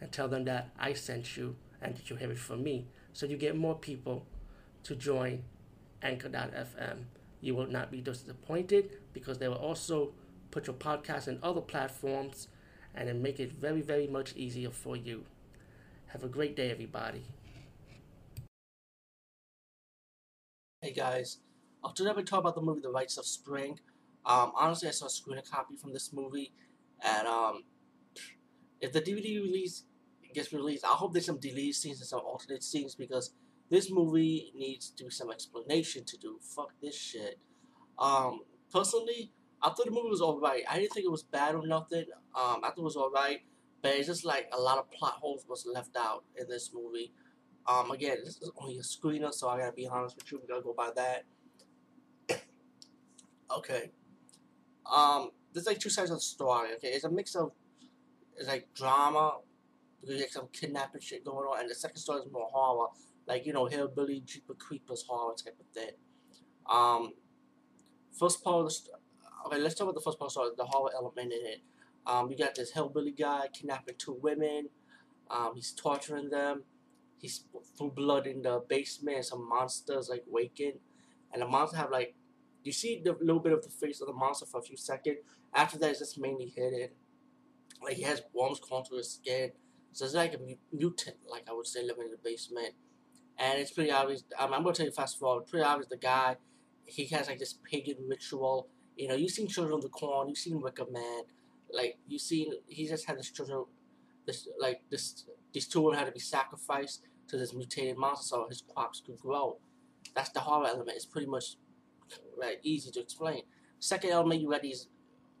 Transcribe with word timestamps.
and 0.00 0.10
tell 0.12 0.28
them 0.28 0.44
that 0.44 0.70
I 0.78 0.92
sent 0.92 1.36
you 1.36 1.56
and 1.80 1.96
that 1.96 2.10
you 2.10 2.16
have 2.16 2.30
it 2.30 2.38
from 2.38 2.62
me. 2.62 2.86
So 3.12 3.26
you 3.26 3.36
get 3.36 3.56
more 3.56 3.74
people 3.74 4.26
to 4.84 4.94
join 4.94 5.44
Anchor.fm. 6.02 7.04
You 7.40 7.54
will 7.54 7.66
not 7.66 7.90
be 7.90 8.00
disappointed 8.00 8.90
because 9.12 9.38
they 9.38 9.48
will 9.48 9.56
also 9.56 10.12
put 10.50 10.66
your 10.66 10.76
podcast 10.76 11.28
in 11.28 11.38
other 11.42 11.60
platforms 11.60 12.48
and 12.94 13.08
then 13.08 13.22
make 13.22 13.40
it 13.40 13.52
very, 13.52 13.82
very 13.82 14.06
much 14.06 14.34
easier 14.36 14.70
for 14.70 14.96
you. 14.96 15.24
Have 16.08 16.22
a 16.22 16.28
great 16.28 16.54
day, 16.54 16.70
everybody. 16.70 17.24
Hey 20.80 20.92
guys, 20.92 21.38
uh, 21.82 21.90
today 21.94 22.12
we 22.14 22.22
talk 22.22 22.40
about 22.40 22.54
the 22.54 22.60
movie 22.60 22.80
The 22.82 22.90
Rites 22.90 23.16
of 23.16 23.26
Spring. 23.26 23.80
Um, 24.26 24.52
honestly, 24.54 24.88
I 24.88 24.92
saw 24.92 25.06
a 25.06 25.10
screen 25.10 25.40
copy 25.50 25.76
from 25.76 25.92
this 25.92 26.12
movie, 26.12 26.52
and 27.02 27.26
um, 27.26 27.64
if 28.80 28.92
the 28.92 29.00
DVD 29.00 29.42
release 29.42 29.84
gets 30.32 30.52
released, 30.52 30.84
I 30.84 30.88
hope 30.88 31.12
there's 31.12 31.26
some 31.26 31.38
deleted 31.38 31.74
scenes 31.74 32.00
and 32.00 32.08
some 32.08 32.20
alternate 32.20 32.62
scenes 32.62 32.94
because 32.94 33.32
this 33.70 33.90
movie 33.90 34.52
needs 34.54 34.90
to 34.90 35.10
some 35.10 35.30
explanation 35.30 36.04
to 36.04 36.18
do. 36.18 36.38
Fuck 36.40 36.72
this 36.82 36.96
shit. 36.96 37.38
Um, 37.98 38.40
personally, 38.72 39.32
I 39.62 39.68
thought 39.68 39.86
the 39.86 39.90
movie 39.90 40.10
was 40.10 40.20
alright. 40.20 40.62
I 40.68 40.78
didn't 40.78 40.92
think 40.92 41.06
it 41.06 41.10
was 41.10 41.22
bad 41.22 41.54
or 41.54 41.66
nothing. 41.66 42.04
Um, 42.34 42.60
I 42.62 42.68
thought 42.68 42.78
it 42.78 42.82
was 42.82 42.96
alright, 42.96 43.40
but 43.82 43.92
it's 43.92 44.06
just 44.06 44.24
like 44.24 44.50
a 44.52 44.60
lot 44.60 44.78
of 44.78 44.90
plot 44.90 45.14
holes 45.14 45.46
was 45.48 45.66
left 45.72 45.96
out 45.96 46.24
in 46.38 46.48
this 46.48 46.70
movie. 46.74 47.12
Um, 47.66 47.90
again, 47.90 48.18
this 48.24 48.36
is 48.36 48.50
only 48.58 48.78
a 48.78 48.82
screener, 48.82 49.32
so 49.32 49.48
I 49.48 49.58
gotta 49.58 49.72
be 49.72 49.86
honest 49.86 50.16
with 50.16 50.30
you. 50.30 50.38
We 50.40 50.46
gotta 50.46 50.62
go 50.62 50.74
by 50.74 50.90
that. 50.96 51.24
okay. 53.56 53.90
Um, 54.92 55.30
there's 55.52 55.66
like 55.66 55.78
two 55.78 55.88
sides 55.88 56.10
of 56.10 56.18
the 56.18 56.22
story. 56.22 56.74
Okay, 56.74 56.88
it's 56.88 57.04
a 57.04 57.10
mix 57.10 57.34
of 57.34 57.52
it's 58.36 58.48
like 58.48 58.68
drama 58.74 59.38
because 60.00 60.20
like 60.20 60.30
some 60.30 60.48
kidnapping 60.52 61.00
shit 61.00 61.24
going 61.24 61.46
on, 61.46 61.60
and 61.60 61.70
the 61.70 61.74
second 61.74 61.98
story 61.98 62.20
is 62.20 62.32
more 62.32 62.48
horror, 62.52 62.88
like 63.26 63.46
you 63.46 63.52
know 63.52 63.66
hillbilly 63.66 64.20
Jeepers 64.20 64.56
Creepers 64.58 65.04
horror 65.08 65.34
type 65.34 65.56
of 65.58 65.66
thing. 65.74 65.92
Um, 66.70 67.12
first 68.18 68.42
part 68.42 68.72
okay, 69.46 69.58
let's 69.58 69.74
talk 69.74 69.84
about 69.84 69.94
the 69.94 70.00
first 70.00 70.18
part 70.18 70.30
story, 70.30 70.50
the 70.56 70.64
horror 70.64 70.90
element 70.94 71.32
in 71.32 71.46
it. 71.46 71.62
Um, 72.06 72.30
you 72.30 72.36
got 72.36 72.54
this 72.54 72.72
hillbilly 72.72 73.12
guy 73.12 73.48
kidnapping 73.52 73.94
two 73.98 74.18
women. 74.20 74.68
Um, 75.30 75.52
he's 75.54 75.72
torturing 75.72 76.30
them. 76.30 76.64
He's 77.18 77.44
threw 77.78 77.90
blood 77.90 78.26
in 78.26 78.42
the 78.42 78.62
basement. 78.68 79.24
Some 79.24 79.48
monsters 79.48 80.08
like 80.08 80.24
waking, 80.26 80.78
and 81.32 81.42
the 81.42 81.46
monsters 81.46 81.80
have 81.80 81.90
like 81.90 82.14
you 82.62 82.72
see 82.72 83.00
the 83.02 83.16
little 83.20 83.40
bit 83.40 83.52
of 83.52 83.62
the 83.62 83.70
face 83.70 84.00
of 84.00 84.06
the 84.06 84.12
monster 84.12 84.46
for 84.46 84.60
a 84.60 84.62
few 84.62 84.76
seconds. 84.76 85.18
After 85.54 85.78
that, 85.78 85.90
it's 85.90 86.00
just 86.00 86.18
mainly 86.18 86.52
hidden. 86.54 86.88
Like 87.84 87.96
he 87.96 88.02
has 88.02 88.22
worms 88.32 88.60
crawling 88.60 88.86
through 88.86 88.98
his 88.98 89.12
skin. 89.12 89.52
So 89.92 90.04
it's 90.04 90.14
like 90.14 90.34
a 90.34 90.38
mutant, 90.72 91.16
like 91.30 91.44
I 91.48 91.52
would 91.52 91.66
say, 91.66 91.82
living 91.82 92.06
in 92.06 92.10
the 92.10 92.18
basement. 92.22 92.74
And 93.38 93.58
it's 93.60 93.70
pretty 93.72 93.90
obvious. 93.90 94.24
I'm 94.38 94.50
gonna 94.50 94.72
tell 94.72 94.86
you 94.86 94.92
fast 94.92 95.18
forward. 95.18 95.46
Pretty 95.46 95.64
obvious. 95.64 95.88
The 95.88 95.96
guy, 95.96 96.36
he 96.86 97.06
has 97.06 97.28
like 97.28 97.38
this 97.38 97.58
pagan 97.70 97.96
ritual. 98.08 98.68
You 98.96 99.08
know, 99.08 99.14
you've 99.14 99.30
seen 99.30 99.48
Children 99.48 99.76
of 99.76 99.82
the 99.82 99.88
Corn. 99.88 100.28
You've 100.28 100.38
seen 100.38 100.60
Wicker 100.60 100.86
Man. 100.90 101.22
Like 101.72 101.98
you've 102.06 102.22
seen, 102.22 102.52
he 102.68 102.86
just 102.86 103.06
had 103.06 103.18
this 103.18 103.30
children, 103.30 103.64
this 104.26 104.48
like 104.60 104.82
this. 104.90 105.24
These 105.52 105.68
two 105.68 105.90
had 105.90 106.06
to 106.06 106.12
be 106.12 106.20
sacrificed 106.20 107.02
to 107.28 107.36
this 107.36 107.54
mutated 107.54 107.96
monster 107.96 108.24
so 108.24 108.46
his 108.48 108.62
crops 108.62 109.00
could 109.04 109.18
grow. 109.18 109.58
That's 110.14 110.30
the 110.30 110.40
horror 110.40 110.66
element. 110.66 110.92
It's 110.96 111.06
pretty 111.06 111.26
much 111.26 111.56
like 112.38 112.60
easy 112.62 112.90
to 112.92 113.00
explain. 113.00 113.42
Second 113.78 114.10
element, 114.10 114.40
you 114.40 114.50
got 114.50 114.62
these 114.62 114.88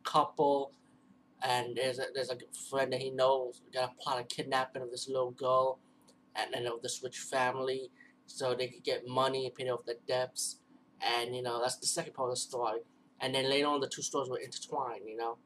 couple 0.02 0.72
and 1.44 1.76
there's 1.76 1.98
a, 1.98 2.06
there's 2.14 2.30
a 2.30 2.38
friend 2.70 2.92
that 2.92 3.00
he 3.00 3.10
knows 3.10 3.60
got 3.72 3.92
a 3.92 4.02
plot 4.02 4.20
of 4.20 4.28
kidnapping 4.28 4.82
of 4.82 4.90
this 4.90 5.08
little 5.08 5.30
girl 5.32 5.78
and 6.34 6.52
then 6.52 6.66
of 6.66 6.82
this 6.82 7.00
rich 7.04 7.18
family 7.18 7.90
so 8.26 8.54
they 8.54 8.66
could 8.66 8.82
get 8.82 9.06
money 9.06 9.46
and 9.46 9.54
pay 9.54 9.68
off 9.68 9.84
the 9.84 9.96
debts. 10.08 10.58
And 11.00 11.36
you 11.36 11.42
know 11.42 11.60
that's 11.60 11.76
the 11.76 11.86
second 11.86 12.14
part 12.14 12.30
of 12.30 12.36
the 12.36 12.40
story. 12.40 12.80
And 13.20 13.34
then 13.34 13.48
later 13.48 13.68
on 13.68 13.80
the 13.80 13.88
two 13.88 14.02
stories 14.02 14.30
were 14.30 14.38
intertwined 14.38 15.02
you 15.06 15.16
know? 15.16 15.36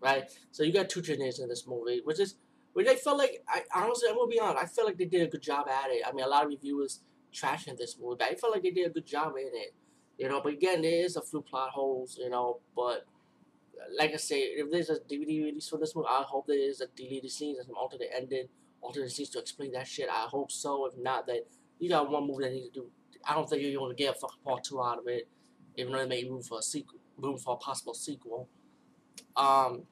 Right? 0.00 0.24
So 0.52 0.62
you 0.62 0.72
got 0.72 0.88
two 0.88 1.02
genres 1.02 1.40
in 1.40 1.48
this 1.48 1.66
movie 1.66 2.00
which 2.04 2.20
is 2.20 2.36
which 2.72 2.86
I 2.86 2.94
felt 2.94 3.18
like 3.18 3.42
I 3.48 3.62
honestly 3.74 4.08
I'm 4.08 4.16
gonna 4.16 4.28
be 4.28 4.38
honest 4.38 4.62
I 4.62 4.66
feel 4.66 4.86
like 4.86 4.96
they 4.96 5.06
did 5.06 5.22
a 5.22 5.26
good 5.26 5.42
job 5.42 5.66
at 5.68 5.90
it. 5.90 6.02
I 6.06 6.12
mean 6.12 6.24
a 6.24 6.28
lot 6.28 6.44
of 6.44 6.50
reviewers 6.50 7.00
trashing 7.34 7.76
this 7.76 7.96
movie 8.00 8.16
but 8.20 8.28
I 8.28 8.34
felt 8.34 8.52
like 8.52 8.62
they 8.62 8.70
did 8.70 8.86
a 8.86 8.90
good 8.90 9.06
job 9.06 9.34
in 9.36 9.50
it 9.52 9.74
you 10.18 10.28
know? 10.28 10.40
But 10.40 10.52
again 10.52 10.82
there 10.82 11.04
is 11.04 11.16
a 11.16 11.22
few 11.22 11.40
plot 11.40 11.70
holes 11.70 12.16
you 12.16 12.30
know? 12.30 12.60
But 12.76 13.06
like 13.98 14.12
I 14.12 14.16
say, 14.16 14.40
if 14.40 14.70
there's 14.70 14.90
a 14.90 15.00
DVD 15.00 15.44
release 15.44 15.68
for 15.68 15.78
this 15.78 15.94
movie, 15.94 16.08
I 16.10 16.22
hope 16.22 16.46
there 16.46 16.58
is 16.58 16.80
a 16.80 16.86
deleted 16.88 17.30
scenes 17.30 17.58
and 17.58 17.66
some 17.66 17.76
alternate 17.76 18.10
ending, 18.14 18.46
alternate 18.80 19.10
scenes 19.10 19.30
to 19.30 19.38
explain 19.38 19.72
that 19.72 19.86
shit. 19.86 20.08
I 20.08 20.26
hope 20.28 20.50
so. 20.50 20.86
If 20.86 20.98
not, 20.98 21.26
then 21.26 21.40
you 21.78 21.88
got 21.88 22.10
one 22.10 22.26
movie 22.26 22.44
that 22.44 22.52
needs 22.52 22.68
to 22.68 22.72
do. 22.72 22.86
I 23.24 23.34
don't 23.34 23.48
think 23.48 23.62
you're 23.62 23.78
going 23.78 23.94
to 23.94 24.02
get 24.02 24.16
a 24.16 24.18
fucking 24.18 24.42
part 24.44 24.64
two 24.64 24.82
out 24.82 24.98
of 24.98 25.06
it, 25.06 25.28
even 25.76 25.92
though 25.92 25.98
they 25.98 26.08
made 26.08 26.28
room 26.28 26.42
for 26.42 26.58
a 26.58 26.62
sequel, 26.62 26.98
room 27.18 27.38
for 27.38 27.54
a 27.54 27.56
possible 27.56 27.94
sequel. 27.94 28.48
Um, 29.36 29.84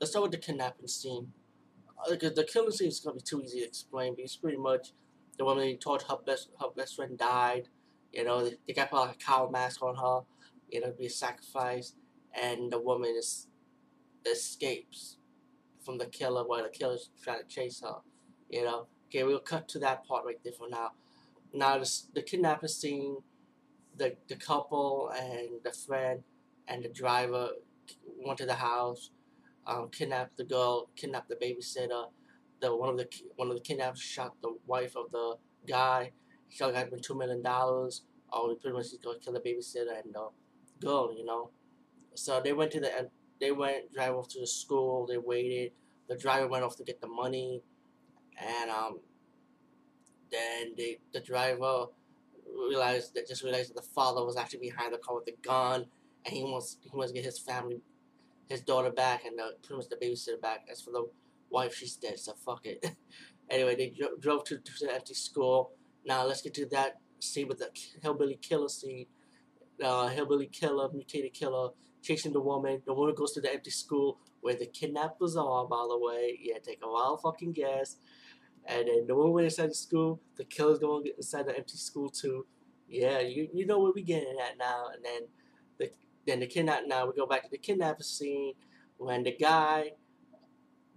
let's 0.00 0.10
start 0.10 0.24
with 0.24 0.32
the 0.32 0.38
kidnapping 0.38 0.88
scene. 0.88 1.32
Uh, 1.98 2.16
the 2.16 2.46
killing 2.50 2.72
scene 2.72 2.88
is 2.88 3.00
to 3.00 3.12
be 3.12 3.20
too 3.20 3.42
easy 3.42 3.60
to 3.60 3.66
explain, 3.66 4.14
but 4.14 4.24
it's 4.24 4.36
pretty 4.36 4.56
much 4.56 4.92
the 5.38 5.44
woman 5.44 5.66
he 5.66 5.76
told 5.76 6.02
her 6.02 6.16
best 6.26 6.48
her 6.60 6.68
best 6.76 6.96
friend 6.96 7.16
died. 7.16 7.68
You 8.12 8.24
know, 8.24 8.44
they, 8.44 8.56
they 8.66 8.72
got 8.72 8.90
put 8.90 9.00
like 9.00 9.14
a 9.14 9.18
cow 9.18 9.48
mask 9.50 9.82
on 9.82 9.96
her. 9.96 10.20
You 10.68 10.80
know, 10.80 10.92
be 10.98 11.06
a 11.06 11.10
sacrifice 11.10 11.94
and 12.40 12.72
the 12.72 12.80
woman 12.80 13.14
is, 13.16 13.46
escapes 14.30 15.16
from 15.84 15.98
the 15.98 16.06
killer 16.06 16.44
while 16.46 16.62
the 16.62 16.68
killer's 16.68 17.10
trying 17.22 17.40
to 17.40 17.46
chase 17.46 17.80
her. 17.82 17.96
You 18.48 18.64
know. 18.64 18.86
Okay, 19.08 19.24
we'll 19.24 19.40
cut 19.40 19.68
to 19.68 19.78
that 19.80 20.06
part 20.06 20.24
right 20.24 20.38
there 20.42 20.54
for 20.54 20.68
now. 20.70 20.92
Now 21.52 21.78
the 21.78 21.90
the 22.14 22.22
kidnapping 22.22 22.68
scene, 22.68 23.16
the 23.96 24.16
the 24.28 24.36
couple 24.36 25.10
and 25.14 25.62
the 25.62 25.72
friend 25.72 26.22
and 26.66 26.82
the 26.82 26.88
driver 26.88 27.50
went 28.24 28.38
to 28.38 28.46
the 28.46 28.54
house, 28.54 29.10
um, 29.66 29.90
kidnapped 29.90 30.38
the 30.38 30.44
girl, 30.44 30.88
kidnapped 30.96 31.28
the 31.28 31.36
babysitter. 31.36 32.06
The 32.60 32.74
one 32.74 32.88
of 32.88 32.96
the 32.96 33.08
one 33.36 33.48
of 33.48 33.54
the 33.54 33.60
kidnappers 33.60 34.00
shot 34.00 34.34
the 34.40 34.56
wife 34.66 34.96
of 34.96 35.10
the 35.10 35.36
guy. 35.68 36.12
He 36.48 36.58
got 36.58 36.74
him 36.74 36.90
two 37.02 37.14
million 37.14 37.42
dollars. 37.42 38.02
Oh, 38.32 38.56
pretty 38.60 38.74
much 38.74 38.90
he's 38.90 38.98
gonna 38.98 39.18
kill 39.18 39.34
the 39.34 39.40
babysitter 39.40 40.00
and 40.02 40.14
the 40.14 40.28
girl. 40.80 41.14
You 41.14 41.26
know. 41.26 41.50
So 42.14 42.40
they 42.40 42.52
went 42.52 42.72
to 42.72 42.80
the 42.80 43.08
they 43.40 43.52
went 43.52 43.92
drive 43.92 44.14
off 44.14 44.28
to 44.28 44.40
the 44.40 44.46
school. 44.46 45.06
They 45.06 45.18
waited. 45.18 45.72
The 46.08 46.16
driver 46.16 46.46
went 46.46 46.64
off 46.64 46.76
to 46.76 46.84
get 46.84 47.00
the 47.00 47.08
money, 47.08 47.62
and 48.40 48.70
um, 48.70 49.00
then 50.30 50.74
they 50.76 50.98
the 51.12 51.20
driver 51.20 51.86
realized 52.68 53.14
that 53.14 53.26
just 53.26 53.42
realized 53.42 53.70
that 53.70 53.80
the 53.80 53.88
father 53.94 54.24
was 54.24 54.36
actually 54.36 54.60
behind 54.60 54.92
the 54.92 54.98
car 54.98 55.16
with 55.16 55.26
the 55.26 55.34
gun, 55.42 55.86
and 56.24 56.34
he 56.34 56.42
wants 56.42 56.78
he 56.82 56.90
wants 56.96 57.12
to 57.12 57.16
get 57.16 57.24
his 57.24 57.38
family, 57.38 57.80
his 58.48 58.60
daughter 58.60 58.90
back, 58.90 59.24
and 59.24 59.38
the, 59.38 59.52
pretty 59.62 59.78
much 59.78 59.88
the 59.88 59.96
babysitter 59.96 60.40
back. 60.40 60.66
As 60.70 60.80
for 60.80 60.90
the 60.90 61.06
wife, 61.50 61.74
she's 61.74 61.96
dead, 61.96 62.18
so 62.18 62.34
fuck 62.44 62.64
it. 62.64 62.84
anyway, 63.50 63.74
they 63.74 63.90
dro- 63.90 64.16
drove 64.20 64.44
to, 64.44 64.58
to 64.58 64.72
the 64.86 64.94
empty 64.94 65.14
school. 65.14 65.72
Now 66.04 66.24
let's 66.24 66.42
get 66.42 66.54
to 66.54 66.66
that 66.66 66.96
scene 67.20 67.48
with 67.48 67.58
the 67.58 67.70
hillbilly 68.02 68.38
killer 68.40 68.68
scene. 68.68 69.06
Uh, 69.82 70.08
hillbilly 70.08 70.46
killer, 70.46 70.88
mutated 70.92 71.32
killer, 71.32 71.70
chasing 72.02 72.32
the 72.32 72.40
woman. 72.40 72.82
The 72.84 72.94
woman 72.94 73.14
goes 73.14 73.32
to 73.32 73.40
the 73.40 73.52
empty 73.52 73.70
school 73.70 74.18
where 74.40 74.54
the 74.56 74.66
kidnappers 74.66 75.36
are, 75.36 75.66
by 75.66 75.86
the 75.88 75.98
way. 75.98 76.38
Yeah, 76.42 76.58
take 76.62 76.80
a 76.82 76.90
wild 76.90 77.22
fucking 77.22 77.52
guess. 77.52 77.96
And 78.66 78.88
then 78.88 79.06
the 79.06 79.14
woman 79.14 79.44
inside 79.44 79.70
the 79.70 79.74
school, 79.74 80.20
the 80.36 80.44
killer's 80.44 80.78
going 80.78 81.06
inside 81.16 81.46
the 81.46 81.56
empty 81.56 81.76
school 81.76 82.08
too. 82.10 82.46
Yeah, 82.88 83.20
you 83.20 83.48
you 83.52 83.66
know 83.66 83.80
where 83.80 83.92
we 83.94 84.02
getting 84.02 84.36
at 84.40 84.58
now. 84.58 84.86
And 84.94 85.04
then 85.04 85.22
the 85.78 85.90
then 86.26 86.40
the 86.40 86.46
kidnap. 86.46 86.82
Now 86.86 87.06
we 87.06 87.12
go 87.14 87.26
back 87.26 87.42
to 87.44 87.50
the 87.50 87.58
kidnapping 87.58 88.02
scene 88.02 88.54
when 88.98 89.24
the 89.24 89.36
guy 89.36 89.92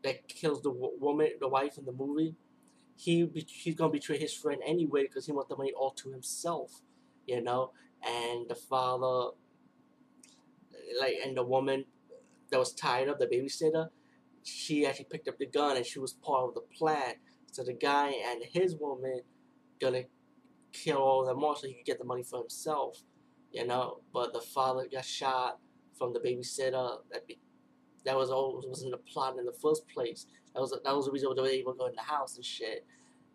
that 0.04 0.28
kills 0.28 0.62
the 0.62 0.72
woman, 0.72 1.32
the 1.40 1.48
wife 1.48 1.78
in 1.78 1.86
the 1.86 1.92
movie, 1.92 2.36
he 2.96 3.28
he's 3.48 3.76
gonna 3.76 3.92
betray 3.92 4.18
his 4.18 4.34
friend 4.34 4.62
anyway 4.66 5.04
because 5.04 5.26
he 5.26 5.32
wants 5.32 5.50
the 5.50 5.58
money 5.58 5.74
all 5.74 5.92
to 5.92 6.12
himself, 6.12 6.82
you 7.26 7.42
know. 7.42 7.72
And 8.06 8.48
the 8.48 8.56
father 8.56 9.36
like 11.00 11.16
and 11.24 11.36
the 11.36 11.44
woman 11.44 11.86
that 12.52 12.60
was 12.60 12.74
tied 12.74 13.10
up, 13.10 13.20
the 13.20 13.28
babysitter, 13.28 13.90
she 14.44 14.86
actually 14.86 15.06
picked 15.06 15.28
up 15.28 15.38
the 15.38 15.48
gun 15.48 15.78
and 15.78 15.86
she 15.86 16.00
was 16.00 16.14
part 16.14 16.50
of 16.50 16.54
the 16.54 16.62
plan. 16.78 17.16
So 17.52 17.64
the 17.64 17.74
guy 17.74 18.14
and 18.28 18.44
his 18.44 18.76
woman 18.76 19.22
gonna 19.80 20.04
kill 20.72 20.98
all 20.98 21.26
them 21.26 21.44
off 21.44 21.60
so 21.60 21.68
he 21.68 21.74
could 21.74 21.86
get 21.86 22.00
the 22.00 22.06
money 22.06 22.24
for 22.24 22.40
himself, 22.40 23.02
you 23.52 23.66
know. 23.66 24.02
But 24.14 24.34
the 24.34 24.42
father 24.42 24.88
got 24.92 25.06
shot 25.06 25.60
from 25.98 26.14
the 26.14 26.20
babysitter. 26.20 26.98
That 27.12 27.28
be, 27.28 27.40
that 28.06 28.16
was 28.16 28.30
all 28.30 28.64
was 28.68 28.84
in 28.84 28.92
the 28.92 28.98
plot 28.98 29.38
in 29.40 29.46
the 29.46 29.54
first 29.62 29.88
place. 29.88 30.28
That 30.54 30.62
was 30.62 30.72
that 30.72 30.96
was 30.96 31.06
the 31.06 31.12
reason 31.12 31.30
why 31.30 31.36
they 31.36 31.42
were 31.42 31.48
able 31.48 31.74
to 31.74 31.78
go 31.80 31.88
in 31.88 31.96
the 31.96 32.02
house 32.02 32.36
and 32.36 32.46
shit, 32.46 32.86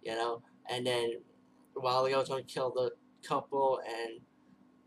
you 0.02 0.14
know. 0.14 0.43
And 0.69 0.87
then 0.87 1.14
while 1.75 2.05
they 2.05 2.14
was 2.14 2.29
gonna 2.29 2.43
kill 2.43 2.70
the 2.70 2.93
couple 3.26 3.81
and 3.87 4.20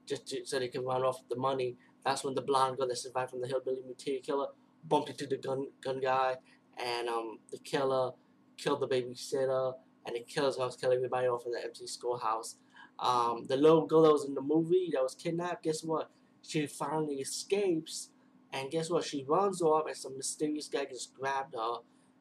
just 0.06 0.28
to, 0.28 0.46
so 0.46 0.60
they 0.60 0.68
could 0.68 0.86
run 0.86 1.04
off 1.04 1.22
the 1.30 1.36
money, 1.36 1.76
that's 2.06 2.24
when 2.24 2.36
the 2.36 2.42
blonde 2.42 2.78
girl 2.78 2.88
that 2.88 2.98
survived 2.98 3.32
from 3.32 3.42
the 3.42 3.48
hillbilly 3.48 3.82
mutated 3.86 4.24
killer 4.24 4.48
bumped 4.88 5.10
into 5.10 5.26
the 5.26 5.38
gun 5.38 5.68
gun 5.84 6.00
guy, 6.00 6.36
and 6.78 7.08
um 7.08 7.40
the 7.52 7.58
killer 7.60 8.12
killed 8.58 8.82
the 8.82 8.88
babysitter, 8.88 9.74
and 10.06 10.16
the 10.16 10.22
killer's 10.22 10.58
house 10.58 10.76
killed 10.76 10.94
everybody 10.94 11.28
off 11.28 11.46
in 11.46 11.52
the 11.52 11.64
empty 11.64 11.88
schoolhouse. 11.88 12.58
Um, 13.00 13.46
the 13.48 13.58
little 13.58 13.88
girl 13.88 14.04
that 14.04 14.12
was 14.12 14.26
in 14.26 14.36
the 14.36 14.42
movie 14.42 14.90
that 14.94 15.02
was 15.02 15.16
kidnapped, 15.16 15.64
guess 15.64 15.84
what? 15.84 16.12
She 16.42 16.68
finally 16.68 17.16
escapes, 17.16 18.10
and 18.52 18.70
guess 18.70 18.90
what? 18.90 19.04
She 19.04 19.26
runs 19.28 19.62
off, 19.62 19.88
and 19.88 19.98
some 19.98 20.16
mysterious 20.16 20.68
guy 20.68 20.86
just 20.86 21.14
grabbed 21.14 21.56
her. 21.56 21.78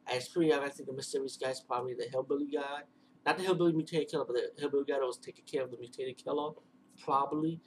And 0.06 0.16
it's 0.16 0.28
pretty 0.28 0.52
obvious. 0.52 0.72
I 0.72 0.76
think 0.76 0.88
the 0.88 0.94
mysterious 0.94 1.36
guy 1.36 1.50
is 1.50 1.60
probably 1.60 1.94
the 1.94 2.08
hillbilly 2.10 2.48
guy, 2.52 2.82
not 3.24 3.36
the 3.36 3.44
hillbilly 3.44 3.72
mutated 3.72 4.10
killer, 4.10 4.24
but 4.24 4.34
the 4.34 4.60
hillbilly 4.60 4.84
guy 4.88 4.98
that 4.98 5.06
was 5.06 5.18
taking 5.18 5.44
care 5.44 5.62
of 5.62 5.70
the 5.70 5.76
mutated 5.76 6.16
killer, 6.22 6.52
probably. 7.04 7.60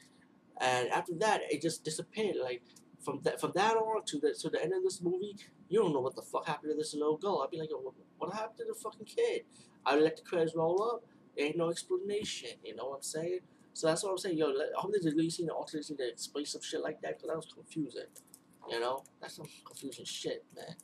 And 0.61 0.89
after 0.89 1.13
that, 1.15 1.41
it 1.49 1.61
just 1.61 1.83
disappeared. 1.83 2.37
Like 2.41 2.61
from 3.03 3.21
that 3.23 3.39
from 3.39 3.51
that 3.55 3.75
on 3.75 4.03
to 4.05 4.19
the 4.19 4.33
to 4.33 4.49
the 4.49 4.61
end 4.61 4.73
of 4.73 4.83
this 4.83 5.01
movie, 5.01 5.35
you 5.69 5.79
don't 5.79 5.93
know 5.93 6.01
what 6.01 6.15
the 6.15 6.21
fuck 6.21 6.47
happened 6.47 6.71
to 6.71 6.77
this 6.77 6.93
little 6.93 7.17
girl. 7.17 7.41
I'd 7.43 7.51
be 7.51 7.59
like, 7.59 7.69
what, 7.71 7.93
what 8.17 8.33
happened 8.33 8.57
to 8.59 8.65
the 8.65 8.73
fucking 8.73 9.05
kid? 9.05 9.43
I 9.85 9.95
let 9.95 10.17
the 10.17 10.23
credits 10.23 10.55
roll 10.55 10.81
up. 10.83 11.03
There 11.37 11.45
ain't 11.45 11.57
no 11.57 11.69
explanation. 11.69 12.51
You 12.63 12.75
know 12.75 12.85
what 12.89 12.95
I'm 12.97 13.01
saying? 13.03 13.39
So 13.73 13.87
that's 13.87 14.03
what 14.03 14.11
I'm 14.11 14.17
saying. 14.17 14.37
Yo, 14.37 14.47
I 14.47 14.79
hope 14.79 14.91
there's 14.91 15.05
at 15.05 15.17
least 15.17 15.39
an 15.41 15.49
alternate 15.49 15.85
to 15.85 16.09
explain 16.09 16.45
some 16.45 16.61
shit 16.61 16.81
like 16.81 17.01
that 17.01 17.17
because 17.17 17.27
that 17.29 17.35
was 17.35 17.51
confusing. 17.53 18.03
You 18.69 18.79
know, 18.79 19.03
that's 19.21 19.35
some 19.35 19.45
confusing 19.65 20.05
shit, 20.05 20.43
man. 20.55 20.75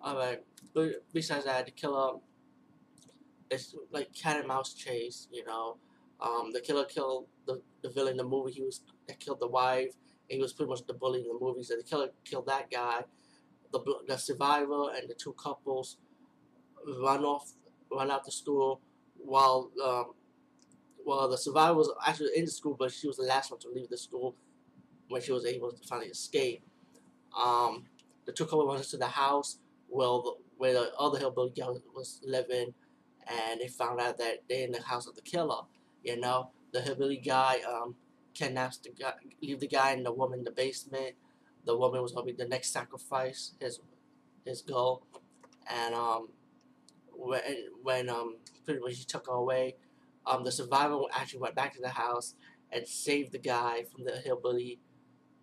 All 0.00 0.16
right, 0.16 0.42
but 0.74 1.04
besides 1.12 1.44
that, 1.44 1.64
the 1.64 1.70
killer, 1.70 2.18
it's 3.50 3.74
like 3.92 4.12
cat 4.12 4.38
and 4.38 4.48
mouse 4.48 4.74
chase. 4.74 5.28
You 5.30 5.44
know, 5.44 5.76
um, 6.22 6.52
the 6.52 6.60
killer 6.60 6.84
killed 6.84 7.26
the, 7.46 7.60
the 7.82 7.90
villain 7.90 8.12
in 8.12 8.16
the 8.18 8.24
movie. 8.24 8.52
He 8.52 8.62
was 8.62 8.82
that 9.08 9.20
killed 9.20 9.40
the 9.40 9.48
wife. 9.48 9.94
And 10.30 10.36
He 10.36 10.40
was 10.40 10.52
pretty 10.52 10.70
much 10.70 10.86
the 10.86 10.94
bully 10.94 11.20
in 11.20 11.28
the 11.28 11.38
movie. 11.40 11.62
So 11.62 11.76
the 11.76 11.82
killer 11.82 12.10
killed 12.24 12.46
that 12.46 12.70
guy. 12.70 13.04
The 13.72 13.80
the 14.06 14.16
survivor 14.16 14.90
and 14.96 15.08
the 15.08 15.14
two 15.14 15.32
couples 15.32 15.96
run 17.02 17.24
off, 17.24 17.52
run 17.90 18.10
out 18.10 18.24
the 18.24 18.32
school 18.32 18.80
while 19.16 19.70
um, 19.84 20.12
while 21.04 21.28
the 21.28 21.38
survivor 21.38 21.74
was 21.74 21.92
actually 22.06 22.30
in 22.36 22.44
the 22.44 22.50
school, 22.50 22.76
but 22.78 22.92
she 22.92 23.08
was 23.08 23.16
the 23.16 23.24
last 23.24 23.50
one 23.50 23.60
to 23.60 23.68
leave 23.68 23.88
the 23.88 23.98
school 23.98 24.36
when 25.08 25.20
she 25.20 25.32
was 25.32 25.44
able 25.44 25.72
to 25.72 25.88
finally 25.88 26.08
escape. 26.08 26.62
Um, 27.36 27.84
the 28.26 28.32
two 28.32 28.44
couples 28.44 28.68
went 28.68 28.84
to 28.84 28.96
the 28.98 29.06
house 29.06 29.58
well, 29.92 30.22
the, 30.22 30.32
where 30.56 30.72
the 30.72 30.92
other 30.98 31.18
hillbilly 31.18 31.50
guy 31.50 31.66
was 31.94 32.20
living, 32.24 32.72
and 33.28 33.60
they 33.60 33.68
found 33.68 34.00
out 34.00 34.18
that 34.18 34.38
they're 34.48 34.64
in 34.64 34.72
the 34.72 34.82
house 34.82 35.06
of 35.06 35.14
the 35.14 35.22
killer. 35.22 35.62
You 36.02 36.18
know, 36.18 36.50
the 36.72 36.80
hillbilly 36.80 37.18
guy 37.18 37.60
um, 37.68 37.94
kidnaps 38.34 38.78
the 38.78 38.90
guy, 38.90 39.14
leave 39.40 39.60
the 39.60 39.68
guy 39.68 39.92
and 39.92 40.04
the 40.04 40.12
woman 40.12 40.40
in 40.40 40.44
the 40.44 40.50
basement. 40.50 41.14
The 41.64 41.76
woman 41.76 42.02
was 42.02 42.12
gonna 42.12 42.26
be 42.26 42.32
the 42.32 42.48
next 42.48 42.72
sacrifice, 42.72 43.52
his 43.60 43.80
his 44.44 44.62
goal, 44.62 45.04
and 45.70 45.94
um, 45.94 46.28
when 47.12 47.40
when 47.82 48.08
um 48.08 48.36
pretty 48.64 48.80
much 48.80 48.98
he 48.98 49.04
took 49.04 49.26
her 49.26 49.32
away, 49.32 49.76
um, 50.26 50.44
the 50.44 50.52
survivor 50.52 50.98
actually 51.12 51.40
went 51.40 51.54
back 51.54 51.74
to 51.74 51.80
the 51.80 51.90
house 51.90 52.34
and 52.70 52.86
saved 52.86 53.32
the 53.32 53.38
guy 53.38 53.84
from 53.84 54.04
the 54.04 54.16
hillbilly 54.16 54.80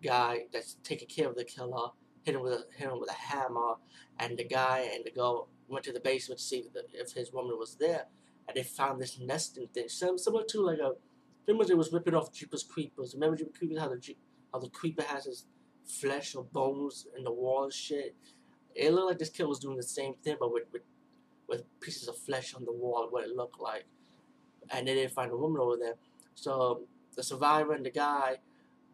guy 0.02 0.40
that's 0.52 0.76
taking 0.82 1.08
care 1.08 1.28
of 1.28 1.36
the 1.36 1.44
killer. 1.44 1.90
Hit 2.22 2.34
him 2.34 2.42
with 2.42 2.52
a 2.52 2.64
hit 2.76 2.90
him 2.90 3.00
with 3.00 3.10
a 3.10 3.14
hammer, 3.14 3.74
and 4.18 4.36
the 4.36 4.44
guy 4.44 4.90
and 4.94 5.04
the 5.04 5.10
girl 5.10 5.48
went 5.68 5.84
to 5.84 5.92
the 5.92 6.00
basement 6.00 6.38
to 6.38 6.44
see 6.44 6.64
if 6.92 7.12
his 7.12 7.32
woman 7.32 7.56
was 7.58 7.76
there, 7.76 8.06
and 8.50 8.56
they 8.56 8.68
found 8.68 9.00
this 9.00 9.18
nesting 9.20 9.68
thing, 9.68 9.88
similar 9.88 10.44
to 10.44 10.60
like 10.60 10.78
a 10.78 10.92
Pretty 11.50 11.58
much 11.58 11.70
it 11.70 11.76
was 11.76 11.92
ripping 11.92 12.14
off 12.14 12.32
Jeepers 12.32 12.62
Creepers. 12.62 13.14
Remember 13.14 13.36
Jeepers 13.36 13.58
Creepers 13.58 13.78
how 13.80 13.88
the 13.88 14.16
how 14.52 14.60
the 14.60 14.68
creeper 14.68 15.02
has 15.02 15.24
his 15.24 15.46
flesh 15.84 16.34
or 16.36 16.44
bones 16.44 17.06
in 17.16 17.24
the 17.24 17.32
wall 17.32 17.64
and 17.64 17.72
shit. 17.72 18.14
It 18.74 18.92
looked 18.92 19.08
like 19.08 19.18
this 19.18 19.30
kid 19.30 19.46
was 19.46 19.58
doing 19.58 19.76
the 19.76 19.82
same 19.82 20.14
thing, 20.22 20.36
but 20.38 20.52
with 20.52 20.64
with, 20.72 20.82
with 21.48 21.80
pieces 21.80 22.08
of 22.08 22.16
flesh 22.16 22.54
on 22.54 22.64
the 22.64 22.72
wall, 22.72 23.08
what 23.10 23.24
it 23.24 23.34
looked 23.34 23.60
like. 23.60 23.86
And 24.70 24.86
they 24.86 24.94
didn't 24.94 25.12
find 25.12 25.32
a 25.32 25.36
woman 25.36 25.60
over 25.60 25.76
there. 25.76 25.94
So 26.36 26.82
the 27.16 27.22
survivor 27.24 27.72
and 27.72 27.84
the 27.84 27.90
guy 27.90 28.36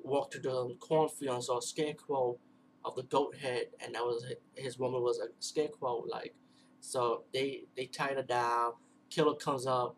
walked 0.03 0.33
to 0.33 0.41
the 0.41 0.57
um, 0.57 0.77
cornfield 0.81 1.35
and 1.35 1.45
saw 1.45 1.59
a 1.59 1.63
scarecrow 1.63 2.39
of 2.87 2.95
the 2.95 3.03
goat 3.03 3.37
head, 3.37 3.67
and 3.85 3.95
that 3.95 4.03
was 4.05 4.25
his 4.55 4.79
woman 4.79 5.03
was 5.03 5.19
a 5.19 5.27
scarecrow 5.41 6.05
like. 6.09 6.35
So 6.81 7.25
they 7.35 7.65
they 7.77 7.87
tied 7.87 8.17
her 8.17 8.23
down. 8.23 8.73
Killer 9.11 9.35
comes 9.35 9.67
up, 9.67 9.97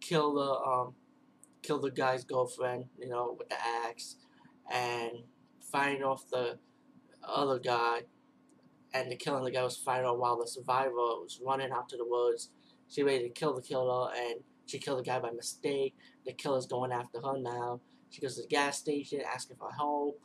kill 0.00 0.34
the 0.34 0.70
um 0.70 0.94
kill 1.62 1.80
the 1.80 1.90
guy's 1.90 2.24
girlfriend, 2.24 2.86
you 2.98 3.08
know, 3.08 3.36
with 3.38 3.48
the 3.48 3.56
axe, 3.86 4.16
and 4.70 5.12
fighting 5.60 6.02
off 6.02 6.28
the 6.28 6.58
other 7.22 7.58
guy. 7.58 8.02
And 8.94 9.12
the 9.12 9.16
killing 9.16 9.44
the 9.44 9.50
guy 9.50 9.62
was 9.62 9.76
fighting 9.76 10.06
off 10.06 10.18
while 10.18 10.38
the 10.38 10.46
survivor 10.46 10.92
was 10.92 11.40
running 11.44 11.72
out 11.72 11.88
to 11.90 11.96
the 11.96 12.06
woods. 12.06 12.50
She 12.88 13.02
ready 13.02 13.24
to 13.24 13.28
kill 13.28 13.54
the 13.54 13.62
killer, 13.62 14.10
and 14.16 14.40
she 14.66 14.78
killed 14.78 15.00
the 15.00 15.02
guy 15.02 15.18
by 15.18 15.30
mistake. 15.30 15.94
The 16.24 16.32
killer's 16.32 16.66
going 16.66 16.92
after 16.92 17.20
her 17.20 17.38
now. 17.38 17.80
She 18.10 18.22
goes 18.22 18.36
to 18.36 18.42
the 18.42 18.48
gas 18.48 18.78
station 18.78 19.20
asking 19.20 19.58
for 19.58 19.70
help. 19.72 20.20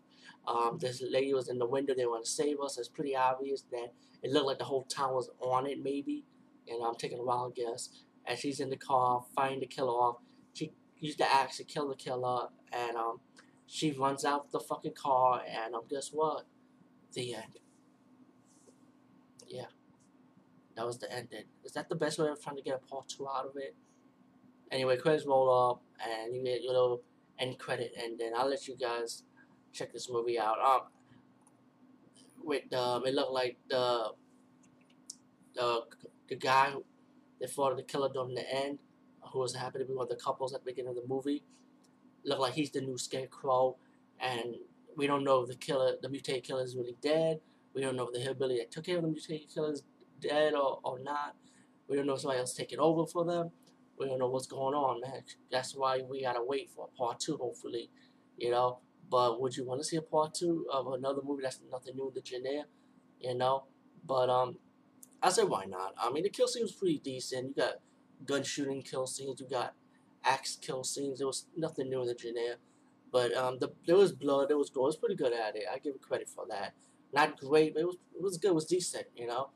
Um, 0.48 0.78
this 0.80 1.04
lady 1.10 1.34
was 1.34 1.50
in 1.50 1.58
the 1.58 1.66
window. 1.66 1.94
They 1.94 2.06
want 2.06 2.26
to 2.26 2.32
save 2.32 2.60
us. 2.62 2.78
It's 2.78 2.88
pretty 2.88 3.16
obvious 3.16 3.64
that 3.72 3.94
it 4.22 4.32
looked 4.32 4.46
like 4.46 4.60
the 4.60 4.66
whole 4.66 4.84
town 4.84 5.14
was 5.14 5.30
on 5.42 5.68
it, 5.68 5.84
maybe. 5.84 6.24
And 6.68 6.84
I'm 6.84 6.96
taking 6.96 7.20
a 7.20 7.24
wild 7.24 7.56
guess. 7.56 7.90
And 8.26 8.38
she's 8.38 8.60
in 8.60 8.70
the 8.70 8.78
car, 8.78 9.26
fighting 9.36 9.60
the 9.60 9.66
killer 9.66 9.92
off. 9.92 10.18
She 10.54 10.72
used 11.00 11.18
the 11.18 11.32
axe 11.32 11.58
to 11.58 11.64
kill 11.64 11.90
the 11.90 11.96
killer, 11.96 12.48
and 12.72 12.96
um, 12.96 13.20
she 13.68 13.92
runs 13.92 14.24
out 14.24 14.46
of 14.46 14.52
the 14.52 14.60
fucking 14.60 14.94
car, 14.94 15.42
and 15.48 15.76
um, 15.76 15.82
guess 15.90 16.10
what? 16.10 16.46
The 17.14 17.36
end. 17.36 17.60
Yeah, 19.48 19.66
that 20.76 20.86
was 20.86 21.00
the 21.00 21.12
ending. 21.12 21.44
Is 21.64 21.74
that 21.74 21.90
the 21.90 21.96
best 21.96 22.18
way 22.18 22.28
of 22.30 22.42
trying 22.42 22.56
to 22.56 22.62
get 22.62 22.76
a 22.76 22.88
part 22.88 23.10
two 23.10 23.28
out 23.28 23.46
of 23.46 23.58
it? 23.58 23.76
Anyway, 24.72 24.98
credits 24.98 25.26
roll 25.26 25.72
up, 25.72 25.82
and 26.02 26.36
you 26.36 26.44
get 26.44 26.64
your 26.64 26.74
little 26.74 27.02
end 27.38 27.60
credit, 27.60 27.94
and 28.02 28.20
then 28.20 28.32
I'll 28.36 28.50
let 28.50 28.68
you 28.68 28.78
guys 28.78 29.24
check 29.74 29.92
this 29.92 30.10
movie 30.10 30.40
out. 30.40 30.58
Um, 30.60 30.82
with 32.44 32.74
um, 32.74 33.06
it 33.06 33.14
looked 33.14 33.32
like 33.32 33.58
the 33.70 34.12
the 35.56 35.82
the 36.30 36.36
guy 36.36 36.74
that 37.44 37.52
fought 37.52 37.76
the 37.76 37.84
killer 37.84 38.10
during 38.12 38.34
the 38.34 38.50
end 38.50 38.80
who 39.32 39.40
was 39.40 39.54
happy 39.54 39.80
to 39.80 39.86
be 39.86 39.94
one 39.94 40.04
of 40.06 40.10
the 40.10 40.16
couples 40.16 40.54
at 40.54 40.64
the 40.64 40.72
beginning 40.72 40.90
of 40.90 40.96
the 40.96 41.08
movie, 41.08 41.44
look 42.24 42.40
like 42.40 42.54
he's 42.54 42.72
the 42.72 42.80
new 42.80 42.98
Scarecrow, 42.98 43.76
and 44.20 44.56
we 44.96 45.08
don't 45.08 45.26
know 45.26 45.42
if 45.42 45.50
the 45.50 45.56
killer, 45.56 45.96
the 46.02 46.08
mutated 46.08 46.44
killer, 46.44 46.64
is 46.64 46.76
really 46.76 46.96
dead. 47.02 47.42
We 47.76 47.82
don't 47.82 47.98
know 47.98 48.08
if 48.08 48.14
the 48.14 48.20
hillbilly 48.22 48.58
that 48.60 48.72
took 48.72 48.86
care 48.86 48.98
of 48.98 49.04
the 49.04 49.10
mutated 49.10 49.54
killer 49.54 49.74
is 49.74 49.84
dead 50.22 50.54
or, 50.54 50.80
or 50.84 51.00
not. 51.00 51.36
We 51.90 51.98
don't 51.98 52.06
know 52.08 52.14
if 52.14 52.22
somebody 52.22 52.40
else 52.40 52.54
taking 52.54 52.80
over 52.80 53.06
for 53.06 53.26
them. 53.26 53.52
We 54.00 54.08
don't 54.08 54.20
know 54.20 54.30
what's 54.30 54.48
going 54.48 54.74
on, 54.74 55.02
man. 55.02 55.24
That's 55.52 55.76
why 55.76 56.02
we 56.10 56.22
gotta 56.22 56.44
wait 56.44 56.70
for 56.70 56.88
part 56.98 57.20
two, 57.20 57.36
hopefully, 57.36 57.90
you 58.38 58.52
know. 58.52 58.80
But 59.10 59.42
would 59.42 59.58
you 59.58 59.66
want 59.66 59.82
to 59.82 59.86
see 59.86 59.98
a 59.98 60.02
part 60.02 60.34
two 60.34 60.66
of 60.72 60.88
another 60.88 61.22
movie 61.24 61.44
that's 61.44 61.60
nothing 61.70 61.96
new 61.98 62.08
in 62.08 62.14
the 62.14 62.22
genre, 62.26 62.66
you 63.20 63.36
know? 63.36 63.66
But 64.06 64.30
um, 64.30 64.58
I 65.24 65.30
said 65.30 65.48
why 65.48 65.66
not? 65.66 65.96
I 65.98 66.12
mean, 66.12 66.24
the 66.24 66.30
kill 66.30 66.48
scene 66.48 66.64
was 66.64 66.74
pretty 66.74 67.00
decent. 67.00 67.48
You 67.48 67.54
got 67.56 67.76
gun 68.26 68.44
shooting 68.44 68.82
kill 68.82 69.08
scenes. 69.08 69.40
You 69.40 69.48
got 69.50 69.74
axe 70.24 70.58
kill 70.62 70.84
scenes. 70.84 71.20
There 71.20 71.28
was 71.28 71.48
nothing 71.56 71.90
new 71.90 72.02
in 72.02 72.08
the 72.08 72.18
genre. 72.20 72.58
But 73.12 73.34
um, 73.36 73.58
the, 73.60 73.72
there 73.88 73.96
was 73.96 74.12
blood. 74.12 74.50
There 74.50 74.58
was 74.58 74.70
gore. 74.70 74.86
It 74.86 74.88
was 74.88 74.98
pretty 74.98 75.16
good 75.16 75.34
at 75.34 75.56
it. 75.56 75.64
I 75.74 75.80
give 75.80 75.96
it 75.96 76.02
credit 76.02 76.28
for 76.28 76.46
that. 76.50 76.74
Not 77.14 77.40
great, 77.40 77.74
but 77.74 77.82
it 77.82 77.86
was 77.86 77.98
it 78.16 78.22
was 78.22 78.38
good. 78.38 78.50
It 78.50 78.56
was 78.56 78.66
decent. 78.66 79.06
You 79.16 79.28
know, 79.28 79.50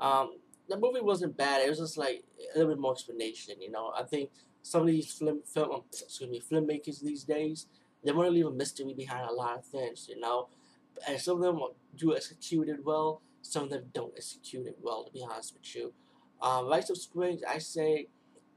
um, 0.00 0.38
the 0.68 0.78
movie 0.78 1.00
wasn't 1.00 1.36
bad. 1.36 1.62
It 1.62 1.68
was 1.68 1.78
just 1.78 1.98
like 1.98 2.24
a 2.54 2.58
little 2.58 2.72
bit 2.74 2.80
more 2.80 2.92
explanation. 2.92 3.60
You 3.60 3.70
know, 3.70 3.92
I 3.96 4.04
think 4.04 4.30
some 4.62 4.82
of 4.82 4.86
these 4.88 5.12
film 5.12 5.42
film 5.44 5.70
um, 5.70 5.82
excuse 5.92 6.30
me 6.30 6.40
filmmakers 6.40 7.02
these 7.02 7.24
days 7.24 7.66
they 8.02 8.12
want 8.12 8.26
to 8.26 8.30
leave 8.32 8.46
a 8.46 8.50
mystery 8.50 8.94
behind 8.94 9.28
a 9.28 9.32
lot 9.32 9.58
of 9.58 9.64
things. 9.66 10.08
You 10.08 10.18
know, 10.18 10.48
and 11.06 11.20
some 11.20 11.36
of 11.36 11.42
them 11.42 11.60
do 11.96 12.16
execute 12.16 12.68
it 12.68 12.84
well. 12.84 13.20
Some 13.44 13.64
of 13.64 13.70
them 13.70 13.84
don't 13.94 14.14
execute 14.16 14.66
it 14.66 14.78
well. 14.82 15.04
To 15.04 15.12
be 15.12 15.22
honest 15.24 15.54
with 15.54 15.76
you. 15.76 15.94
Um, 16.42 16.68
Rise 16.68 16.90
of 16.90 16.98
Springs, 16.98 17.42
I 17.48 17.58
say 17.58 18.08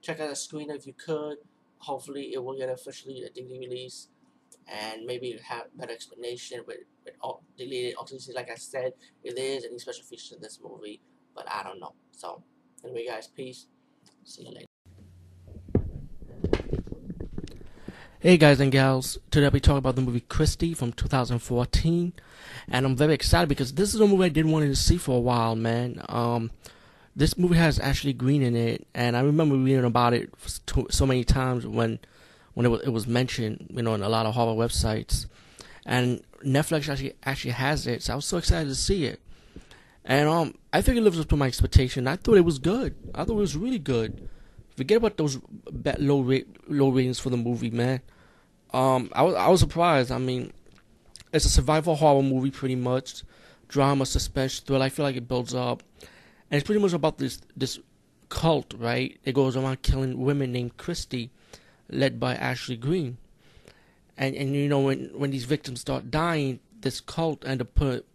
check 0.02 0.20
out 0.22 0.30
the 0.30 0.36
screen 0.38 0.72
if 0.72 0.88
you 0.88 0.94
could. 0.94 1.38
Hopefully, 1.80 2.34
it 2.34 2.44
will 2.44 2.58
get 2.58 2.70
officially 2.70 3.24
a 3.24 3.30
DVD 3.30 3.60
release. 3.62 4.10
and 4.68 5.06
maybe 5.06 5.38
have 5.50 5.66
better 5.78 5.94
explanation 5.94 6.62
with, 6.68 6.80
with 7.06 7.16
all 7.22 7.44
deleted 7.58 7.96
authenticity. 7.98 8.34
Like 8.36 8.52
I 8.52 8.56
said, 8.56 8.94
if 9.24 9.36
there 9.36 9.58
is 9.58 9.66
any 9.66 9.80
special 9.80 10.06
features 10.06 10.34
in 10.34 10.42
this 10.42 10.60
movie, 10.64 11.02
but 11.36 11.46
I 11.52 11.64
don't 11.64 11.80
know. 11.80 11.96
So, 12.12 12.44
anyway, 12.84 13.08
guys, 13.08 13.28
peace. 13.28 13.68
See 14.26 14.44
you 14.44 14.52
later. 14.54 14.67
Hey 18.20 18.38
guys 18.38 18.60
and 18.60 18.72
gals, 18.72 19.20
today 19.30 19.46
I'll 19.46 19.52
be 19.52 19.60
talking 19.60 19.78
about 19.78 19.96
the 19.96 20.02
movie 20.02 20.22
Kristy 20.22 20.76
from 20.76 20.92
2014, 20.92 22.14
and 22.68 22.86
I'm 22.88 22.96
very 22.96 23.14
excited 23.14 23.48
because 23.48 23.76
this 23.76 23.94
is 23.94 24.02
a 24.02 24.08
movie 24.08 24.26
I 24.26 24.30
didn't 24.30 24.50
want 24.50 24.66
to 24.66 24.76
see 24.76 24.98
for 24.98 25.18
a 25.18 25.20
while, 25.20 25.56
man. 25.56 26.04
Um, 26.10 26.50
this 27.16 27.38
movie 27.38 27.58
has 27.58 27.78
Ashley 27.78 28.14
Greene 28.14 28.42
in 28.42 28.56
it, 28.56 28.88
and 28.96 29.16
I 29.16 29.20
remember 29.20 29.56
reading 29.56 29.86
about 29.86 30.16
it 30.16 30.34
so 30.90 31.06
many 31.06 31.24
times 31.24 31.68
when 31.68 32.00
when 32.56 32.66
it 32.66 32.70
was, 32.70 32.82
it 32.82 32.90
was 32.90 33.06
mentioned, 33.06 33.68
you 33.70 33.84
know, 33.84 33.94
in 33.94 34.02
a 34.02 34.10
lot 34.10 34.26
of 34.26 34.34
horror 34.34 34.56
websites, 34.56 35.28
and 35.86 36.24
Netflix 36.44 36.90
actually 36.90 37.14
actually 37.22 37.52
has 37.52 37.86
it, 37.86 38.02
so 38.02 38.14
I 38.14 38.16
was 38.16 38.26
so 38.26 38.38
excited 38.38 38.68
to 38.68 38.76
see 38.76 39.06
it, 39.06 39.22
and 40.04 40.28
um, 40.28 40.56
I 40.74 40.82
think 40.82 40.98
it 40.98 41.02
lives 41.02 41.20
up 41.20 41.30
to 41.30 41.36
my 41.36 41.46
expectation. 41.46 42.08
I 42.08 42.16
thought 42.16 42.38
it 42.38 42.46
was 42.46 42.58
good. 42.58 42.96
I 43.14 43.26
thought 43.26 43.34
it 43.34 43.36
was 43.36 43.56
really 43.56 43.78
good. 43.78 44.28
Forget 44.78 44.98
about 44.98 45.18
those 45.18 45.40
low 45.98 46.22
rate 46.22 46.48
low 46.70 46.90
ratings 46.90 47.20
for 47.20 47.32
the 47.32 47.38
movie, 47.38 47.72
man. 47.72 48.00
Um, 48.72 49.10
I 49.12 49.24
was 49.24 49.34
I 49.34 49.48
was 49.48 49.60
surprised. 49.60 50.12
I 50.12 50.20
mean, 50.20 50.54
it's 51.34 51.46
a 51.46 51.50
survival 51.50 51.96
horror 51.96 52.22
movie, 52.22 52.52
pretty 52.52 52.76
much, 52.76 53.24
drama, 53.68 54.06
suspense, 54.06 54.60
thrill. 54.60 54.84
I 54.84 54.90
feel 54.90 55.04
like 55.04 55.16
it 55.16 55.28
builds 55.28 55.56
up, 55.56 55.82
and 56.00 56.60
it's 56.60 56.64
pretty 56.64 56.80
much 56.80 56.94
about 56.94 57.18
this 57.18 57.42
this 57.56 57.80
cult, 58.30 58.76
right? 58.78 59.20
It 59.24 59.34
goes 59.34 59.58
around 59.58 59.82
killing 59.82 60.22
women 60.22 60.52
named 60.52 60.78
Kristy, 60.78 61.32
led 61.90 62.20
by 62.20 62.36
Ashley 62.36 62.78
Greene, 62.78 63.18
and 64.16 64.36
and 64.36 64.54
you 64.54 64.70
know 64.70 64.82
when 64.82 65.10
when 65.16 65.32
these 65.32 65.46
victims 65.46 65.82
start 65.82 66.12
dying, 66.12 66.60
this 66.82 67.02
cult 67.02 67.44
end 67.48 67.62
up 67.62 67.74
put, 67.74 68.06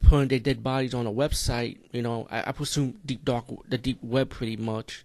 putting 0.00 0.28
their 0.28 0.38
dead 0.38 0.62
bodies 0.62 0.94
on 0.94 1.08
a 1.08 1.12
website. 1.12 1.78
You 1.90 2.02
know, 2.02 2.28
I, 2.30 2.50
I 2.50 2.52
presume 2.52 3.00
deep 3.04 3.24
dark 3.24 3.46
the 3.68 3.78
deep 3.78 3.98
web, 4.00 4.30
pretty 4.30 4.56
much 4.56 5.04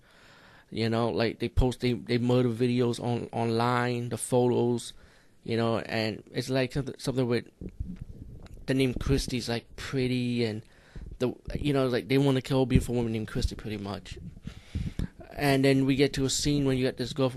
you 0.70 0.90
know, 0.90 1.10
like 1.10 1.40
they 1.40 1.50
post 1.50 1.80
they, 1.80 1.94
they 1.94 2.18
murder 2.18 2.50
videos 2.50 3.02
on 3.02 3.30
online, 3.32 4.10
the 4.10 4.18
photos, 4.18 4.94
you 5.44 5.58
know, 5.58 5.80
and 5.80 6.24
it's 6.34 6.50
like 6.50 6.74
something, 6.74 6.96
something 6.98 7.28
with 7.28 7.46
the 8.66 8.74
name 8.74 8.94
Kristy's 8.94 9.48
like 9.48 9.66
pretty 9.76 10.44
and 10.44 10.62
the 11.20 11.34
you 11.56 11.74
know 11.74 11.88
like 11.88 12.08
they 12.10 12.18
want 12.18 12.36
to 12.36 12.42
kill 12.42 12.64
a 12.64 12.66
beautiful 12.66 12.96
woman 12.96 13.14
named 13.14 13.28
Kristy 13.28 13.58
pretty 13.58 13.78
much. 13.78 14.18
And 15.36 15.64
then 15.64 15.86
we 15.86 15.96
get 15.96 16.14
to 16.14 16.26
a 16.26 16.30
scene 16.30 16.66
when 16.66 16.78
you 16.78 16.86
got 16.86 16.98
this 16.98 17.14
girl 17.14 17.32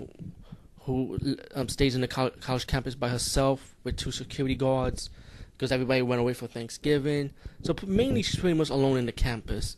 who 0.81 1.37
um, 1.53 1.69
stays 1.69 1.93
in 1.95 2.01
the 2.01 2.07
college 2.07 2.67
campus 2.67 2.95
by 2.95 3.09
herself 3.09 3.75
with 3.83 3.95
two 3.95 4.11
security 4.11 4.55
guards 4.55 5.09
because 5.53 5.71
everybody 5.71 6.01
went 6.01 6.19
away 6.19 6.33
for 6.33 6.47
Thanksgiving. 6.47 7.31
So 7.61 7.75
mainly 7.85 8.23
she's 8.23 8.39
pretty 8.39 8.57
much 8.57 8.71
alone 8.71 8.97
in 8.97 9.05
the 9.05 9.11
campus. 9.11 9.77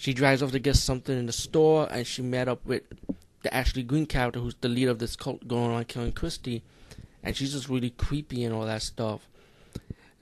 She 0.00 0.14
drives 0.14 0.44
off 0.44 0.52
to 0.52 0.60
get 0.60 0.76
something 0.76 1.18
in 1.18 1.26
the 1.26 1.32
store, 1.32 1.88
and 1.90 2.06
she 2.06 2.22
met 2.22 2.46
up 2.46 2.64
with 2.64 2.84
the 3.42 3.52
Ashley 3.52 3.82
Greene 3.82 4.06
character, 4.06 4.38
who's 4.38 4.54
the 4.54 4.68
leader 4.68 4.92
of 4.92 5.00
this 5.00 5.16
cult 5.16 5.48
going 5.48 5.72
around 5.72 5.88
killing 5.88 6.12
Kristy, 6.12 6.62
and 7.24 7.36
she's 7.36 7.52
just 7.52 7.68
really 7.68 7.90
creepy 7.90 8.44
and 8.44 8.54
all 8.54 8.64
that 8.64 8.82
stuff. 8.82 9.26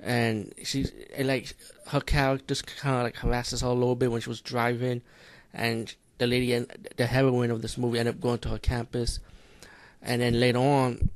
And 0.01 0.55
she's 0.65 0.93
and 1.15 1.29
like 1.29 1.55
her 1.89 2.01
character 2.01 2.55
kind 2.55 2.97
of 2.97 3.03
like 3.03 3.17
harasses 3.17 3.61
her 3.61 3.67
a 3.67 3.75
little 3.75 3.97
bit 3.97 4.11
when 4.11 4.23
she 4.23 4.31
was 4.31 4.41
driving, 4.41 5.03
and 5.53 5.95
the 6.17 6.27
lady 6.27 6.55
and 6.55 6.73
the 6.97 7.07
heroine 7.07 7.51
of 7.51 7.61
this 7.61 7.77
movie 7.77 7.99
end 7.99 8.09
up 8.09 8.19
going 8.19 8.39
to 8.39 8.49
her 8.49 8.59
campus, 8.59 9.21
and 10.01 10.23
then 10.23 10.41
later 10.41 10.59
on, 10.59 11.11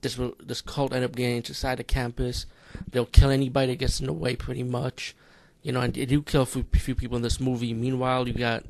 this 0.00 0.18
this 0.42 0.60
cult 0.60 0.92
end 0.92 1.04
up 1.04 1.14
getting 1.14 1.36
inside 1.36 1.78
the 1.78 1.84
campus. 1.84 2.46
They'll 2.90 3.06
kill 3.06 3.30
anybody 3.30 3.68
that 3.72 3.78
gets 3.78 4.00
in 4.00 4.06
the 4.06 4.12
way, 4.12 4.34
pretty 4.34 4.64
much. 4.64 5.14
You 5.62 5.72
know, 5.72 5.80
and 5.80 5.92
they 5.92 6.06
do 6.06 6.22
kill 6.22 6.42
a 6.42 6.46
few, 6.46 6.64
few 6.72 6.94
people 6.94 7.16
in 7.16 7.22
this 7.22 7.38
movie. 7.38 7.74
Meanwhile, 7.74 8.28
you 8.28 8.34
got 8.34 8.64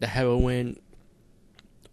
the 0.00 0.06
heroine 0.06 0.78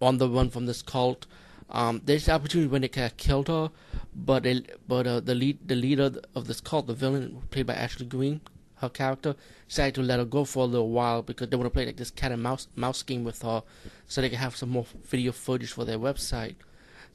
on 0.02 0.18
the 0.18 0.30
run 0.30 0.50
from 0.50 0.66
this 0.66 0.82
cult. 0.82 1.28
Um, 1.70 2.02
there's 2.04 2.26
the 2.26 2.34
opportunity 2.34 2.68
when 2.68 2.82
they 2.82 2.88
could 2.88 3.04
have 3.04 3.18
killed 3.18 3.48
her, 3.48 3.72
but 4.14 4.44
they, 4.44 4.64
but 4.88 5.08
uh, 5.08 5.20
the 5.22 5.36
lead 5.36 5.68
the 5.68 5.76
leader 5.76 6.12
of 6.36 6.48
this 6.48 6.60
cult, 6.60 6.88
the 6.88 6.94
villain 6.94 7.42
played 7.50 7.68
by 7.68 7.74
Ashley 7.76 8.06
Greene, 8.06 8.42
her 8.78 8.90
character, 8.90 9.36
decided 9.70 9.96
to 9.96 10.02
let 10.02 10.20
her 10.20 10.26
go 10.26 10.44
for 10.44 10.64
a 10.64 10.68
little 10.68 10.90
while 10.90 11.22
because 11.22 11.48
they 11.48 11.56
want 11.56 11.68
to 11.68 11.70
play 11.70 11.86
like 11.86 11.96
this 11.96 12.12
cat 12.12 12.32
and 12.32 12.44
mouse 12.44 12.68
mouse 12.76 13.04
game 13.04 13.24
with 13.24 13.42
her, 13.44 13.64
so 14.08 14.20
they 14.20 14.28
can 14.30 14.40
have 14.40 14.56
some 14.56 14.70
more 14.70 14.86
video 15.06 15.32
footage 15.32 15.72
for 15.72 15.86
their 15.86 16.00
website. 16.00 16.56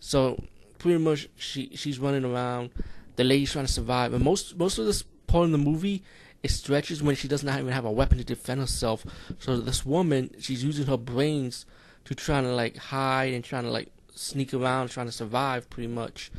So 0.01 0.43
pretty 0.79 0.99
much 0.99 1.29
she 1.37 1.71
she's 1.75 1.99
running 1.99 2.25
around. 2.25 2.71
The 3.17 3.25
lady's 3.25 3.53
trying 3.53 3.67
to 3.67 3.73
survive, 3.73 4.15
and 4.15 4.25
most 4.25 4.57
most 4.57 4.79
of 4.79 4.87
this 4.87 5.03
part 5.27 5.45
in 5.45 5.53
the 5.53 5.59
movie 5.59 6.03
it 6.43 6.51
stretches 6.51 7.03
when 7.03 7.17
she 7.17 7.29
does 7.29 7.43
not 7.43 7.59
even 7.59 7.73
have 7.73 7.85
a 7.85 7.91
weapon 7.91 8.19
to 8.19 8.25
defend 8.25 8.61
herself. 8.61 9.05
So 9.39 9.59
this 9.59 9.85
woman, 9.85 10.31
she's 10.39 10.63
using 10.63 10.87
her 10.87 10.97
brains 10.97 11.67
to 12.05 12.15
try 12.15 12.41
to 12.41 12.55
like 12.55 12.77
hide 12.77 13.35
and 13.35 13.45
trying 13.45 13.65
to 13.65 13.71
like 13.71 13.91
sneak 14.15 14.55
around, 14.55 14.89
trying 14.89 15.07
to 15.07 15.13
survive, 15.13 15.69
pretty 15.71 15.89
much. 15.89 16.31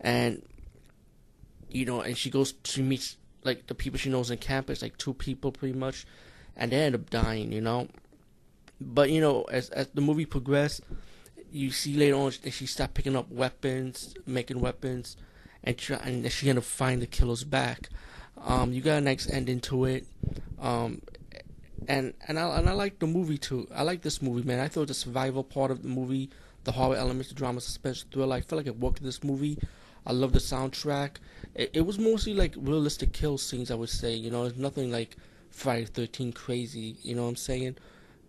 And 0.00 0.42
you 1.70 1.84
know, 1.84 2.00
and 2.00 2.16
she 2.16 2.30
goes, 2.30 2.54
she 2.64 2.82
meets 2.82 3.16
like 3.44 3.66
the 3.66 3.74
people 3.74 3.98
she 3.98 4.10
knows 4.10 4.30
in 4.30 4.38
campus, 4.38 4.82
like 4.82 4.96
two 4.98 5.14
people, 5.14 5.52
pretty 5.52 5.78
much, 5.78 6.06
and 6.56 6.72
they 6.72 6.76
end 6.76 6.94
up 6.94 7.10
dying. 7.10 7.52
You 7.52 7.60
know, 7.60 7.88
but 8.80 9.10
you 9.10 9.20
know, 9.20 9.42
as 9.44 9.70
as 9.70 9.88
the 9.88 10.00
movie 10.00 10.26
progressed, 10.26 10.82
you 11.50 11.70
see 11.70 11.94
later 11.94 12.16
on 12.16 12.32
that 12.42 12.52
she 12.52 12.66
stopped 12.66 12.94
picking 12.94 13.16
up 13.16 13.30
weapons, 13.30 14.14
making 14.26 14.60
weapons, 14.60 15.16
and 15.64 15.76
try, 15.76 15.96
and 15.98 16.30
she 16.30 16.48
ended 16.48 16.62
up 16.62 16.68
finding 16.68 17.00
the 17.00 17.06
killer's 17.06 17.44
back. 17.44 17.88
Um, 18.44 18.72
you 18.72 18.80
got 18.80 18.98
a 18.98 19.00
nice 19.00 19.28
ending 19.28 19.60
to 19.60 19.84
it. 19.84 20.06
Um, 20.60 21.02
and 21.86 22.14
and 22.26 22.38
I 22.38 22.58
and 22.58 22.68
I 22.68 22.72
like 22.72 22.98
the 22.98 23.06
movie 23.06 23.38
too. 23.38 23.68
I 23.74 23.82
like 23.82 24.02
this 24.02 24.20
movie, 24.20 24.46
man. 24.46 24.60
I 24.60 24.68
thought 24.68 24.88
the 24.88 24.94
survival 24.94 25.44
part 25.44 25.70
of 25.70 25.82
the 25.82 25.88
movie, 25.88 26.30
the 26.64 26.72
horror 26.72 26.96
elements, 26.96 27.28
the 27.28 27.34
drama, 27.34 27.60
suspense, 27.60 28.04
thriller. 28.10 28.36
I 28.36 28.40
feel 28.40 28.58
like 28.58 28.66
it 28.66 28.78
worked 28.78 29.00
in 29.00 29.06
this 29.06 29.24
movie. 29.24 29.58
I 30.06 30.12
love 30.12 30.32
the 30.32 30.38
soundtrack. 30.38 31.16
It, 31.54 31.70
it 31.72 31.80
was 31.82 31.98
mostly 31.98 32.34
like 32.34 32.54
realistic 32.56 33.12
kill 33.12 33.38
scenes. 33.38 33.70
I 33.70 33.74
would 33.74 33.88
say, 33.88 34.14
you 34.14 34.30
know, 34.30 34.44
it's 34.44 34.58
nothing 34.58 34.90
like 34.90 35.16
Friday 35.50 35.86
Thirteen 35.86 36.32
crazy. 36.32 36.96
You 37.02 37.14
know 37.14 37.22
what 37.22 37.30
I'm 37.30 37.36
saying? 37.36 37.76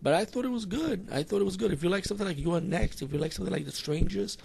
But 0.01 0.13
I 0.13 0.23
thought 0.23 0.45
it 0.45 0.51
was 0.51 0.65
good. 0.65 1.09
I 1.11 1.23
thought 1.23 1.41
it 1.41 1.45
was 1.45 1.57
good. 1.57 1.73
If 1.73 1.83
you 1.83 1.89
like 1.89 2.05
something 2.05 2.25
like 2.25 2.37
You 2.37 2.53
Are 2.53 2.61
Next, 2.61 3.01
if 3.01 3.11
you 3.11 3.19
like 3.19 3.33
something 3.33 3.53
like 3.53 3.65
The 3.65 3.71
Strangers, 3.71 4.37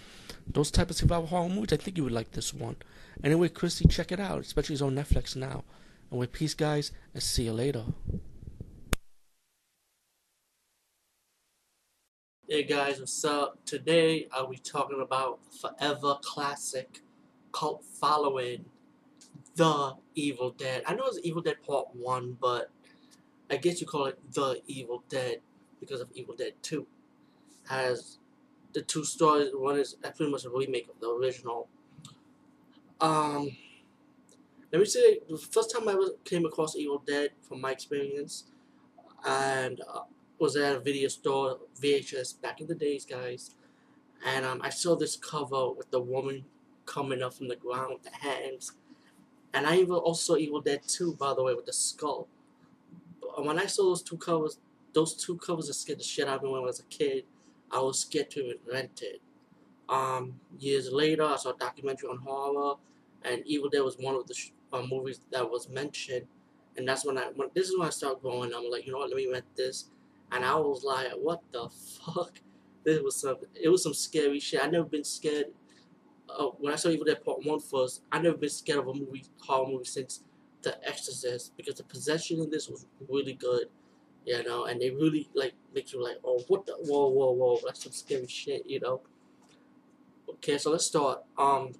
those 0.45 0.69
type 0.69 0.89
of 0.89 0.97
survival 0.97 1.27
horror 1.27 1.47
movies, 1.47 1.71
I 1.71 1.77
think 1.77 1.95
you 1.95 2.03
would 2.03 2.11
like 2.11 2.31
this 2.31 2.53
one. 2.53 2.75
Anyway, 3.23 3.47
Kristy, 3.47 3.89
check 3.89 4.11
it 4.11 4.19
out, 4.19 4.41
especially 4.41 4.73
it's 4.73 4.81
on 4.81 4.95
Netflix 4.95 5.35
now. 5.35 5.63
And 6.11 6.19
with 6.19 6.33
peace, 6.33 6.53
guys, 6.53 6.91
and 7.13 7.23
see 7.23 7.43
you 7.45 7.53
later. 7.53 7.85
Hey 12.47 12.63
guys, 12.63 12.99
what's 12.99 13.25
up? 13.25 13.65
Today 13.65 14.27
I'll 14.31 14.47
be 14.47 14.57
talking 14.57 15.01
about 15.01 15.39
forever 15.59 16.17
classic 16.21 16.99
cult 17.51 17.83
following 17.99 18.65
The 19.55 19.95
Evil 20.13 20.51
Dead. 20.51 20.83
I 20.85 20.93
know 20.93 21.05
it's 21.05 21.19
Evil 21.23 21.41
Dead 21.41 21.63
Part 21.65 21.87
1, 21.93 22.37
but 22.39 22.69
I 23.49 23.57
guess 23.57 23.79
you 23.79 23.87
call 23.87 24.05
it 24.05 24.19
The 24.33 24.61
Evil 24.67 25.03
Dead 25.07 25.41
because 25.79 26.01
of 26.01 26.09
Evil 26.13 26.35
Dead 26.35 26.53
2. 26.63 26.87
Has 27.69 28.17
the 28.73 28.81
two 28.81 29.03
stories, 29.03 29.51
one 29.53 29.79
is 29.79 29.95
pretty 30.15 30.31
much 30.31 30.45
a 30.45 30.49
remake 30.49 30.87
of 30.89 30.99
the 30.99 31.09
original. 31.09 31.67
Um, 32.99 33.55
let 34.71 34.79
me 34.79 34.85
say, 34.85 35.19
the 35.29 35.37
first 35.37 35.73
time 35.73 35.87
I 35.87 35.95
was, 35.95 36.11
came 36.23 36.45
across 36.45 36.75
Evil 36.75 37.01
Dead, 37.05 37.31
from 37.47 37.61
my 37.61 37.71
experience, 37.71 38.45
and 39.25 39.79
uh, 39.81 40.01
was 40.39 40.55
at 40.55 40.75
a 40.75 40.79
video 40.79 41.07
store, 41.07 41.59
VHS, 41.81 42.41
back 42.41 42.61
in 42.61 42.67
the 42.67 42.75
days, 42.75 43.05
guys, 43.05 43.55
and 44.25 44.45
um, 44.45 44.59
I 44.63 44.69
saw 44.69 44.95
this 44.95 45.15
cover 45.15 45.71
with 45.71 45.91
the 45.91 46.01
woman 46.01 46.45
coming 46.85 47.21
up 47.21 47.33
from 47.33 47.47
the 47.47 47.55
ground 47.55 47.93
with 47.93 48.03
the 48.03 48.17
hands, 48.27 48.73
and 49.53 49.65
I 49.65 49.77
even 49.77 49.93
also 49.93 50.35
Evil 50.35 50.61
Dead 50.61 50.81
2, 50.87 51.13
by 51.13 51.33
the 51.33 51.43
way, 51.43 51.53
with 51.53 51.65
the 51.65 51.73
skull. 51.73 52.27
When 53.37 53.59
I 53.59 53.65
saw 53.65 53.83
those 53.83 54.01
two 54.01 54.17
covers, 54.17 54.59
those 54.93 55.13
two 55.13 55.37
covers 55.37 55.67
that 55.67 55.73
scared 55.73 55.99
the 55.99 56.03
shit 56.03 56.27
out 56.27 56.37
of 56.37 56.43
me 56.43 56.49
when 56.49 56.61
I 56.61 56.65
was 56.65 56.79
a 56.79 56.83
kid, 56.83 57.25
I 57.71 57.79
was 57.79 57.99
scared 57.99 58.31
to 58.31 58.53
rent 58.71 59.01
it. 59.01 59.21
Um, 59.89 60.39
years 60.59 60.91
later, 60.91 61.23
I 61.23 61.35
saw 61.35 61.51
a 61.51 61.57
documentary 61.57 62.09
on 62.09 62.17
horror, 62.17 62.75
and 63.23 63.43
Evil 63.45 63.69
Dead 63.69 63.81
was 63.81 63.97
one 63.97 64.15
of 64.15 64.25
the 64.27 64.35
uh, 64.73 64.83
movies 64.83 65.19
that 65.31 65.49
was 65.49 65.69
mentioned. 65.69 66.25
And 66.77 66.87
that's 66.87 67.05
when 67.05 67.17
I, 67.17 67.27
when, 67.35 67.49
this 67.53 67.69
is 67.69 67.77
when 67.77 67.87
I 67.87 67.91
started 67.91 68.21
growing. 68.21 68.53
I'm 68.53 68.69
like, 68.69 68.85
you 68.85 68.91
know 68.91 68.99
what, 68.99 69.09
let 69.09 69.17
me 69.17 69.29
rent 69.31 69.45
this. 69.55 69.85
And 70.31 70.43
I 70.43 70.55
was 70.55 70.83
like, 70.83 71.11
what 71.13 71.41
the 71.51 71.69
fuck? 71.69 72.39
This 72.83 73.01
was 73.01 73.15
some, 73.15 73.37
it 73.53 73.69
was 73.69 73.83
some 73.83 73.93
scary 73.93 74.39
shit. 74.39 74.63
I 74.63 74.67
never 74.67 74.85
been 74.85 75.03
scared. 75.03 75.47
Uh, 76.29 76.47
when 76.59 76.73
I 76.73 76.75
saw 76.75 76.89
Evil 76.89 77.05
Dead 77.05 77.23
Part 77.23 77.45
1 77.45 77.59
first, 77.59 78.01
I 78.11 78.19
never 78.19 78.37
been 78.37 78.49
scared 78.49 78.79
of 78.79 78.87
a 78.87 78.93
movie, 78.93 79.23
horror 79.39 79.67
movie 79.67 79.85
since 79.85 80.21
The 80.65 80.85
Exorcist. 80.85 81.55
Because 81.55 81.75
the 81.75 81.83
possession 81.83 82.41
in 82.41 82.49
this 82.49 82.67
was 82.67 82.85
really 83.07 83.33
good. 83.33 83.67
You 84.25 84.43
know, 84.43 84.65
and 84.65 84.81
they 84.81 84.89
really, 84.89 85.29
like, 85.35 85.53
make 85.73 85.93
you 85.93 86.03
like, 86.03 86.17
oh, 86.25 86.43
what 86.47 86.65
the, 86.65 86.73
whoa, 86.73 87.09
whoa, 87.09 87.31
whoa, 87.31 87.59
that's 87.63 87.83
some 87.83 87.93
scary 87.93 88.27
shit, 88.27 88.65
you 88.65 88.79
know. 88.79 89.01
Okay, 90.27 90.57
so 90.57 90.71
let's 90.71 90.87
start. 90.87 91.23
Um, 91.37 91.73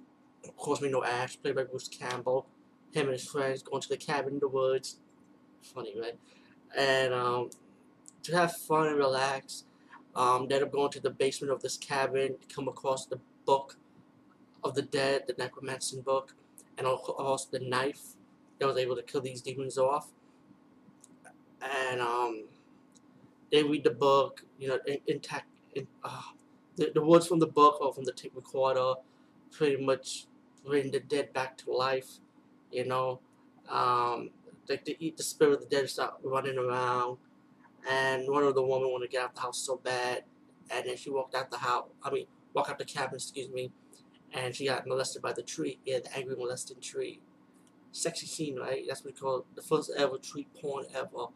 of 0.44 0.56
course, 0.56 0.80
we 0.80 0.88
know 0.88 1.02
Ash, 1.02 1.36
played 1.42 1.56
by 1.56 1.64
Bruce 1.64 1.88
Campbell. 1.88 2.46
Him 2.92 3.06
and 3.06 3.14
his 3.14 3.26
friends 3.26 3.62
going 3.64 3.82
to 3.82 3.88
the 3.88 3.96
cabin 3.96 4.34
in 4.34 4.38
the 4.38 4.48
woods. 4.48 4.98
Funny, 5.60 5.94
right? 6.00 6.16
And 6.76 7.12
um, 7.12 7.50
to 8.22 8.36
have 8.36 8.56
fun 8.56 8.86
and 8.86 8.96
relax, 8.96 9.64
um, 10.14 10.46
they 10.46 10.54
end 10.54 10.64
up 10.64 10.72
going 10.72 10.92
to 10.92 11.00
the 11.00 11.10
basement 11.10 11.52
of 11.52 11.62
this 11.62 11.76
cabin, 11.76 12.36
come 12.54 12.68
across 12.68 13.06
the 13.06 13.18
book 13.44 13.76
of 14.62 14.74
the 14.74 14.82
dead, 14.82 15.24
the 15.26 15.34
necromancy 15.36 16.00
book, 16.00 16.34
and 16.78 16.86
also 16.86 17.48
the 17.50 17.60
knife 17.60 18.15
that 18.58 18.66
was 18.66 18.76
able 18.76 18.96
to 18.96 19.02
kill 19.02 19.20
these 19.20 19.40
demons 19.40 19.78
off. 19.78 20.08
And 21.62 22.00
um, 22.00 22.44
they 23.50 23.62
read 23.62 23.84
the 23.84 23.90
book, 23.90 24.44
you 24.58 24.68
know, 24.68 24.78
intact. 25.06 25.46
In, 25.74 25.86
uh, 26.02 26.22
the, 26.76 26.90
the 26.94 27.02
words 27.02 27.26
from 27.26 27.38
the 27.38 27.46
book 27.46 27.80
or 27.80 27.92
from 27.92 28.04
the 28.04 28.12
tape 28.12 28.32
recorder 28.34 28.94
pretty 29.50 29.82
much 29.82 30.26
bring 30.64 30.90
the 30.90 31.00
dead 31.00 31.32
back 31.32 31.56
to 31.58 31.72
life, 31.72 32.18
you 32.70 32.86
know. 32.86 33.20
Um, 33.68 34.30
like 34.68 34.84
they 34.84 34.96
eat 34.98 35.16
the 35.16 35.22
spirit 35.22 35.54
of 35.54 35.60
the 35.60 35.66
dead 35.66 35.88
start 35.88 36.14
running 36.22 36.58
around, 36.58 37.18
and 37.88 38.28
one 38.28 38.42
of 38.42 38.54
the 38.54 38.62
women 38.62 38.90
wanted 38.90 39.06
to 39.06 39.12
get 39.12 39.22
out 39.22 39.34
the 39.34 39.40
house 39.40 39.58
so 39.58 39.76
bad, 39.76 40.24
and 40.70 40.86
then 40.86 40.96
she 40.96 41.10
walked 41.10 41.34
out 41.34 41.50
the 41.50 41.58
house. 41.58 41.88
I 42.02 42.10
mean, 42.10 42.26
walk 42.52 42.68
out 42.68 42.78
the 42.78 42.84
cabin, 42.84 43.16
excuse 43.16 43.48
me, 43.50 43.72
and 44.32 44.54
she 44.54 44.66
got 44.66 44.86
molested 44.86 45.22
by 45.22 45.32
the 45.32 45.42
tree. 45.42 45.78
Yeah, 45.84 46.00
the 46.00 46.16
angry 46.16 46.36
molesting 46.36 46.80
tree. 46.80 47.20
Sexy 47.96 48.26
scene, 48.26 48.56
right? 48.56 48.84
That's 48.86 49.02
what 49.02 49.14
we 49.14 49.18
call 49.18 49.38
it. 49.38 49.44
the 49.54 49.62
first 49.62 49.90
ever 49.96 50.18
tree 50.18 50.46
porn 50.60 50.84
ever. 50.94 51.28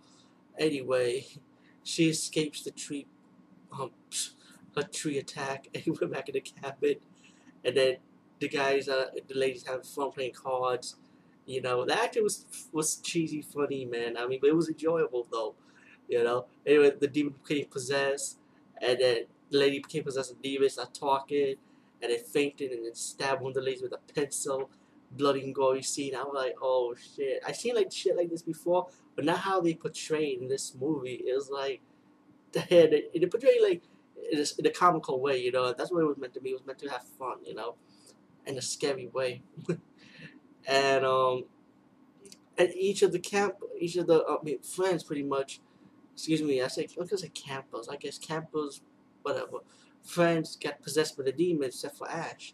Anyway, 0.58 1.26
she 1.82 2.10
escapes 2.10 2.62
the 2.62 2.70
tree, 2.70 3.06
um, 3.72 3.92
a 4.76 4.84
tree 4.84 5.16
attack, 5.16 5.68
and 5.74 5.98
went 5.98 6.12
back 6.12 6.28
in 6.28 6.34
the 6.34 6.42
cabin, 6.42 6.96
and 7.64 7.74
then 7.74 7.96
the 8.40 8.48
guys, 8.48 8.90
uh, 8.90 9.06
the 9.26 9.34
ladies 9.34 9.66
having 9.66 9.82
fun 9.84 10.10
playing 10.10 10.34
cards. 10.34 10.96
You 11.46 11.62
know, 11.62 11.86
the 11.86 11.98
acting 11.98 12.24
was 12.24 12.44
was 12.72 12.96
cheesy, 12.96 13.40
funny, 13.40 13.86
man. 13.86 14.18
I 14.18 14.26
mean, 14.26 14.38
but 14.42 14.50
it 14.50 14.56
was 14.56 14.68
enjoyable 14.68 15.26
though. 15.32 15.54
You 16.08 16.22
know. 16.22 16.44
Anyway, 16.66 16.92
the 17.00 17.08
demon 17.08 17.36
became 17.42 17.66
possessed, 17.70 18.38
and 18.82 19.00
then 19.00 19.16
the 19.50 19.58
lady 19.58 19.78
became 19.78 20.04
possessed 20.04 20.30
with 20.32 20.42
demons. 20.42 20.74
Started 20.74 20.94
talking, 20.94 21.54
and 22.02 22.12
they 22.12 22.18
fainted, 22.18 22.70
and 22.72 22.84
then 22.84 22.94
stabbed 22.94 23.40
one 23.40 23.52
of 23.52 23.54
the 23.54 23.62
ladies 23.62 23.82
with 23.82 23.94
a 23.94 24.12
pencil. 24.14 24.70
Bloody 25.12 25.42
and 25.42 25.54
gory 25.54 25.82
scene. 25.82 26.14
I 26.14 26.22
was 26.22 26.34
like, 26.34 26.54
oh 26.62 26.94
shit. 26.94 27.42
I 27.46 27.52
seen 27.52 27.74
like 27.74 27.92
shit 27.92 28.16
like 28.16 28.30
this 28.30 28.42
before, 28.42 28.88
but 29.16 29.24
not 29.24 29.38
how 29.38 29.60
they 29.60 29.74
portrayed 29.74 30.40
in 30.40 30.48
this 30.48 30.74
movie. 30.78 31.22
It 31.26 31.34
was 31.34 31.50
like, 31.50 31.80
they, 32.52 33.08
they 33.14 33.26
portrayed 33.26 33.62
like 33.62 33.82
in 34.30 34.38
a, 34.38 34.44
in 34.58 34.66
a 34.66 34.70
comical 34.70 35.20
way. 35.20 35.38
You 35.38 35.52
know, 35.52 35.72
that's 35.72 35.90
what 35.90 36.02
it 36.02 36.06
was 36.06 36.18
meant 36.18 36.34
to 36.34 36.40
be. 36.40 36.50
It 36.50 36.54
was 36.54 36.66
meant 36.66 36.78
to 36.80 36.88
have 36.88 37.04
fun. 37.18 37.38
You 37.44 37.54
know 37.54 37.74
in 38.46 38.58
a 38.58 38.62
scary 38.62 39.06
way. 39.06 39.42
and 40.66 41.04
um, 41.04 41.44
at 42.58 42.74
each 42.76 43.02
of 43.02 43.12
the 43.12 43.18
camp, 43.18 43.54
each 43.78 43.96
of 43.96 44.06
the 44.06 44.24
uh, 44.24 44.38
I 44.40 44.44
mean, 44.44 44.60
friends, 44.60 45.04
pretty 45.04 45.22
much. 45.22 45.60
Excuse 46.14 46.42
me, 46.42 46.60
I 46.60 46.68
say 46.68 46.86
I'm 46.98 47.06
campers. 47.34 47.88
I 47.88 47.96
guess 47.96 48.18
campers, 48.18 48.82
whatever. 49.22 49.58
Friends 50.02 50.56
get 50.56 50.82
possessed 50.82 51.16
by 51.16 51.22
the 51.22 51.32
demons, 51.32 51.74
except 51.74 51.96
for 51.96 52.10
Ash, 52.10 52.52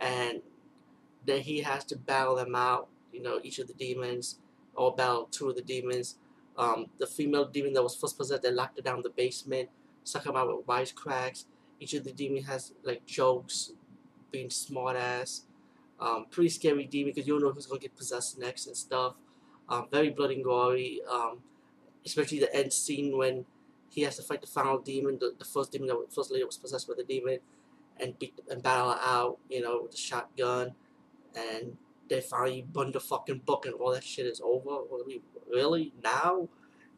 and 0.00 0.42
then 1.26 1.40
he 1.40 1.60
has 1.60 1.84
to 1.86 1.96
battle 1.96 2.36
them 2.36 2.54
out. 2.54 2.88
You 3.12 3.22
know, 3.22 3.40
each 3.42 3.58
of 3.58 3.66
the 3.66 3.74
demons, 3.74 4.38
or 4.74 4.94
battle 4.94 5.28
two 5.30 5.48
of 5.48 5.56
the 5.56 5.62
demons. 5.62 6.16
Um, 6.56 6.86
the 6.98 7.06
female 7.06 7.46
demon 7.46 7.72
that 7.72 7.82
was 7.82 7.96
first 7.96 8.18
possessed, 8.18 8.42
they 8.42 8.50
locked 8.50 8.76
her 8.78 8.82
down 8.82 8.98
in 8.98 9.02
the 9.02 9.10
basement, 9.10 9.68
suck 10.04 10.26
him 10.26 10.36
out 10.36 10.48
with 10.48 10.66
wisecracks. 10.66 11.44
Each 11.78 11.94
of 11.94 12.04
the 12.04 12.12
demon 12.12 12.42
has 12.44 12.72
like 12.82 13.06
jokes, 13.06 13.72
being 14.30 14.50
smart 14.50 14.96
ass. 14.96 15.42
Um, 15.98 16.26
pretty 16.30 16.48
scary 16.48 16.84
demon 16.84 17.12
because 17.14 17.26
you 17.26 17.34
don't 17.34 17.42
know 17.42 17.52
who's 17.52 17.66
gonna 17.66 17.80
get 17.80 17.96
possessed 17.96 18.38
next 18.38 18.66
and 18.66 18.76
stuff. 18.76 19.14
Um, 19.68 19.86
very 19.90 20.10
bloody 20.10 20.36
and 20.36 20.44
gory. 20.44 21.00
Um, 21.10 21.38
especially 22.04 22.40
the 22.40 22.54
end 22.54 22.72
scene 22.72 23.16
when 23.16 23.44
he 23.90 24.02
has 24.02 24.16
to 24.16 24.22
fight 24.22 24.40
the 24.40 24.46
final 24.46 24.78
demon, 24.78 25.18
the, 25.18 25.34
the 25.38 25.44
first 25.44 25.72
demon 25.72 25.88
that 25.88 25.96
was, 25.96 26.06
first 26.14 26.30
lady 26.30 26.44
was 26.44 26.56
possessed 26.56 26.88
by 26.88 26.94
the 26.96 27.04
demon, 27.04 27.38
and 27.98 28.18
beat 28.18 28.38
and 28.48 28.62
battle 28.62 28.90
her 28.90 28.98
out. 29.02 29.38
You 29.48 29.62
know, 29.62 29.80
with 29.82 29.92
the 29.92 29.96
shotgun, 29.98 30.74
and 31.36 31.76
they 32.08 32.20
finally 32.20 32.66
burn 32.72 32.92
the 32.92 33.00
fucking 33.00 33.42
book 33.46 33.66
and 33.66 33.74
all 33.74 33.92
that 33.92 34.04
shit 34.04 34.26
is 34.26 34.40
over. 34.42 34.82
Really 35.50 35.92
now? 36.02 36.48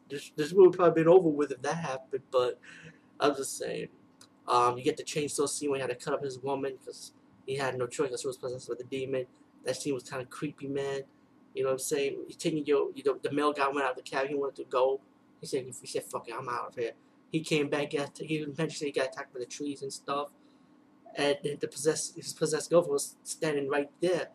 This 0.08 0.32
this 0.36 0.52
would 0.52 0.66
have 0.66 0.74
probably 0.74 1.02
been 1.02 1.12
over 1.12 1.28
with 1.28 1.52
if 1.52 1.62
that 1.62 1.76
happened. 1.76 2.22
But 2.30 2.58
I'm 3.20 3.34
just 3.34 3.56
saying. 3.58 3.88
Um, 4.48 4.76
you 4.76 4.82
get 4.82 4.96
the 4.96 5.04
chainsaw 5.04 5.48
scene 5.48 5.70
where 5.70 5.78
he 5.78 5.82
had 5.82 5.90
to 5.90 6.04
cut 6.04 6.14
up 6.14 6.24
his 6.24 6.38
woman 6.38 6.74
because 6.78 7.12
he 7.46 7.56
had 7.56 7.78
no 7.78 7.86
choice 7.86 8.08
because 8.08 8.22
he 8.22 8.26
was 8.26 8.36
possessed 8.36 8.68
with 8.68 8.80
a 8.80 8.84
demon. 8.84 9.26
That 9.64 9.76
scene 9.76 9.94
was 9.94 10.02
kind 10.02 10.20
of 10.20 10.30
creepy, 10.30 10.66
man. 10.66 11.02
You 11.54 11.62
know 11.62 11.68
what 11.68 11.74
I'm 11.74 11.78
saying? 11.78 12.16
He's 12.26 12.36
taking 12.36 12.66
your, 12.66 12.90
you 12.94 13.04
know, 13.04 13.18
the 13.22 13.30
male 13.30 13.52
guy 13.52 13.68
went 13.68 13.84
out 13.84 13.90
of 13.90 13.96
the 13.96 14.02
cab. 14.02 14.26
He 14.26 14.34
wanted 14.34 14.56
to 14.56 14.64
go. 14.64 15.00
He 15.40 15.46
said, 15.46 15.64
he 15.80 15.86
said, 15.86 16.04
fuck 16.04 16.28
it, 16.28 16.34
I'm 16.38 16.48
out 16.48 16.70
of 16.70 16.74
here. 16.74 16.92
He 17.30 17.40
came 17.40 17.68
back. 17.68 17.92
Got, 17.92 18.18
he 18.18 18.36
eventually 18.36 18.90
got 18.90 19.08
attacked 19.08 19.32
by 19.32 19.40
the 19.40 19.46
trees 19.46 19.82
and 19.82 19.92
stuff. 19.92 20.30
And 21.16 21.36
the 21.42 21.68
possessed, 21.68 22.16
his 22.16 22.32
possessed 22.32 22.70
girlfriend 22.70 22.92
was 22.92 23.16
standing 23.22 23.68
right 23.68 23.90
there. 24.00 24.28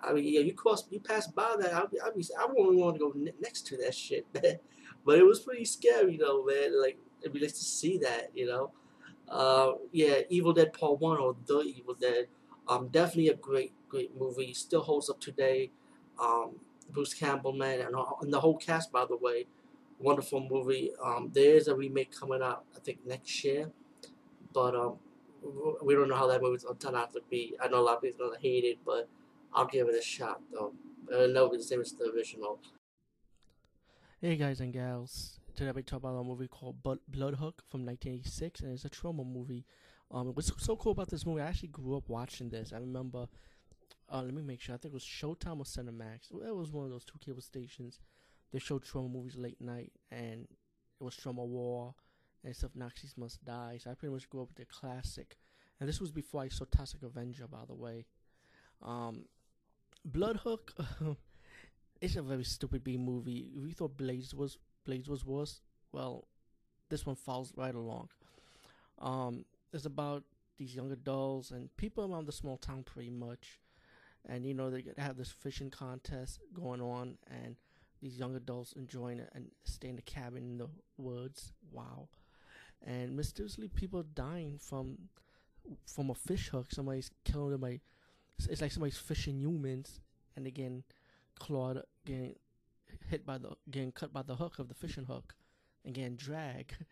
I 0.00 0.12
mean, 0.12 0.24
yeah, 0.24 0.40
you 0.40 0.52
cross, 0.52 0.84
you 0.90 1.00
pass 1.00 1.26
by 1.28 1.56
that. 1.60 1.72
I'd 1.72 1.90
be, 1.90 2.00
I'd 2.00 2.14
be, 2.14 2.26
I 2.38 2.46
wouldn't 2.46 2.76
want 2.76 2.96
to 2.96 2.98
go 2.98 3.12
next 3.40 3.66
to 3.68 3.76
that 3.78 3.94
shit, 3.94 4.26
man. 4.34 4.58
But 5.06 5.18
it 5.18 5.26
was 5.26 5.40
pretty 5.40 5.64
scary, 5.64 6.16
though, 6.16 6.44
man. 6.44 6.80
Like, 6.80 6.98
it'd 7.20 7.32
be 7.32 7.40
nice 7.40 7.52
to 7.52 7.64
see 7.64 7.98
that, 7.98 8.30
you 8.34 8.46
know. 8.46 8.72
Uh, 9.28 9.72
yeah, 9.92 10.20
Evil 10.28 10.52
Dead 10.52 10.72
Part 10.72 11.00
One 11.00 11.18
or 11.18 11.36
The 11.46 11.60
Evil 11.60 11.94
Dead 11.94 12.26
um, 12.68 12.88
definitely 12.88 13.28
a 13.28 13.34
great, 13.34 13.72
great 13.88 14.18
movie. 14.18 14.54
Still 14.54 14.82
holds 14.82 15.10
up 15.10 15.20
today. 15.20 15.70
Um, 16.20 16.56
Bruce 16.90 17.14
Campbell, 17.14 17.52
man, 17.52 17.80
and, 17.80 17.94
and, 18.22 18.32
the 18.32 18.40
whole 18.40 18.56
cast, 18.56 18.92
by 18.92 19.04
the 19.04 19.16
way. 19.16 19.46
Wonderful 19.98 20.46
movie. 20.50 20.92
Um, 21.02 21.30
there 21.32 21.56
is 21.56 21.68
a 21.68 21.74
remake 21.74 22.14
coming 22.18 22.42
out, 22.42 22.64
I 22.74 22.80
think, 22.80 22.98
next 23.06 23.44
year. 23.44 23.70
But 24.52 24.74
um, 24.74 24.96
we 25.82 25.94
don't 25.94 26.08
know 26.08 26.16
how 26.16 26.26
that 26.26 26.42
movie's 26.42 26.64
to 26.64 26.74
turn 26.74 26.94
out 26.94 27.12
to 27.12 27.20
be. 27.30 27.56
I 27.62 27.68
know 27.68 27.80
a 27.80 27.82
lot 27.82 27.96
of 27.96 28.02
people 28.02 28.30
to 28.30 28.40
hate 28.40 28.64
it, 28.64 28.78
but 28.84 29.08
I'll 29.52 29.66
give 29.66 29.88
it 29.88 29.94
a 29.94 30.02
shot, 30.02 30.40
though. 30.52 30.72
It'll 31.12 31.50
be 31.50 31.58
the 31.58 31.62
same 31.62 31.80
as 31.80 31.92
the 31.92 32.10
original. 32.10 32.58
Hey, 34.20 34.36
guys 34.36 34.60
and 34.60 34.72
gals. 34.72 35.38
Today 35.54 35.70
we 35.74 35.82
talk 35.82 35.98
about 35.98 36.16
a 36.16 36.24
movie 36.24 36.48
called 36.48 36.82
Blood 36.82 37.34
Hook 37.34 37.62
from 37.68 37.84
1986, 37.84 38.60
and 38.60 38.72
it's 38.72 38.84
a 38.84 38.90
Troma 38.90 39.24
movie 39.24 39.66
um, 40.10 40.28
what's 40.28 40.52
so 40.64 40.76
cool 40.76 40.92
about 40.92 41.10
this 41.10 41.26
movie? 41.26 41.40
I 41.40 41.46
actually 41.46 41.68
grew 41.68 41.96
up 41.96 42.08
watching 42.08 42.48
this. 42.48 42.72
I 42.72 42.78
remember. 42.78 43.26
Uh, 44.08 44.22
let 44.22 44.34
me 44.34 44.42
make 44.42 44.60
sure. 44.60 44.74
I 44.74 44.78
think 44.78 44.92
it 44.92 44.94
was 44.94 45.02
Showtime 45.02 45.58
or 45.58 45.64
Cinemax. 45.64 46.30
It 46.30 46.54
was 46.54 46.70
one 46.70 46.84
of 46.84 46.90
those 46.90 47.04
two 47.04 47.18
cable 47.24 47.40
stations. 47.40 47.98
They 48.52 48.58
showed 48.58 48.84
Troma 48.84 49.10
movies 49.10 49.36
late 49.36 49.60
night, 49.60 49.92
and 50.10 50.46
it 51.00 51.04
was 51.04 51.16
Troma 51.16 51.46
War 51.46 51.94
and 52.44 52.54
stuff. 52.54 52.72
Nazis 52.74 53.14
Must 53.16 53.44
Die. 53.44 53.78
So 53.82 53.90
I 53.90 53.94
pretty 53.94 54.12
much 54.12 54.28
grew 54.28 54.42
up 54.42 54.48
with 54.48 54.56
the 54.56 54.66
classic. 54.66 55.36
And 55.80 55.88
this 55.88 56.00
was 56.00 56.12
before 56.12 56.42
I 56.42 56.48
saw 56.48 56.64
Toxic 56.64 57.02
Avenger, 57.02 57.46
by 57.46 57.64
the 57.66 57.74
way. 57.74 58.06
Um, 58.82 59.24
Blood 60.04 60.36
Hook. 60.36 60.74
it's 62.00 62.16
a 62.16 62.22
very 62.22 62.44
stupid 62.44 62.84
B 62.84 62.96
movie. 62.96 63.50
If 63.54 63.66
you 63.66 63.72
thought 63.72 63.96
Blades 63.96 64.34
was 64.34 64.58
Blades 64.84 65.08
was 65.08 65.24
worse, 65.24 65.60
well, 65.92 66.28
this 66.90 67.06
one 67.06 67.16
falls 67.16 67.52
right 67.56 67.74
along. 67.74 68.08
Um, 68.98 69.44
it's 69.72 69.86
about 69.86 70.24
these 70.58 70.74
young 70.74 70.92
adults 70.92 71.50
and 71.50 71.74
people 71.76 72.12
around 72.12 72.26
the 72.26 72.32
small 72.32 72.56
town 72.56 72.84
pretty 72.84 73.10
much. 73.10 73.60
And 74.26 74.46
you 74.46 74.54
know 74.54 74.70
they 74.70 74.84
have 74.96 75.16
this 75.16 75.30
fishing 75.30 75.70
contest 75.70 76.40
going 76.54 76.80
on, 76.80 77.18
and 77.26 77.56
these 78.00 78.18
young 78.18 78.34
adults 78.36 78.72
enjoying 78.72 79.18
it 79.18 79.30
and 79.34 79.50
stay 79.64 79.88
in 79.88 79.96
the 79.96 80.02
cabin 80.02 80.44
in 80.44 80.58
the 80.58 80.68
woods. 80.96 81.52
Wow! 81.70 82.08
And 82.84 83.16
mysteriously, 83.16 83.68
people 83.68 84.02
dying 84.02 84.58
from 84.58 84.98
from 85.86 86.10
a 86.10 86.14
fish 86.14 86.48
hook. 86.48 86.66
Somebody's 86.70 87.10
killing 87.24 87.52
them 87.52 87.60
by. 87.60 87.80
It's 88.48 88.60
like 88.60 88.72
somebody's 88.72 88.98
fishing 88.98 89.38
humans, 89.38 90.00
and 90.36 90.46
again, 90.46 90.82
clawed, 91.38 91.82
getting 92.04 92.34
hit 93.08 93.24
by 93.24 93.38
the, 93.38 93.50
getting 93.70 93.92
cut 93.92 94.12
by 94.12 94.22
the 94.22 94.36
hook 94.36 94.58
of 94.58 94.68
the 94.68 94.74
fishing 94.74 95.04
hook, 95.04 95.34
and 95.84 95.94
getting 95.94 96.16
dragged. 96.16 96.76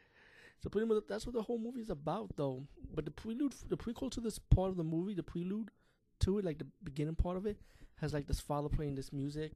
So 0.62 0.70
pretty 0.70 0.86
much 0.86 1.02
that's 1.08 1.26
what 1.26 1.34
the 1.34 1.42
whole 1.42 1.58
movie 1.58 1.80
is 1.80 1.90
about, 1.90 2.36
though. 2.36 2.62
But 2.94 3.04
the 3.04 3.10
prelude, 3.10 3.52
the 3.68 3.76
prequel 3.76 4.12
to 4.12 4.20
this 4.20 4.38
part 4.38 4.70
of 4.70 4.76
the 4.76 4.84
movie, 4.84 5.12
the 5.12 5.22
prelude 5.24 5.72
to 6.20 6.38
it, 6.38 6.44
like 6.44 6.58
the 6.58 6.68
beginning 6.84 7.16
part 7.16 7.36
of 7.36 7.46
it, 7.46 7.56
has 7.96 8.12
like 8.14 8.28
this 8.28 8.38
father 8.38 8.68
playing 8.68 8.94
this 8.94 9.12
music, 9.12 9.54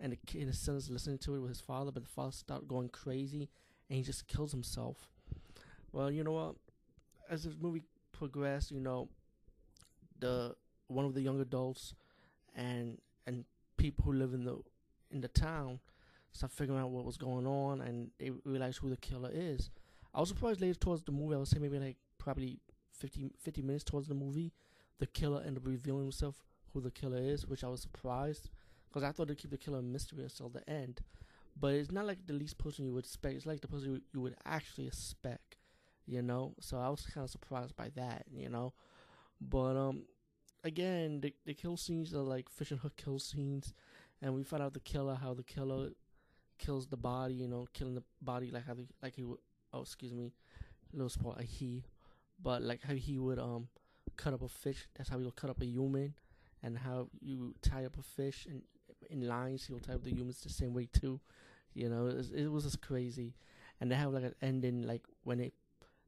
and 0.00 0.12
the 0.12 0.16
kid, 0.16 0.46
his 0.46 0.58
son 0.58 0.76
is 0.76 0.88
listening 0.88 1.18
to 1.18 1.34
it 1.34 1.40
with 1.40 1.50
his 1.50 1.60
father, 1.60 1.90
but 1.90 2.04
the 2.04 2.08
father 2.08 2.32
starts 2.32 2.64
going 2.64 2.88
crazy, 2.88 3.50
and 3.90 3.98
he 3.98 4.02
just 4.02 4.26
kills 4.26 4.52
himself. 4.52 5.10
Well, 5.92 6.10
you 6.10 6.24
know 6.24 6.32
what? 6.32 6.54
As 7.30 7.44
this 7.44 7.54
movie 7.60 7.82
progressed, 8.12 8.70
you 8.70 8.80
know, 8.80 9.08
the 10.20 10.54
one 10.88 11.04
of 11.04 11.14
the 11.14 11.20
young 11.20 11.40
adults 11.40 11.94
and 12.56 12.98
and 13.26 13.44
people 13.78 14.04
who 14.06 14.14
live 14.14 14.34
in 14.34 14.44
the 14.44 14.58
in 15.12 15.22
the 15.22 15.28
town 15.28 15.80
start 16.32 16.52
figuring 16.52 16.80
out 16.80 16.90
what 16.90 17.06
was 17.06 17.18
going 17.18 17.46
on, 17.46 17.82
and 17.82 18.10
they 18.20 18.30
realize 18.44 18.78
who 18.78 18.90
the 18.90 18.98
killer 18.98 19.30
is. 19.32 19.70
I 20.14 20.20
was 20.20 20.30
surprised 20.30 20.62
later 20.62 20.78
towards 20.78 21.04
the 21.04 21.12
movie. 21.12 21.36
I 21.36 21.38
would 21.38 21.48
say 21.48 21.60
maybe 21.60 21.80
like 21.80 21.98
probably 22.18 22.60
50, 22.92 23.32
50 23.40 23.62
minutes 23.62 23.84
towards 23.84 24.08
the 24.08 24.14
movie, 24.14 24.52
the 25.00 25.06
killer 25.06 25.40
ended 25.40 25.58
up 25.58 25.68
revealing 25.68 26.04
himself 26.04 26.44
who 26.74 26.80
the 26.82 26.92
killer 26.92 27.18
is, 27.18 27.46
which 27.46 27.64
I 27.64 27.68
was 27.68 27.82
surprised 27.82 28.50
because 28.88 29.04
I 29.04 29.12
thought 29.12 29.28
they'd 29.28 29.38
keep 29.38 29.52
the 29.52 29.58
killer 29.58 29.80
a 29.80 29.82
mystery 29.82 30.24
until 30.24 30.50
the 30.50 30.68
end. 30.70 31.02
But 31.60 31.74
it's 31.74 31.92
not 31.92 32.06
like 32.06 32.26
the 32.26 32.34
least 32.34 32.58
person 32.58 32.86
you 32.86 32.94
would 32.94 33.04
expect. 33.06 33.36
It's 33.36 33.46
like 33.46 33.62
the 33.62 33.68
person 33.68 33.92
you, 33.94 34.02
you 34.14 34.22
would 34.22 34.36
actually 34.46 34.88
expect, 34.88 35.57
you 36.08 36.22
know. 36.22 36.54
So 36.60 36.78
I 36.78 36.88
was 36.88 37.06
kind 37.06 37.24
of 37.24 37.30
surprised 37.30 37.76
by 37.76 37.90
that, 37.96 38.24
you 38.32 38.48
know. 38.48 38.72
But 39.40 39.76
um, 39.76 40.04
again, 40.64 41.20
the 41.20 41.34
the 41.46 41.54
kill 41.54 41.76
scenes 41.76 42.14
are 42.14 42.18
like 42.22 42.48
fishing 42.48 42.78
hook 42.78 42.96
kill 42.96 43.18
scenes, 43.18 43.74
and 44.22 44.34
we 44.34 44.42
find 44.42 44.62
out 44.62 44.74
the 44.74 44.80
killer 44.80 45.14
how 45.14 45.34
the 45.34 45.44
killer 45.44 45.90
kills 46.58 46.86
the 46.86 46.96
body, 46.96 47.34
you 47.34 47.46
know, 47.46 47.66
killing 47.72 47.94
the 47.94 48.02
body 48.20 48.50
like 48.50 48.66
how 48.66 48.74
the, 48.74 48.86
like 49.02 49.14
he 49.14 49.24
would. 49.24 49.38
Oh, 49.72 49.82
excuse 49.82 50.14
me, 50.14 50.32
little 50.92 51.10
spoil 51.10 51.36
a 51.38 51.42
he, 51.42 51.84
but 52.42 52.62
like 52.62 52.82
how 52.82 52.94
he 52.94 53.18
would 53.18 53.38
um 53.38 53.68
cut 54.16 54.32
up 54.32 54.42
a 54.42 54.48
fish. 54.48 54.88
That's 54.96 55.10
how 55.10 55.18
he'll 55.18 55.30
cut 55.30 55.50
up 55.50 55.60
a 55.60 55.66
human, 55.66 56.14
and 56.62 56.78
how 56.78 57.08
you 57.20 57.54
tie 57.62 57.84
up 57.84 57.98
a 57.98 58.02
fish 58.02 58.46
and 58.48 58.62
in 59.10 59.28
lines. 59.28 59.66
He'll 59.66 59.78
tie 59.78 59.94
up 59.94 60.04
the 60.04 60.10
humans 60.10 60.40
the 60.40 60.48
same 60.48 60.72
way 60.72 60.88
too. 60.90 61.20
You 61.74 61.88
know, 61.88 62.06
it 62.06 62.16
was, 62.16 62.30
it 62.32 62.46
was 62.48 62.64
just 62.64 62.80
crazy, 62.80 63.34
and 63.80 63.90
they 63.90 63.94
have 63.94 64.12
like 64.12 64.24
an 64.24 64.34
ending, 64.42 64.82
like 64.82 65.02
when 65.22 65.38
it, 65.40 65.54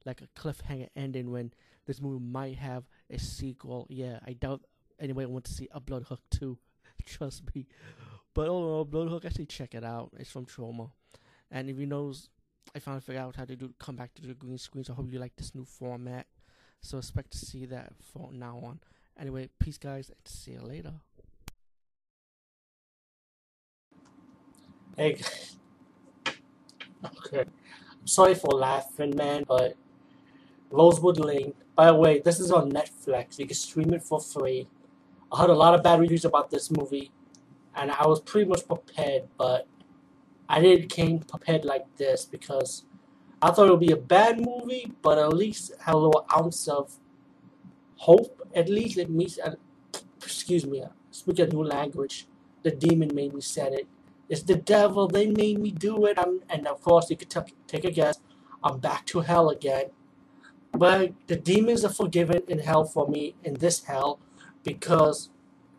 like 0.05 0.21
a 0.21 0.39
cliffhanger 0.39 0.89
ending 0.95 1.31
when 1.31 1.53
this 1.85 2.01
movie 2.01 2.23
might 2.23 2.57
have 2.57 2.85
a 3.09 3.19
sequel. 3.19 3.87
Yeah, 3.89 4.19
I 4.25 4.33
doubt 4.33 4.61
anybody 4.99 5.27
wants 5.27 5.51
to 5.51 5.55
see 5.57 5.67
a 5.71 5.79
Blood 5.79 6.03
Hook 6.03 6.21
two. 6.29 6.57
Trust 7.05 7.43
me. 7.55 7.67
But 8.33 8.47
oh, 8.47 8.85
Blood 8.85 9.09
Hook, 9.09 9.25
actually 9.25 9.47
check 9.47 9.73
it 9.75 9.83
out. 9.83 10.11
It's 10.17 10.31
from 10.31 10.45
Troma. 10.45 10.91
and 11.49 11.69
if 11.69 11.77
you 11.77 11.85
knows, 11.85 12.29
I 12.75 12.79
finally 12.79 13.01
figured 13.01 13.23
out 13.23 13.35
how 13.35 13.45
to 13.45 13.55
do 13.55 13.73
come 13.79 13.95
back 13.95 14.13
to 14.15 14.21
the 14.21 14.33
green 14.33 14.57
screen. 14.57 14.83
So 14.83 14.93
I 14.93 14.95
hope 14.95 15.11
you 15.11 15.19
like 15.19 15.35
this 15.35 15.53
new 15.53 15.65
format. 15.65 16.27
So 16.81 16.97
expect 16.97 17.31
to 17.31 17.37
see 17.37 17.65
that 17.65 17.93
from 18.13 18.39
now 18.39 18.59
on. 18.63 18.79
Anyway, 19.19 19.49
peace, 19.59 19.77
guys, 19.77 20.09
and 20.09 20.17
see 20.25 20.51
you 20.51 20.61
later. 20.61 20.93
Hey, 24.97 25.21
okay. 27.05 27.45
I'm 28.01 28.07
sorry 28.07 28.35
for 28.35 28.51
laughing, 28.51 29.15
man, 29.15 29.43
but 29.47 29.75
Rosewood 30.71 31.19
Lane. 31.19 31.53
By 31.75 31.87
the 31.87 31.95
way, 31.95 32.19
this 32.19 32.39
is 32.39 32.51
on 32.51 32.71
Netflix. 32.71 33.39
You 33.39 33.45
can 33.45 33.55
stream 33.55 33.93
it 33.93 34.03
for 34.03 34.19
free. 34.19 34.67
I 35.31 35.41
heard 35.41 35.49
a 35.49 35.55
lot 35.55 35.73
of 35.75 35.83
bad 35.83 35.99
reviews 35.99 36.25
about 36.25 36.51
this 36.51 36.71
movie, 36.71 37.11
and 37.75 37.91
I 37.91 38.07
was 38.07 38.19
pretty 38.19 38.49
much 38.49 38.67
prepared, 38.67 39.23
but 39.37 39.67
I 40.49 40.59
didn't 40.59 40.89
came 40.89 41.19
prepared 41.19 41.63
like 41.65 41.85
this 41.97 42.25
because 42.25 42.83
I 43.41 43.51
thought 43.51 43.67
it 43.67 43.71
would 43.71 43.79
be 43.79 43.93
a 43.93 43.97
bad 43.97 44.39
movie, 44.39 44.91
but 45.01 45.17
at 45.17 45.33
least 45.33 45.71
have 45.85 45.95
a 45.95 45.97
little 45.97 46.25
ounce 46.35 46.67
of 46.67 46.99
hope. 47.97 48.41
At 48.53 48.69
least 48.69 48.97
it 48.97 49.09
uh, 49.45 49.51
excuse 50.23 50.65
me, 50.65 50.83
speak 51.11 51.39
a 51.39 51.47
new 51.47 51.63
language. 51.63 52.27
The 52.63 52.71
demon 52.71 53.15
made 53.15 53.33
me 53.33 53.41
say 53.41 53.67
it. 53.67 53.87
It's 54.29 54.43
the 54.43 54.55
devil. 54.55 55.07
They 55.07 55.27
made 55.27 55.59
me 55.59 55.71
do 55.71 56.05
it. 56.05 56.19
I'm, 56.19 56.41
and 56.49 56.67
of 56.67 56.81
course, 56.81 57.09
you 57.09 57.17
could 57.17 57.29
t- 57.29 57.55
take 57.67 57.85
a 57.85 57.91
guess. 57.91 58.19
I'm 58.63 58.79
back 58.79 59.05
to 59.07 59.21
hell 59.21 59.49
again. 59.49 59.85
But 60.73 61.13
the 61.27 61.35
demons 61.35 61.83
are 61.85 61.89
forgiven 61.93 62.43
in 62.47 62.59
hell 62.59 62.85
for 62.85 63.07
me 63.07 63.35
in 63.43 63.55
this 63.55 63.83
hell 63.83 64.19
because 64.63 65.29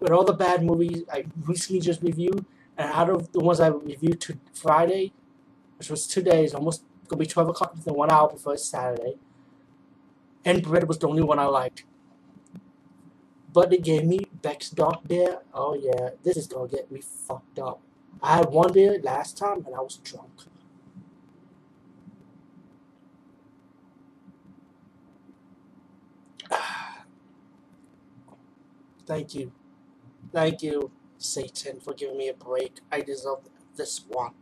with 0.01 0.11
all 0.11 0.25
the 0.25 0.33
bad 0.33 0.65
movies 0.65 1.03
I 1.13 1.25
recently 1.47 1.81
just 1.81 2.03
reviewed, 2.03 2.45
and 2.77 2.91
out 2.93 3.11
of 3.11 3.33
the 3.33 3.41
ones 3.41 3.61
I 3.61 3.69
reviewed 3.69 4.21
to 4.23 4.39
Friday, 4.53 5.13
which 5.79 5.91
was 5.91 6.07
two 6.07 6.23
days, 6.23 6.55
almost 6.55 6.83
gonna 7.09 7.21
be 7.21 7.27
12 7.27 7.49
o'clock 7.51 7.75
within 7.75 7.95
one 7.95 8.11
hour 8.11 8.31
before 8.31 8.57
Saturday, 8.57 9.17
and 10.45 10.63
Bread 10.63 10.89
was 10.89 10.99
the 10.99 11.09
only 11.09 11.23
one 11.23 11.39
I 11.39 11.47
liked. 11.47 11.85
But 13.53 13.71
they 13.71 13.79
gave 13.79 14.05
me 14.05 14.21
Beck's 14.41 14.71
Dark 14.71 15.07
Beer. 15.07 15.41
Oh 15.53 15.75
yeah, 15.75 16.11
this 16.23 16.37
is 16.37 16.47
gonna 16.47 16.69
get 16.69 16.91
me 16.91 17.01
fucked 17.01 17.59
up. 17.59 17.81
I 18.23 18.37
had 18.37 18.51
one 18.51 18.73
beer 18.73 18.99
last 19.03 19.37
time 19.37 19.65
and 19.67 19.75
I 19.75 19.81
was 19.81 19.97
drunk. 19.97 20.31
Thank 29.07 29.35
you. 29.35 29.53
Thank 30.33 30.63
you, 30.63 30.91
Satan, 31.19 31.81
for 31.81 31.95
giving 31.95 32.17
me 32.17 32.29
a 32.29 32.35
break. 32.35 32.81
I 32.91 33.01
deserve 33.01 33.41
this 33.77 34.05
one. 34.09 34.33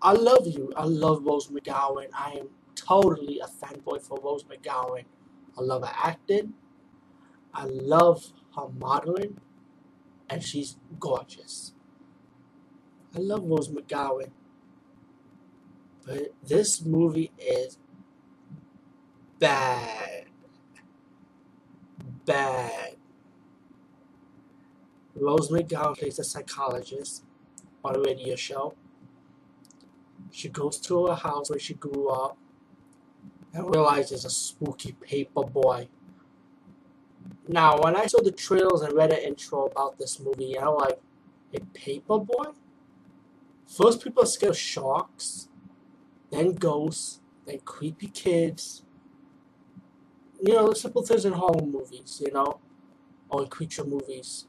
I 0.00 0.12
love 0.12 0.46
you. 0.46 0.72
I 0.76 0.84
love 0.84 1.24
Rose 1.24 1.48
McGowan. 1.48 2.08
I 2.14 2.32
am 2.32 2.48
totally 2.74 3.40
a 3.40 3.46
fanboy 3.46 4.02
for 4.02 4.18
Rose 4.22 4.44
McGowan. 4.44 5.04
I 5.56 5.60
love 5.60 5.82
her 5.82 5.94
acting. 5.96 6.54
I 7.54 7.64
love 7.64 8.32
her 8.56 8.68
modeling. 8.68 9.40
And 10.28 10.42
she's 10.42 10.76
gorgeous. 10.98 11.74
I 13.14 13.18
love 13.18 13.44
Rose 13.44 13.68
McGowan. 13.68 14.30
But 16.04 16.34
this 16.42 16.84
movie 16.84 17.30
is 17.38 17.78
bad. 19.38 20.26
Bad. 22.24 22.96
Rose 25.14 25.50
McGowan 25.50 25.98
plays 25.98 26.18
a 26.18 26.24
psychologist 26.24 27.24
on 27.84 27.96
a 27.96 28.00
radio 28.00 28.36
show. 28.36 28.74
She 30.30 30.48
goes 30.48 30.78
to 30.78 31.06
a 31.06 31.14
house 31.14 31.50
where 31.50 31.58
she 31.58 31.74
grew 31.74 32.08
up 32.08 32.38
and 33.52 33.68
realizes 33.74 34.24
a 34.24 34.30
spooky 34.30 34.92
paper 34.92 35.42
boy. 35.42 35.88
Now, 37.48 37.78
when 37.78 37.96
I 37.96 38.06
saw 38.06 38.22
the 38.22 38.32
trailers 38.32 38.80
and 38.82 38.94
read 38.94 39.12
an 39.12 39.18
intro 39.18 39.66
about 39.66 39.98
this 39.98 40.18
movie, 40.20 40.56
I 40.56 40.68
was 40.68 40.88
like, 40.88 41.00
a 41.54 41.60
paper 41.76 42.18
boy? 42.18 42.52
First, 43.66 44.02
people 44.02 44.22
are 44.22 44.26
scared 44.26 44.50
of 44.50 44.58
sharks, 44.58 45.48
then 46.30 46.54
ghosts, 46.54 47.20
then 47.46 47.58
creepy 47.60 48.06
kids. 48.08 48.84
You 50.44 50.54
know, 50.54 50.70
the 50.70 50.74
simple 50.74 51.02
things 51.02 51.24
in 51.24 51.34
horror 51.34 51.64
movies, 51.64 52.20
you 52.24 52.32
know, 52.32 52.58
or 53.28 53.42
in 53.44 53.48
creature 53.48 53.84
movies, 53.84 54.46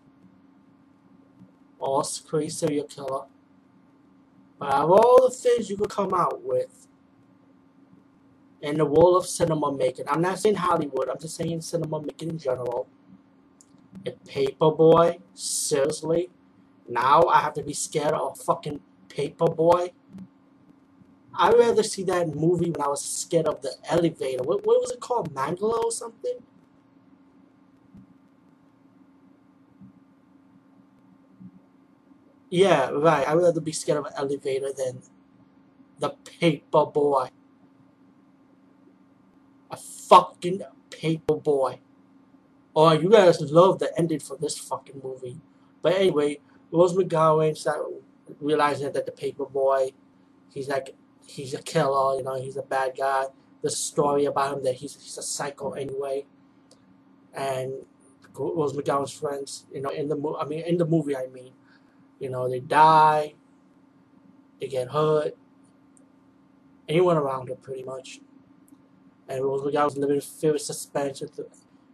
or 1.78 2.04
crazy 2.28 2.50
serial 2.50 2.86
killer. 2.86 3.26
But 4.58 4.74
out 4.74 4.86
of 4.86 4.92
all 4.92 5.30
the 5.30 5.36
things 5.36 5.70
you 5.70 5.78
could 5.78 5.92
come 5.92 6.12
out 6.16 6.44
with 6.44 6.88
in 8.62 8.78
the 8.78 8.86
world 8.86 9.18
of 9.18 9.28
cinema 9.28 9.72
making, 9.72 10.10
I'm 10.10 10.22
not 10.22 10.40
saying 10.40 10.56
Hollywood, 10.56 11.10
I'm 11.10 11.20
just 11.20 11.36
saying 11.36 11.62
cinema 11.62 12.02
making 12.02 12.30
in 12.30 12.38
general. 12.40 12.88
A 14.08 14.12
paperboy, 14.12 15.20
seriously? 15.36 16.32
Now 16.90 17.26
I 17.26 17.40
have 17.42 17.54
to 17.54 17.64
be 17.64 17.74
scared 17.74 18.14
of 18.14 18.40
a 18.40 18.44
fucking 18.44 18.80
paperboy? 19.10 19.92
I'd 21.36 21.58
rather 21.58 21.84
see 21.84 22.04
that 22.04 22.36
movie 22.36 22.70
when 22.72 22.82
I 22.82 22.88
was 22.90 23.04
scared 23.04 23.48
of 23.48 23.62
the 23.62 23.74
elevator. 23.90 24.44
What, 24.44 24.66
what 24.66 24.82
was 24.82 24.92
it 24.92 25.00
called? 25.00 25.34
Mangala 25.34 25.84
or 25.84 25.92
something? 25.92 26.38
Yeah, 32.50 32.92
right. 32.92 33.28
I'd 33.28 33.34
rather 33.34 33.62
be 33.62 33.72
scared 33.72 33.98
of 33.98 34.06
an 34.06 34.14
elevator 34.16 34.72
than 34.72 35.02
the 35.98 36.10
paper 36.10 36.86
boy. 36.86 37.30
A 39.72 39.78
fucking 39.78 40.62
paper 40.92 41.36
boy. 41.36 41.80
Oh, 42.76 42.92
you 42.92 43.10
guys 43.10 43.42
love 43.42 43.80
the 43.80 43.92
ending 43.98 44.20
for 44.20 44.38
this 44.38 44.58
fucking 44.60 45.02
movie. 45.04 45.40
But 45.82 45.96
anyway, 45.96 46.40
Rose 46.72 46.94
McGowan 46.94 47.58
started 47.58 48.02
realizing 48.40 48.92
that 48.92 49.06
the 49.06 49.12
paper 49.12 49.46
boy, 49.46 49.94
he's 50.52 50.68
like, 50.68 50.96
he's 51.28 51.54
a 51.54 51.62
killer, 51.62 52.18
you 52.18 52.24
know, 52.24 52.36
he's 52.42 52.58
a 52.58 52.62
bad 52.64 52.94
guy. 52.98 53.26
The 53.62 53.70
story 53.70 54.26
about 54.26 54.58
him 54.58 54.64
that 54.64 54.76
he's, 54.76 54.96
he's 54.96 55.18
a 55.18 55.24
psycho 55.24 55.72
anyway. 55.72 56.26
And 57.34 57.86
Rose 58.36 58.74
McGowan's 58.74 59.12
friends, 59.12 59.66
you 59.74 59.82
know, 59.82 59.90
in 59.90 60.08
the 60.08 60.16
movie, 60.16 60.38
I 60.40 60.46
mean, 60.46 60.60
in 60.62 60.78
the 60.78 60.86
movie, 60.86 61.16
I 61.16 61.28
mean, 61.28 61.54
you 62.20 62.30
know, 62.30 62.50
they 62.50 62.60
die, 62.60 63.36
they 64.60 64.68
get 64.68 64.90
hurt, 64.90 65.36
anyone 66.88 67.18
around 67.18 67.50
her 67.50 67.56
pretty 67.56 67.84
much. 67.84 68.20
And 69.28 69.44
Rose 69.44 69.62
McGowan's 69.62 69.98
living 69.98 70.16
in 70.16 70.22
fear 70.22 70.56
of 70.56 70.62
suspense, 70.62 71.22
and 71.22 71.32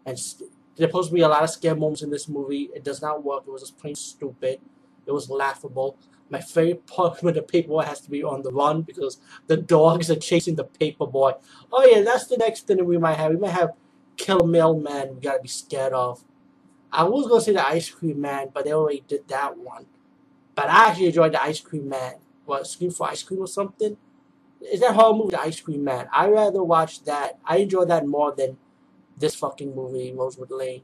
there's 0.06 0.42
supposed 0.76 1.10
to 1.10 1.15
be 1.15 1.22
a 1.22 1.28
lot 1.28 1.44
of 1.44 1.50
scare 1.50 1.76
moments 1.76 2.02
in 2.02 2.10
this 2.10 2.28
movie. 2.28 2.70
It 2.74 2.84
does 2.84 3.02
not 3.02 3.24
work. 3.24 3.44
It 3.46 3.52
was 3.52 3.62
just 3.62 3.78
plain 3.78 3.96
stupid. 3.96 4.60
It 5.06 5.12
was 5.12 5.30
laughable. 5.30 5.98
My 6.30 6.42
favorite 6.42 6.86
part 6.88 7.24
when 7.24 7.34
the 7.34 7.42
paperboy 7.42 7.86
has 7.86 8.02
to 8.02 8.10
be 8.10 8.24
on 8.24 8.44
the 8.44 8.52
run 8.52 8.84
because 8.84 9.18
the 9.48 9.58
dogs 9.58 10.12
are 10.12 10.15
chasing 10.15 10.56
the 10.56 10.65
paperboy. 10.65 11.34
Oh 11.72 11.86
yeah, 11.86 12.02
that's 12.02 12.28
the 12.28 12.38
next 12.38 12.68
thing 12.68 12.84
we 12.86 12.98
might 12.98 13.18
have. 13.18 13.32
We 13.32 13.38
might 13.38 13.52
have 13.52 13.72
Kill 14.18 14.42
Mailman 14.42 15.15
we 15.15 15.22
gotta 15.22 15.42
be 15.42 15.48
scared 15.48 15.94
of. 15.94 16.24
I 16.92 17.04
was 17.06 17.28
gonna 17.28 17.42
say 17.42 17.54
the 17.54 17.68
Ice 17.68 17.89
Cream 17.89 18.22
Man, 18.22 18.50
but 18.54 18.65
they 18.65 18.74
already 18.74 19.04
did 19.08 19.28
that 19.30 19.58
one. 19.58 19.86
But 20.56 20.70
I 20.70 20.89
actually 20.89 21.08
enjoyed 21.08 21.34
the 21.34 21.42
Ice 21.44 21.62
Cream 21.62 21.89
Man. 21.89 22.15
What, 22.46 22.68
Scream 22.68 22.92
for 22.92 23.08
Ice 23.10 23.24
Cream 23.24 23.42
or 23.42 23.48
something? 23.48 23.98
Is 24.62 24.82
that 24.82 24.96
horror 24.96 25.15
movie, 25.15 25.32
The 25.32 25.42
Ice 25.42 25.62
Cream 25.62 25.84
Man? 25.84 26.08
I 26.12 26.28
rather 26.30 26.63
watch 26.63 27.04
that. 27.06 27.39
I 27.46 27.58
enjoy 27.58 27.86
that 27.86 28.08
more 28.08 28.34
than 28.36 28.58
this 29.18 29.36
fucking 29.36 29.76
movie, 29.76 30.13
Rosewood 30.13 30.52
Lane. 30.52 30.82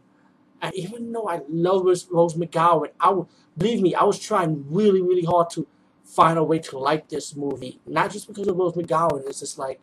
And 0.61 0.73
even 0.75 1.11
though 1.11 1.27
I 1.27 1.41
love 1.49 1.85
Rose, 1.85 2.05
McGowan, 2.35 2.89
I 2.99 3.07
w- 3.07 3.27
believe 3.57 3.81
me, 3.81 3.93
I 3.93 4.03
was 4.03 4.19
trying 4.19 4.65
really, 4.69 5.01
really 5.01 5.25
hard 5.25 5.49
to 5.51 5.67
find 6.03 6.37
a 6.37 6.43
way 6.43 6.59
to 6.59 6.79
like 6.79 7.09
this 7.09 7.35
movie. 7.35 7.79
Not 7.85 8.11
just 8.11 8.27
because 8.27 8.47
of 8.47 8.55
Rose 8.55 8.73
McGowan. 8.73 9.27
It's 9.27 9.41
just 9.41 9.59
like 9.59 9.79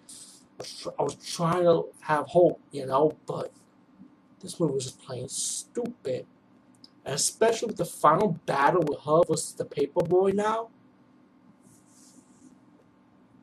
I 0.99 1.03
was 1.03 1.15
trying 1.17 1.65
to 1.65 1.87
have 2.01 2.27
hope, 2.29 2.61
you 2.71 2.87
know. 2.87 3.17
But 3.27 3.53
this 4.41 4.59
movie 4.59 4.75
was 4.75 4.85
just 4.85 5.03
plain 5.03 5.29
stupid. 5.29 6.27
And 7.05 7.15
especially 7.15 7.69
with 7.69 7.77
the 7.77 7.85
final 7.85 8.41
battle 8.47 8.83
with 8.87 9.01
her 9.01 9.21
versus 9.29 9.55
the 9.55 9.65
Paperboy 9.65 10.35
now. 10.35 10.71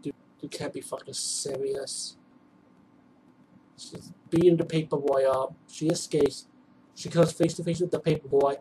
Dude, 0.01 0.13
you 0.41 0.49
can't 0.49 0.73
be 0.73 0.81
fucking 0.81 1.13
serious. 1.13 2.15
She's 3.77 4.11
beating 4.29 4.57
the 4.57 4.65
Paperboy 4.65 5.25
up. 5.29 5.53
She 5.67 5.87
escapes. 5.87 6.47
She 6.99 7.07
comes 7.07 7.31
face 7.31 7.53
to 7.53 7.63
face 7.63 7.79
with 7.79 7.91
the 7.91 7.99
Paperboy. 8.01 8.57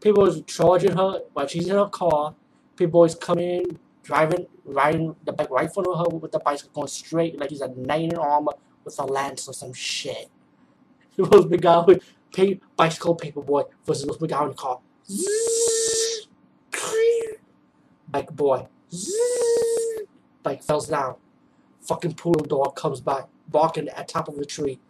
Paperboy's 0.00 0.42
charging 0.46 0.96
her 0.96 1.20
while 1.34 1.46
she's 1.46 1.68
in 1.68 1.76
her 1.76 1.90
car. 1.90 2.34
Paperboy's 2.74 3.14
coming 3.14 3.50
in, 3.50 3.78
driving, 4.02 4.46
riding 4.64 5.14
the 5.26 5.32
bike 5.34 5.50
right 5.50 5.66
in 5.66 5.70
front 5.70 5.88
of 5.88 5.98
her 5.98 6.16
with 6.16 6.32
the 6.32 6.38
bicycle 6.38 6.72
going 6.72 6.88
straight 6.88 7.38
like 7.38 7.50
he's 7.50 7.60
a 7.60 7.68
knight 7.68 8.10
in 8.10 8.16
armor 8.16 8.52
with 8.82 8.98
a 8.98 9.04
lance 9.04 9.46
or 9.46 9.52
some 9.52 9.74
shit. 9.74 10.30
Rose 11.18 11.44
McGowan, 11.44 12.02
pay, 12.32 12.60
bicycle 12.76 13.14
Paperboy 13.14 13.66
versus 13.84 14.06
Rose 14.06 14.16
McGowan 14.16 14.56
car. 14.56 14.80
Bike 18.08 18.30
boy. 18.30 18.68
Bike 20.42 20.62
falls 20.62 20.88
down. 20.88 21.16
Fucking 21.82 22.14
poodle 22.14 22.46
dog 22.46 22.74
comes 22.74 23.02
by, 23.02 23.24
barking 23.48 23.90
at 23.90 24.08
top 24.08 24.28
of 24.28 24.36
the 24.36 24.46
tree. 24.46 24.80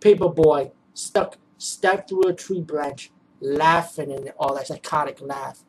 Paperboy 0.00 0.72
stuck 0.92 1.36
stepped 1.58 2.08
through 2.08 2.28
a 2.28 2.32
tree 2.32 2.60
branch, 2.60 3.10
laughing 3.40 4.12
and 4.12 4.32
all 4.38 4.54
that 4.54 4.68
psychotic 4.68 5.20
laugh. 5.20 5.64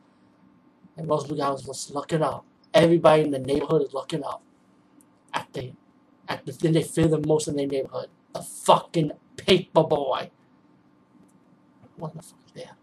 And 0.96 1.08
Rose 1.10 1.30
guys 1.32 1.66
was 1.66 1.92
looking 1.92 2.22
up. 2.22 2.46
Everybody 2.74 3.24
in 3.24 3.32
the 3.32 3.40
neighborhood 3.40 3.82
is 3.82 3.94
looking 3.94 4.24
up 4.24 4.44
at 5.34 5.52
the 5.54 5.74
at 6.28 6.46
the 6.46 6.52
thing 6.52 6.74
they 6.74 6.84
fear 6.84 7.08
the 7.08 7.20
most 7.26 7.48
in 7.48 7.56
their 7.56 7.68
neighborhood. 7.68 8.10
The 8.34 8.42
fucking 8.44 9.12
paper 9.36 9.84
boy. 9.84 10.30
What 11.96 12.14
the 12.16 12.22
fuck 12.22 12.40
is 12.46 12.64
that? 12.64 12.76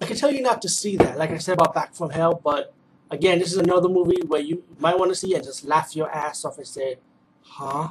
I 0.00 0.06
can 0.06 0.16
tell 0.16 0.32
you 0.32 0.42
not 0.42 0.62
to 0.62 0.68
see 0.68 0.96
that, 0.96 1.18
like 1.18 1.30
I 1.30 1.38
said 1.38 1.54
about 1.54 1.74
Back 1.74 1.94
from 1.94 2.10
Hell, 2.10 2.40
but 2.42 2.72
again, 3.10 3.38
this 3.38 3.52
is 3.52 3.58
another 3.58 3.88
movie 3.88 4.22
where 4.26 4.40
you 4.40 4.62
might 4.78 4.98
want 4.98 5.10
to 5.10 5.14
see 5.14 5.34
and 5.34 5.44
just 5.44 5.64
laugh 5.64 5.94
your 5.94 6.10
ass 6.10 6.44
off 6.44 6.56
and 6.56 6.66
say, 6.66 6.98
huh? 7.42 7.90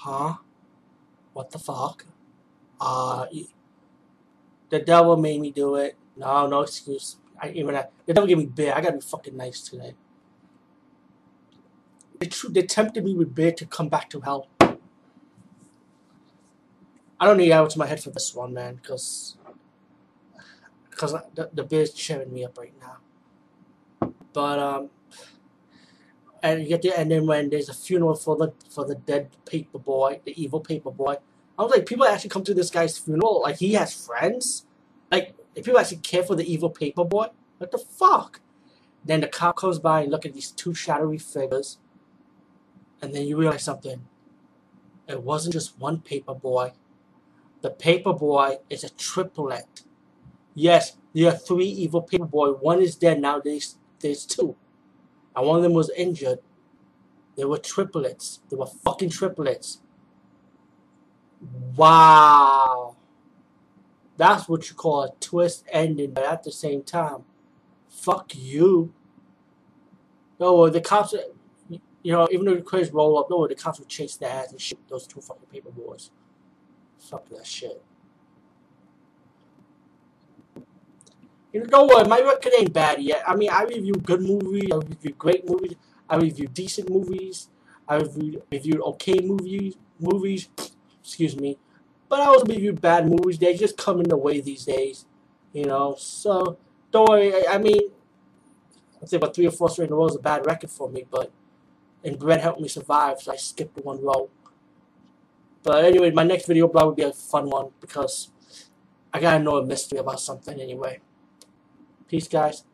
Huh? 0.00 0.36
What 1.34 1.50
the 1.50 1.58
fuck? 1.58 2.06
Uh, 2.80 3.26
the 4.70 4.78
devil 4.78 5.18
made 5.18 5.42
me 5.42 5.50
do 5.50 5.74
it. 5.74 5.94
No, 6.16 6.46
no 6.46 6.62
excuse. 6.62 7.16
I 7.38 7.50
even 7.50 7.74
uh, 7.74 7.82
the 8.06 8.14
devil 8.14 8.26
gave 8.26 8.38
me 8.38 8.46
beer. 8.46 8.72
I 8.74 8.80
gotta 8.80 8.96
be 8.96 9.02
fucking 9.02 9.36
nice 9.36 9.60
today. 9.60 9.94
They, 12.18 12.30
they 12.48 12.62
tempted 12.62 13.04
me 13.04 13.14
with 13.14 13.34
beer 13.34 13.52
to 13.52 13.66
come 13.66 13.90
back 13.90 14.08
to 14.10 14.20
hell. 14.20 14.48
I 17.20 17.26
don't 17.26 17.36
need 17.36 17.52
out 17.52 17.68
to 17.68 17.78
my 17.78 17.86
head 17.86 18.02
for 18.02 18.08
this 18.08 18.34
one, 18.34 18.54
man, 18.54 18.76
because 18.76 19.36
because 20.88 21.12
the, 21.34 21.50
the 21.52 21.62
beer's 21.62 21.92
cheering 21.92 22.32
me 22.32 22.42
up 22.46 22.56
right 22.56 22.72
now. 22.80 24.08
But 24.32 24.58
um, 24.58 24.90
and 26.42 26.62
you 26.62 26.68
get 26.68 26.82
there, 26.82 26.94
and 26.96 27.10
then 27.10 27.26
when 27.26 27.50
there's 27.50 27.68
a 27.68 27.74
funeral 27.74 28.14
for 28.14 28.36
the 28.36 28.52
for 28.70 28.84
the 28.84 28.94
dead 28.94 29.30
paper 29.44 29.78
boy, 29.78 30.20
the 30.24 30.40
evil 30.42 30.60
paper 30.60 30.90
boy, 30.90 31.16
I 31.58 31.62
was 31.62 31.72
like, 31.72 31.86
people 31.86 32.06
actually 32.06 32.30
come 32.30 32.44
to 32.44 32.54
this 32.54 32.70
guy's 32.70 32.98
funeral, 32.98 33.42
like 33.42 33.58
he 33.58 33.74
has 33.74 33.94
friends, 33.94 34.66
like 35.10 35.34
people 35.54 35.78
actually 35.78 35.98
care 35.98 36.22
for 36.22 36.34
the 36.34 36.50
evil 36.50 36.70
paper 36.70 37.04
boy, 37.04 37.28
what 37.58 37.70
the 37.70 37.78
fuck? 37.78 38.40
Then 39.04 39.20
the 39.20 39.28
cop 39.28 39.56
comes 39.56 39.78
by 39.78 40.02
and 40.02 40.10
look 40.10 40.26
at 40.26 40.34
these 40.34 40.50
two 40.50 40.74
shadowy 40.74 41.18
figures, 41.18 41.78
and 43.02 43.14
then 43.14 43.26
you 43.26 43.36
realize 43.36 43.64
something. 43.64 44.06
It 45.08 45.22
wasn't 45.22 45.54
just 45.54 45.78
one 45.78 46.00
paper 46.00 46.34
boy. 46.34 46.72
The 47.62 47.70
paper 47.70 48.12
boy 48.12 48.58
is 48.70 48.84
a 48.84 48.90
triplet. 48.90 49.82
Yes, 50.54 50.96
there 51.14 51.28
are 51.28 51.36
three 51.36 51.66
evil 51.66 52.02
paper 52.02 52.26
boy. 52.26 52.50
One 52.52 52.80
is 52.80 52.96
dead 52.96 53.20
now. 53.20 53.40
There's 53.40 53.76
there's 54.00 54.24
two 54.24 54.56
and 55.36 55.46
one 55.46 55.56
of 55.56 55.62
them 55.62 55.72
was 55.72 55.90
injured. 55.96 56.38
They 57.36 57.44
were 57.44 57.58
triplets. 57.58 58.40
They 58.50 58.56
were 58.56 58.66
fucking 58.66 59.10
triplets. 59.10 59.80
Wow. 61.76 62.96
That's 64.16 64.48
what 64.48 64.68
you 64.68 64.76
call 64.76 65.04
a 65.04 65.10
twist 65.20 65.64
ending, 65.70 66.12
but 66.12 66.24
at 66.24 66.42
the 66.42 66.52
same 66.52 66.82
time, 66.82 67.24
fuck 67.88 68.32
you. 68.34 68.92
No, 70.38 70.68
the 70.68 70.80
cops, 70.80 71.14
you 71.68 72.12
know, 72.12 72.28
even 72.30 72.46
though 72.46 72.54
the 72.54 72.62
crazy 72.62 72.90
roll 72.90 73.18
up, 73.18 73.28
no, 73.30 73.46
the 73.46 73.54
cops 73.54 73.78
would 73.78 73.88
chase 73.88 74.16
their 74.16 74.30
ass 74.30 74.52
and 74.52 74.60
shoot 74.60 74.78
those 74.88 75.06
two 75.06 75.20
fucking 75.20 75.46
paper 75.50 75.70
boys. 75.70 76.10
Fuck 76.98 77.28
that 77.30 77.46
shit. 77.46 77.82
You 81.52 81.66
know 81.66 81.84
what? 81.84 82.08
My 82.08 82.20
record 82.20 82.52
ain't 82.58 82.72
bad 82.72 83.02
yet. 83.02 83.22
I 83.26 83.34
mean, 83.34 83.50
I 83.50 83.64
review 83.64 83.94
good 83.94 84.22
movies. 84.22 84.68
I 84.72 84.76
review 84.76 85.14
great 85.18 85.48
movies. 85.48 85.74
I 86.08 86.16
review 86.16 86.46
decent 86.46 86.90
movies. 86.90 87.48
I 87.88 87.96
review, 87.96 88.42
review 88.52 88.82
okay 88.84 89.18
movies. 89.20 89.74
Movies, 89.98 90.48
excuse 91.02 91.36
me. 91.36 91.58
But 92.08 92.20
I 92.20 92.26
also 92.26 92.44
review 92.44 92.72
bad 92.72 93.08
movies. 93.08 93.38
They 93.38 93.54
just 93.54 93.76
come 93.76 94.00
in 94.00 94.08
the 94.08 94.16
way 94.16 94.40
these 94.40 94.64
days, 94.64 95.06
you 95.52 95.66
know. 95.66 95.96
So 95.98 96.56
don't 96.92 97.08
worry. 97.08 97.34
I, 97.34 97.54
I 97.54 97.58
mean, 97.58 97.80
I 99.02 99.06
think 99.06 99.22
about 99.22 99.34
three 99.34 99.46
or 99.46 99.50
four 99.50 99.70
straight 99.70 99.88
in 99.88 99.92
a 99.92 99.96
row 99.96 100.06
is 100.06 100.16
a 100.16 100.20
bad 100.20 100.46
record 100.46 100.70
for 100.70 100.88
me. 100.88 101.04
But 101.10 101.32
and 102.04 102.18
bread 102.18 102.40
helped 102.40 102.60
me 102.60 102.68
survive, 102.68 103.20
so 103.20 103.32
I 103.32 103.36
skipped 103.36 103.84
one 103.84 104.02
row. 104.02 104.30
But 105.62 105.84
anyway, 105.84 106.10
my 106.10 106.22
next 106.22 106.46
video 106.46 106.68
blog 106.68 106.86
will 106.86 106.94
be 106.94 107.02
a 107.02 107.12
fun 107.12 107.50
one 107.50 107.70
because 107.80 108.30
I 109.12 109.20
gotta 109.20 109.42
know 109.42 109.58
a 109.58 109.66
mystery 109.66 109.98
about 109.98 110.20
something 110.20 110.58
anyway. 110.60 111.00
Peace, 112.10 112.26
guys. 112.26 112.64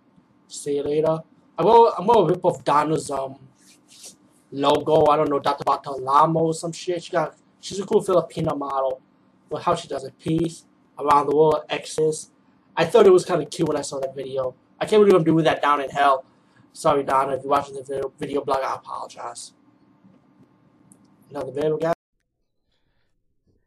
See 0.49 0.77
you 0.77 0.83
later. 0.83 1.19
I'm 1.59 1.67
gonna, 1.67 1.91
I'm 1.99 2.07
gonna 2.07 2.27
rip 2.27 2.43
off 2.43 2.65
Donna's 2.65 3.11
um 3.11 3.37
logo. 4.51 5.11
I 5.11 5.17
don't 5.19 5.29
know, 5.29 5.39
Dr. 5.39 5.63
Bartolamo 5.63 6.37
or 6.37 6.55
some 6.55 6.73
shit. 6.73 7.05
She 7.05 7.13
got, 7.13 7.37
she's 7.61 7.79
a 7.79 7.85
cool 7.85 8.01
Filipino 8.01 8.55
model. 8.55 9.03
But 9.51 9.63
how 9.63 9.75
she 9.75 9.89
does 9.89 10.05
it, 10.05 10.19
peace 10.19 10.65
around 10.99 11.29
the 11.29 11.37
world, 11.37 11.65
X's. 11.69 12.31
I 12.75 12.87
thought 12.87 13.07
it 13.07 13.13
was 13.13 13.27
kind 13.27 13.43
of 13.43 13.51
cute 13.51 13.69
when 13.69 13.77
I 13.77 13.83
saw 13.83 14.01
that 14.01 14.17
video. 14.17 14.55
I 14.81 14.87
can't 14.87 15.03
believe 15.03 15.15
I'm 15.15 15.23
doing 15.23 15.45
that 15.45 15.61
down 15.61 15.83
in 15.83 15.91
hell. 15.91 16.25
Sorry, 16.73 17.03
Donna, 17.03 17.35
if 17.35 17.43
you're 17.43 17.51
watching 17.51 17.75
the 17.75 17.83
video, 17.83 18.11
video 18.19 18.43
blog, 18.43 18.61
I 18.65 18.77
apologize. 18.77 19.53
Another 21.29 21.53
video, 21.53 21.77
guys. 21.77 21.93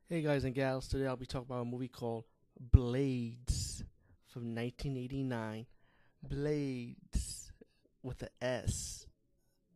Hey 0.10 0.23
guys 0.23 0.43
and 0.45 0.55
gals, 0.55 0.88
today 0.88 1.05
I'll 1.05 1.15
be 1.15 1.27
talking 1.27 1.45
about 1.47 1.62
a 1.62 1.65
movie 1.65 1.89
called 1.89 2.23
Blades 2.60 3.84
from 4.30 4.56
1989. 4.56 5.65
Blades 6.28 7.52
with 8.04 8.24
a 8.24 8.30
S. 8.42 9.08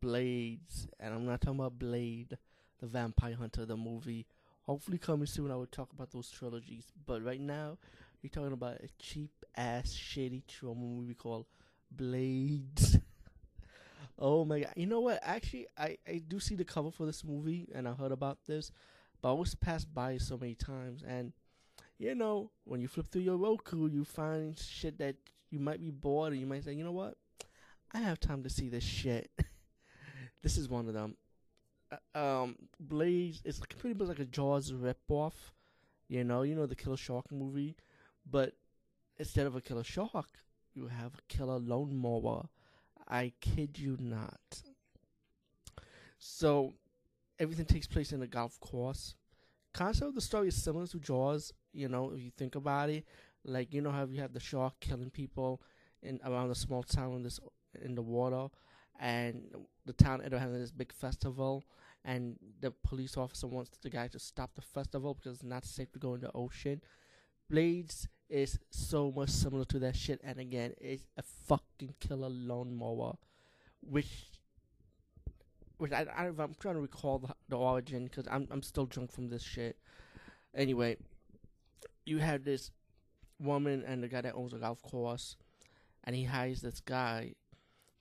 Blades. 0.00 0.86
And 1.00 1.14
I'm 1.14 1.26
not 1.26 1.40
talking 1.40 1.60
about 1.60 1.78
Blade, 1.78 2.38
the 2.80 2.86
Vampire 2.86 3.36
Hunter, 3.36 3.66
the 3.66 3.76
movie. 3.76 4.26
Hopefully, 4.62 4.98
coming 4.98 5.26
soon, 5.26 5.50
I 5.50 5.56
will 5.56 5.66
talk 5.66 5.92
about 5.92 6.10
those 6.10 6.30
trilogies. 6.30 6.86
But 7.06 7.24
right 7.24 7.40
now, 7.40 7.78
we're 8.22 8.30
talking 8.30 8.52
about 8.52 8.76
a 8.76 8.88
cheap 8.98 9.30
ass, 9.56 9.92
shitty 9.92 10.42
Troma 10.44 10.76
movie 10.76 11.14
called 11.14 11.46
Blades. 11.90 12.98
oh 14.18 14.44
my 14.44 14.60
god. 14.60 14.72
You 14.76 14.86
know 14.86 15.00
what? 15.00 15.20
Actually, 15.22 15.66
I, 15.76 15.98
I 16.08 16.22
do 16.26 16.40
see 16.40 16.54
the 16.54 16.64
cover 16.64 16.90
for 16.90 17.06
this 17.06 17.24
movie, 17.24 17.68
and 17.74 17.86
I 17.86 17.92
heard 17.92 18.12
about 18.12 18.38
this, 18.46 18.72
but 19.20 19.28
I 19.28 19.32
always 19.32 19.54
passed 19.54 19.92
by 19.92 20.16
so 20.18 20.38
many 20.38 20.54
times. 20.54 21.02
And 21.06 21.32
you 21.98 22.14
know, 22.14 22.50
when 22.64 22.80
you 22.80 22.88
flip 22.88 23.10
through 23.10 23.22
your 23.22 23.36
Roku, 23.36 23.88
you 23.88 24.04
find 24.04 24.58
shit 24.58 24.98
that 24.98 25.16
you 25.50 25.58
might 25.58 25.80
be 25.80 25.90
bored, 25.90 26.32
and 26.32 26.40
you 26.40 26.46
might 26.46 26.64
say, 26.64 26.72
you 26.72 26.84
know 26.84 26.92
what, 26.92 27.16
I 27.92 27.98
have 27.98 28.18
time 28.18 28.42
to 28.42 28.50
see 28.50 28.68
this 28.68 28.84
shit. 28.84 29.30
this 30.42 30.56
is 30.56 30.68
one 30.68 30.88
of 30.88 30.94
them. 30.94 31.16
Uh, 32.14 32.18
um, 32.18 32.56
Blades 32.80 33.40
is 33.44 33.60
pretty 33.78 33.98
much 33.98 34.08
like 34.08 34.18
a 34.18 34.24
Jaws 34.24 34.72
ripoff. 34.72 35.34
You 36.08 36.24
know, 36.24 36.42
you 36.42 36.54
know 36.54 36.66
the 36.66 36.74
Killer 36.74 36.96
Shark 36.96 37.30
movie, 37.30 37.76
but 38.28 38.54
instead 39.18 39.46
of 39.46 39.56
a 39.56 39.60
killer 39.60 39.84
shark, 39.84 40.28
you 40.74 40.88
have 40.88 41.14
a 41.14 41.22
killer 41.28 41.58
lawnmower. 41.58 42.48
I 43.08 43.32
kid 43.40 43.78
you 43.78 43.96
not. 44.00 44.62
So 46.18 46.74
everything 47.38 47.66
takes 47.66 47.86
place 47.86 48.12
in 48.12 48.22
a 48.22 48.26
golf 48.26 48.58
course. 48.60 49.14
Concept 49.72 50.08
of 50.08 50.14
the 50.14 50.20
story 50.20 50.48
is 50.48 50.62
similar 50.62 50.86
to 50.86 50.98
Jaws, 50.98 51.52
you 51.74 51.88
know, 51.88 52.12
if 52.14 52.22
you 52.22 52.30
think 52.36 52.54
about 52.54 52.90
it, 52.90 53.04
like 53.44 53.74
you 53.74 53.80
know 53.82 53.90
how 53.90 54.04
you 54.06 54.20
have 54.20 54.32
the 54.32 54.40
shark 54.40 54.74
killing 54.80 55.10
people 55.10 55.60
in 56.02 56.20
around 56.24 56.50
a 56.50 56.54
small 56.54 56.82
town 56.82 57.14
in 57.16 57.22
this 57.22 57.40
in 57.82 57.94
the 57.94 58.02
water, 58.02 58.48
and 59.00 59.54
the 59.84 59.92
town 59.92 60.20
ended 60.20 60.34
up 60.34 60.40
having 60.40 60.60
this 60.60 60.70
big 60.70 60.92
festival, 60.92 61.64
and 62.04 62.38
the 62.60 62.70
police 62.70 63.16
officer 63.16 63.46
wants 63.46 63.76
the 63.82 63.90
guy 63.90 64.08
to 64.08 64.18
stop 64.18 64.54
the 64.54 64.62
festival 64.62 65.14
because 65.14 65.36
it's 65.36 65.44
not 65.44 65.64
safe 65.64 65.90
to 65.92 65.98
go 65.98 66.14
in 66.14 66.20
the 66.20 66.30
ocean. 66.34 66.80
Blades 67.50 68.08
is 68.30 68.58
so 68.70 69.12
much 69.14 69.30
similar 69.30 69.64
to 69.66 69.78
that 69.80 69.96
shit, 69.96 70.20
and 70.24 70.38
again, 70.38 70.72
it's 70.80 71.06
a 71.16 71.22
fucking 71.22 71.94
killer 72.00 72.30
lawnmower, 72.30 73.14
which, 73.82 74.30
which 75.78 75.92
I, 75.92 76.06
I 76.16 76.26
I'm 76.26 76.54
trying 76.58 76.76
to 76.76 76.80
recall 76.80 77.18
the, 77.18 77.34
the 77.48 77.56
origin 77.56 78.04
because 78.04 78.26
I'm 78.30 78.48
I'm 78.50 78.62
still 78.62 78.86
drunk 78.86 79.12
from 79.12 79.28
this 79.28 79.42
shit. 79.42 79.76
Anyway, 80.54 80.96
you 82.04 82.18
have 82.18 82.44
this 82.44 82.70
woman 83.40 83.82
and 83.86 84.02
the 84.02 84.08
guy 84.08 84.20
that 84.20 84.34
owns 84.34 84.52
a 84.52 84.58
golf 84.58 84.82
course, 84.82 85.36
and 86.04 86.14
he 86.14 86.24
hires 86.24 86.60
this 86.60 86.80
guy 86.80 87.34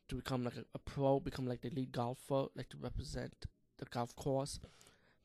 to 0.10 0.16
become 0.16 0.44
like 0.44 0.58
a, 0.58 0.66
a 0.76 0.80
pro, 0.80 1.20
become 1.20 1.48
like 1.48 1.62
the 1.62 1.70
lead 1.70 1.92
golfer, 1.92 2.46
like 2.56 2.70
to 2.70 2.78
represent 2.78 3.34
the 3.78 3.86
golf 3.86 4.16
course, 4.16 4.60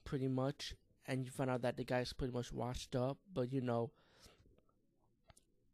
pretty 0.05 0.29
much. 0.29 0.75
And 1.07 1.25
you 1.25 1.31
find 1.31 1.51
out 1.51 1.63
that 1.63 1.77
the 1.77 1.85
guy's 1.85 2.13
pretty 2.13 2.33
much 2.35 2.53
washed 2.53 2.95
up, 2.95 3.19
but 3.33 3.53
you 3.53 3.61
know, 3.61 3.91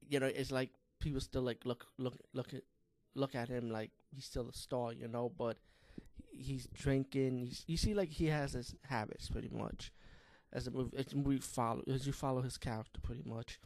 you 0.09 0.21
know, 0.21 0.27
it's 0.27 0.53
like 0.53 0.71
people 1.01 1.21
still 1.21 1.43
like 1.43 1.65
look 1.65 1.87
look 1.99 2.17
look 2.33 2.55
at 2.55 2.63
look 3.15 3.35
at 3.35 3.49
him 3.49 3.71
like 3.71 3.91
he's 4.15 4.25
still 4.25 4.49
a 4.49 4.53
star, 4.53 4.93
you 4.93 5.09
know, 5.09 5.33
but 5.37 5.57
he's 6.31 6.67
drinking. 6.73 7.39
He's, 7.39 7.65
you 7.67 7.77
see, 7.77 7.95
like 7.95 8.11
he 8.11 8.27
has 8.27 8.53
his 8.53 8.75
habits 8.89 9.29
pretty 9.29 9.51
much 9.53 9.93
as 10.55 10.67
a 10.67 10.71
movie. 10.71 10.97
As 10.97 11.07
follow 11.45 11.83
as 11.89 12.07
you 12.07 12.13
follow 12.13 12.43
his 12.43 12.57
character 12.57 13.01
pretty 13.03 13.23
much. 13.25 13.59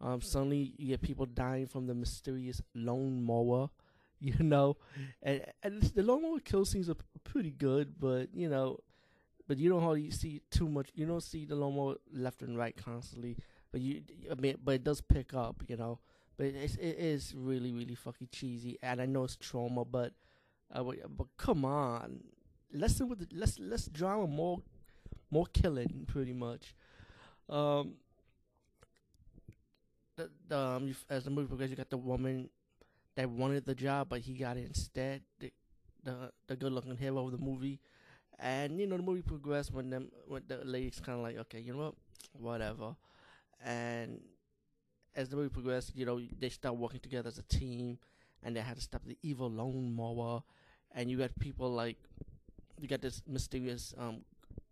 Um, 0.00 0.20
suddenly 0.20 0.74
you 0.76 0.88
get 0.88 1.02
people 1.02 1.26
dying 1.26 1.66
from 1.66 1.86
the 1.86 1.94
mysterious 1.94 2.62
lone 2.74 3.22
mower, 3.22 3.70
you 4.20 4.34
know, 4.38 4.76
and 5.22 5.44
and 5.62 5.82
the 5.82 6.02
lone 6.02 6.22
mower 6.22 6.40
kill 6.40 6.64
scenes 6.64 6.88
are 6.88 6.96
pretty 7.24 7.50
good, 7.50 7.94
but 7.98 8.28
you 8.34 8.48
know, 8.48 8.78
but 9.46 9.58
you 9.58 9.68
don't 9.68 9.82
hardly 9.82 10.10
see 10.10 10.42
too 10.50 10.68
much. 10.68 10.90
You 10.94 11.06
don't 11.06 11.22
see 11.22 11.44
the 11.44 11.56
lone 11.56 11.76
mower 11.76 11.96
left 12.12 12.42
and 12.42 12.56
right 12.56 12.76
constantly, 12.76 13.36
but 13.72 13.80
you, 13.80 14.02
I 14.30 14.34
mean, 14.34 14.56
but 14.62 14.76
it 14.76 14.84
does 14.84 15.00
pick 15.00 15.34
up, 15.34 15.62
you 15.66 15.76
know. 15.76 15.98
But 16.36 16.46
it's 16.46 16.76
it 16.76 16.96
is 16.98 17.34
really 17.36 17.72
really 17.72 17.96
fucking 17.96 18.28
cheesy, 18.30 18.78
and 18.82 19.00
I 19.02 19.06
know 19.06 19.24
it's 19.24 19.36
Troma, 19.36 19.84
but 19.90 20.12
uh, 20.72 20.84
but 21.08 21.26
come 21.36 21.64
on, 21.64 22.20
less 22.72 23.00
with 23.00 23.28
the, 23.28 23.36
less 23.36 23.58
less 23.58 23.86
drama, 23.86 24.28
more 24.28 24.62
more 25.30 25.46
killing, 25.52 26.04
pretty 26.08 26.32
much. 26.32 26.74
Um, 27.48 27.94
the, 30.16 30.30
the 30.48 30.58
um, 30.58 30.96
as 31.08 31.24
the 31.24 31.30
movie 31.30 31.48
progresses, 31.48 31.70
you 31.72 31.76
got 31.76 31.90
the 31.90 31.96
woman 31.96 32.48
that 33.16 33.28
wanted 33.30 33.66
the 33.66 33.74
job, 33.74 34.08
but 34.10 34.20
he 34.20 34.34
got 34.34 34.56
it 34.56 34.66
instead. 34.66 35.22
The 35.40 35.52
the, 36.04 36.32
the 36.48 36.56
good 36.56 36.72
looking 36.72 36.96
hero 36.96 37.26
of 37.26 37.32
the 37.32 37.38
movie, 37.38 37.80
and 38.38 38.80
you 38.80 38.86
know 38.86 38.96
the 38.96 39.02
movie 39.02 39.22
progressed 39.22 39.72
when 39.72 39.90
them 39.90 40.10
when 40.28 40.42
the 40.48 40.58
lady's 40.64 41.00
kind 41.00 41.18
of 41.18 41.24
like, 41.24 41.38
okay, 41.38 41.60
you 41.60 41.72
know 41.74 41.78
what, 41.80 41.94
whatever, 42.34 42.96
and 43.64 44.20
as 45.16 45.28
the 45.28 45.36
movie 45.36 45.48
progressed, 45.50 45.92
you 45.96 46.06
know 46.06 46.20
they 46.40 46.48
start 46.48 46.76
working 46.76 47.00
together 47.00 47.28
as 47.28 47.38
a 47.38 47.42
team, 47.44 47.98
and 48.42 48.56
they 48.56 48.60
had 48.60 48.76
to 48.76 48.82
stop 48.82 49.02
the 49.06 49.18
evil 49.22 49.50
lone 49.50 49.94
mower, 49.94 50.42
and 50.94 51.10
you 51.10 51.18
got 51.18 51.30
people 51.40 51.70
like 51.72 51.96
you 52.80 52.88
got 52.88 53.02
this 53.02 53.22
mysterious 53.26 53.94
um 53.98 54.18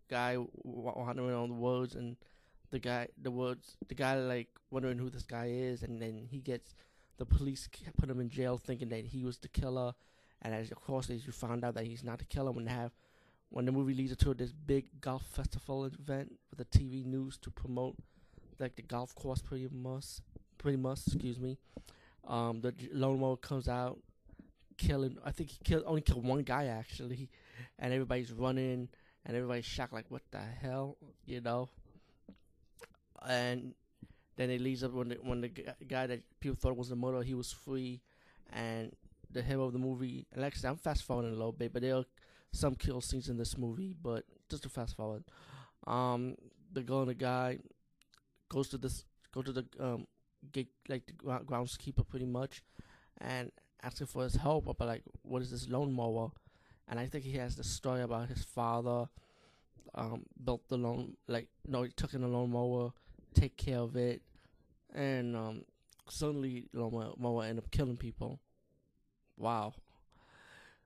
guy 0.09 0.37
wandering 0.63 1.31
around 1.31 1.49
the 1.49 1.55
woods 1.55 1.95
and 1.95 2.17
the 2.71 2.79
guy 2.79 3.09
the 3.21 3.31
woods 3.31 3.77
the 3.89 3.95
guy 3.95 4.17
like 4.17 4.49
wondering 4.71 4.99
who 4.99 5.11
this 5.11 5.23
guy 5.23 5.47
is 5.53 5.83
and 5.83 6.01
then 6.01 6.27
he 6.31 6.39
gets 6.39 6.75
the 7.19 7.25
police 7.25 7.69
put 7.97 8.11
him 8.11 8.21
in 8.21 8.29
jail 8.29 8.59
thinking 8.59 8.89
that 8.91 9.07
he 9.07 9.25
was 9.25 9.39
the 9.39 9.49
killer. 9.49 9.95
And 10.43 10.55
as 10.55 10.71
of 10.71 10.81
course 10.81 11.09
as 11.09 11.27
you 11.27 11.33
found 11.33 11.65
out 11.65 11.75
that 11.75 11.87
he's 11.87 12.05
not 12.05 12.19
the 12.19 12.25
killer 12.25 12.53
when 12.53 12.67
they 12.67 12.71
have 12.71 12.93
when 13.49 13.65
the 13.65 13.73
movie 13.73 13.95
leads 13.95 14.15
to 14.15 14.35
this 14.35 14.53
big 14.53 15.01
golf 15.01 15.23
festival 15.23 15.85
event 15.87 16.33
with 16.51 16.59
the 16.59 16.79
TV 16.79 17.05
news 17.07 17.39
to 17.39 17.51
promote 17.51 17.97
like 18.59 18.77
the 18.77 18.83
golf 18.83 19.15
course 19.15 19.41
pretty 19.41 19.69
much 19.73 20.21
pretty 20.59 20.77
much 20.77 21.01
excuse 21.07 21.39
me 21.39 21.59
um 22.27 22.61
the 22.61 22.75
lone 22.93 23.21
wolf 23.21 23.41
comes 23.41 23.69
out 23.69 23.99
killing 24.77 25.17
I 25.25 25.31
think 25.31 25.51
he 25.51 25.59
killed 25.65 25.85
only 25.87 26.03
killed 26.03 26.25
one 26.25 26.43
guy 26.43 26.67
actually. 26.67 27.31
And 27.79 27.93
everybody's 27.93 28.33
running 28.33 28.89
and 29.27 29.37
everybody's 29.37 29.67
shocked 29.67 29.93
like 29.93 30.07
what 30.11 30.23
the 30.31 30.41
hell 30.41 30.97
you 31.27 31.41
know 31.43 31.69
and 33.29 33.75
then 34.37 34.51
it 34.51 34.61
leads 34.61 34.85
up 34.85 34.93
when 34.93 35.09
the 35.09 35.19
when 35.23 35.41
the 35.41 35.49
guy 35.89 36.07
that 36.07 36.21
people 36.41 36.57
thought 36.57 36.77
was 36.77 36.89
the 36.89 36.97
murderer, 36.97 37.23
he 37.23 37.35
was 37.35 37.53
free, 37.53 38.03
and 38.53 38.93
the 39.31 39.43
hero 39.43 39.65
of 39.65 39.73
the 39.73 39.79
movie. 39.79 40.27
And 40.33 40.43
like 40.43 40.55
I 40.55 40.59
said, 40.59 40.69
I'm 40.71 40.77
fast 40.77 41.05
forwarding 41.05 41.33
a 41.33 41.37
little 41.37 41.53
bit, 41.53 41.73
but 41.73 41.83
there 41.83 41.97
are 41.97 42.05
some 42.53 42.75
kill 42.75 43.01
scenes 43.01 43.29
in 43.29 43.39
this 43.39 43.57
movie. 43.57 43.95
But 44.01 44.25
just 44.51 44.63
to 44.65 44.69
fast 44.69 44.97
forward, 44.97 45.25
um, 45.87 46.37
the 46.73 46.83
girl 46.83 47.01
and 47.01 47.11
the 47.11 47.15
guy 47.15 47.59
goes 48.49 48.69
to 48.69 48.79
this 48.79 49.05
go 49.33 49.43
to 49.43 49.53
the 49.53 49.67
um 49.81 50.07
gate 50.53 50.71
like 50.89 51.07
the 51.07 51.13
groundskeeper 51.15 52.07
pretty 52.07 52.27
much, 52.27 52.63
and 53.19 53.51
asking 53.83 54.07
for 54.07 54.25
his 54.25 54.37
help 54.37 54.69
about 54.69 54.89
like 54.89 55.03
what 55.23 55.41
is 55.43 55.51
this 55.51 55.69
lone 55.69 55.93
mower, 55.93 56.31
and 56.89 56.99
I 57.01 57.07
think 57.07 57.25
he 57.25 57.39
has 57.39 57.57
the 57.57 57.65
story 57.65 58.03
about 58.03 58.29
his 58.29 58.43
father. 58.45 59.09
Um, 59.95 60.27
built 60.45 60.69
the 60.69 60.77
lone 60.77 61.17
like 61.27 61.49
no, 61.67 61.83
he 61.83 61.91
took 61.91 62.13
in 62.13 62.23
a 62.23 62.29
lawn 62.29 62.51
mower 62.51 62.93
take 63.37 63.57
care 63.57 63.79
of 63.79 63.97
it, 63.97 64.23
and 64.95 65.37
um, 65.37 65.63
suddenly 66.09 66.67
Moa 66.73 67.47
end 67.47 67.59
up 67.59 67.71
killing 67.71 67.97
people. 67.97 68.41
Wow. 69.37 69.75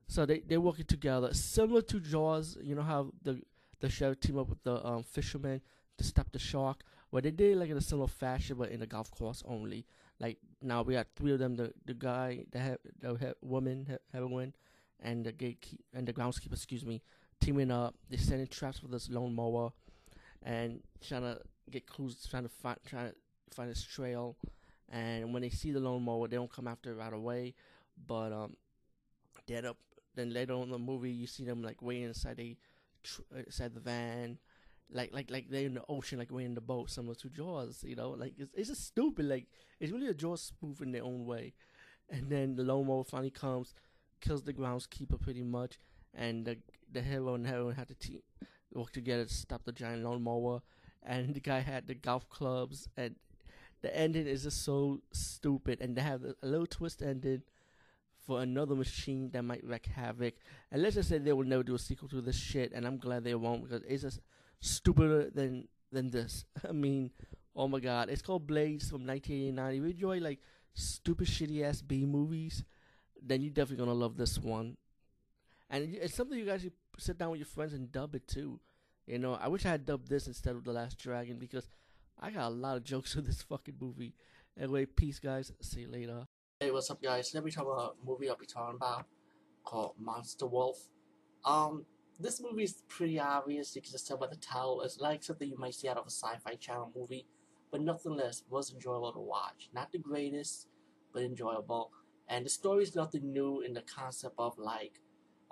So 0.09 0.27
they 0.27 0.41
they're 0.41 0.61
working 0.61 0.87
together, 0.87 1.33
similar 1.33 1.83
to 1.83 2.01
Jaws. 2.01 2.57
You 2.61 2.75
know 2.75 2.83
how 2.83 3.13
the 3.23 3.41
the 3.81 3.89
sheriff 3.89 4.21
team 4.21 4.39
up 4.39 4.49
with 4.49 4.63
the 4.65 4.85
um, 4.85 5.05
fisherman 5.05 5.61
to 5.99 6.05
stop 6.05 6.33
the 6.33 6.39
shark. 6.39 6.83
Well, 7.11 7.23
they 7.23 7.31
did 7.31 7.57
like 7.57 7.71
in 7.71 7.77
a 7.77 7.81
similar 7.81 8.09
fashion, 8.09 8.57
but 8.59 8.71
in 8.71 8.83
a 8.83 8.87
golf 8.87 9.11
course 9.13 9.43
only. 9.47 9.87
Like 10.19 10.39
now 10.61 10.83
we 10.83 10.95
got 10.95 11.07
three 11.15 11.33
of 11.33 11.39
them: 11.39 11.55
the 11.57 11.73
the 11.87 11.95
guy, 11.95 12.45
the 12.51 12.61
he- 12.61 12.91
the 13.01 13.15
he- 13.17 13.47
woman 13.47 13.87
he- 13.89 13.97
heroine, 14.13 14.53
and 15.03 15.25
the 15.25 15.33
gatekeep 15.33 15.81
and 15.95 16.07
the 16.07 16.13
groundskeeper. 16.13 16.53
Excuse 16.53 16.85
me, 16.85 17.03
teaming 17.41 17.71
up. 17.71 17.95
They're 18.09 18.19
setting 18.19 18.47
traps 18.47 18.79
for 18.79 18.89
this 18.89 19.09
lone 19.11 19.35
mower, 19.35 19.73
and 20.43 20.83
trying 21.07 21.23
to 21.23 21.41
get 21.71 21.87
clues, 21.87 22.27
trying 22.31 22.45
to 22.45 22.49
find 22.49 22.79
trying 22.87 23.11
to 23.11 23.15
find 23.55 23.69
his 23.69 23.83
trail. 23.85 24.37
And 24.91 25.33
when 25.33 25.43
they 25.43 25.51
see 25.51 25.73
the 25.73 25.81
lone 25.81 26.05
mower, 26.05 26.29
they 26.29 26.37
don't 26.37 26.53
come 26.53 26.69
after 26.69 26.93
it 26.93 26.97
right 26.97 27.13
away. 27.13 27.55
But 28.07 28.33
um, 28.33 28.57
they 29.47 29.55
end 29.57 29.67
up 29.67 29.77
then 30.15 30.33
later 30.33 30.55
on 30.55 30.65
in 30.65 30.71
the 30.71 30.79
movie, 30.79 31.11
you 31.11 31.27
see 31.27 31.45
them 31.45 31.63
like 31.63 31.83
waiting 31.83 32.05
inside 32.05 32.37
the 32.37 32.57
tr- 33.03 33.23
inside 33.47 33.75
the 33.75 33.81
van, 33.81 34.39
like 34.93 35.13
like 35.13 35.31
like 35.31 35.49
they're 35.51 35.67
in 35.67 35.75
the 35.75 35.85
ocean, 35.89 36.19
like 36.19 36.31
waiting 36.33 36.51
in 36.51 36.55
the 36.55 36.61
boat, 36.61 36.91
similar 36.91 37.15
to 37.17 37.29
Jaws. 37.31 37.85
You 37.87 37.97
know, 37.97 38.11
like 38.11 38.35
it's 38.39 38.53
it's 38.55 38.69
just 38.69 38.87
stupid. 38.87 39.27
Like 39.27 39.47
it's 39.79 39.93
really 39.93 40.09
a 40.09 40.15
Jaws 40.15 40.43
spoof 40.43 40.81
in 40.81 40.93
their 40.93 41.05
own 41.05 41.27
way. 41.27 41.55
And 42.11 42.29
then 42.29 42.57
the 42.57 42.65
lone 42.65 42.87
mower 42.89 43.05
finally 43.05 43.31
comes, 43.31 43.75
kills 44.21 44.43
the 44.43 44.53
groundskeeper 44.53 45.21
pretty 45.21 45.43
much, 45.43 45.79
and 46.15 46.45
the 46.45 46.59
the 46.93 47.03
hero 47.03 47.35
and 47.35 47.47
heroine 47.47 47.75
had 47.75 47.89
to 47.89 47.95
team 47.95 48.21
work 48.73 48.93
together 48.93 49.25
to 49.25 49.35
stop 49.35 49.65
the 49.65 49.73
giant 49.73 50.05
lawnmower, 50.05 50.61
and 51.03 51.35
the 51.35 51.41
guy 51.41 51.61
had 51.61 51.87
the 51.87 51.95
golf 51.95 52.29
clubs, 52.29 52.89
and 52.97 53.17
the 53.83 53.97
ending 53.97 54.27
is 54.27 54.45
just 54.45 54.65
so 54.65 55.01
stupid, 55.13 55.81
and 55.81 55.97
they 55.97 56.03
have 56.03 56.23
a 56.25 56.47
little 56.47 56.67
twist 56.67 57.03
ending 57.03 57.43
for 58.27 58.43
another 58.43 58.75
machine 58.75 59.31
that 59.33 59.43
might 59.43 59.65
wreak 59.65 59.87
havoc. 59.87 60.35
And 60.71 60.83
let's 60.83 60.95
just 60.95 61.09
say 61.09 61.19
they 61.19 61.33
will 61.33 61.45
never 61.45 61.63
do 61.63 61.75
a 61.75 61.79
sequel 61.79 62.09
to 62.11 62.21
this 62.21 62.37
shit, 62.37 62.73
and 62.73 62.87
I'm 62.87 62.99
glad 62.99 63.25
they 63.25 63.35
won't 63.35 63.65
because 63.65 63.83
it's 63.89 64.03
just 64.03 64.21
stupider 64.61 65.31
than 65.31 65.69
than 65.93 66.11
this. 66.11 66.45
I 66.69 66.73
mean, 66.73 67.11
oh 67.57 67.69
my 67.69 67.81
god, 67.81 68.11
it's 68.11 68.23
called 68.23 68.47
Blades 68.47 68.91
from 68.91 69.07
1989. 69.07 69.75
If 69.75 69.77
you 69.77 69.91
enjoy 69.91 70.19
like 70.25 70.41
stupid, 70.75 71.27
shitty 71.29 71.63
ass 71.63 71.81
B 71.81 72.05
movies, 72.05 72.65
then 73.23 73.43
you're 73.43 73.53
definitely 73.53 73.85
gonna 73.85 73.99
love 73.99 74.17
this 74.17 74.39
one. 74.39 74.77
And 75.69 75.95
it's 75.95 76.15
something 76.15 76.39
you 76.39 76.47
guys 76.47 76.63
should 76.63 76.73
sit 76.99 77.19
down 77.19 77.31
with 77.31 77.39
your 77.41 77.47
friends 77.47 77.73
and 77.73 77.91
dub 77.93 78.15
it 78.15 78.27
too. 78.27 78.61
You 79.07 79.19
know, 79.19 79.35
I 79.35 79.49
wish 79.49 79.65
I 79.67 79.71
had 79.71 79.87
dubbed 79.87 80.09
this 80.09 80.27
instead 80.27 80.57
of 80.57 80.65
The 80.65 80.73
Last 80.73 80.99
Dragon 80.99 81.39
because 81.39 81.69
I 82.19 82.31
got 82.31 82.49
a 82.49 82.55
lot 82.55 82.77
of 82.77 82.85
jokes 82.85 83.15
with 83.17 83.27
this 83.27 83.43
fucking 83.43 83.77
movie. 83.81 84.15
Anyway, 84.59 84.87
peace, 84.87 85.19
guys. 85.19 85.53
See 85.61 85.81
you 85.81 85.89
later. 85.89 86.27
Hey, 86.61 86.71
what's 86.71 86.91
up, 86.91 87.03
guys? 87.03 87.33
Let 87.35 87.45
me 87.45 87.51
talk 87.51 87.65
about 87.65 87.97
a 88.03 88.07
movie 88.07 88.29
I'll 88.29 88.37
be 88.37 88.47
talking 88.47 88.77
about 88.77 89.07
called 89.65 89.95
Monster 89.99 90.47
Wolf. 90.47 90.79
Um, 91.45 91.87
this 92.19 92.41
movie 92.41 92.65
is 92.65 92.83
pretty 92.89 93.19
obvious. 93.19 93.75
You 93.75 93.83
can 93.83 93.93
just 93.93 94.07
tell 94.07 94.19
by 94.19 94.27
the 94.27 94.37
title. 94.37 94.83
It's 94.83 94.99
like 95.01 95.23
something 95.23 95.49
you 95.49 95.57
might 95.57 95.75
see 95.75 95.89
out 95.89 95.97
of 95.97 96.07
a 96.07 96.11
sci-fi 96.11 96.57
channel 96.57 96.93
movie, 96.95 97.27
but 97.71 97.81
nothing 97.81 98.15
less 98.15 98.43
was 98.51 98.73
enjoyable 98.73 99.13
to 99.13 99.21
watch. 99.21 99.71
Not 99.73 99.91
the 99.91 99.99
greatest, 99.99 100.69
but 101.15 101.23
enjoyable. 101.23 101.93
And 102.31 102.47
the 102.47 102.51
story 102.51 102.85
is 102.85 102.97
nothing 102.97 103.33
new 103.33 103.61
in 103.61 103.75
the 103.75 103.83
concept 103.83 104.37
of 104.39 104.57
like, 104.57 105.01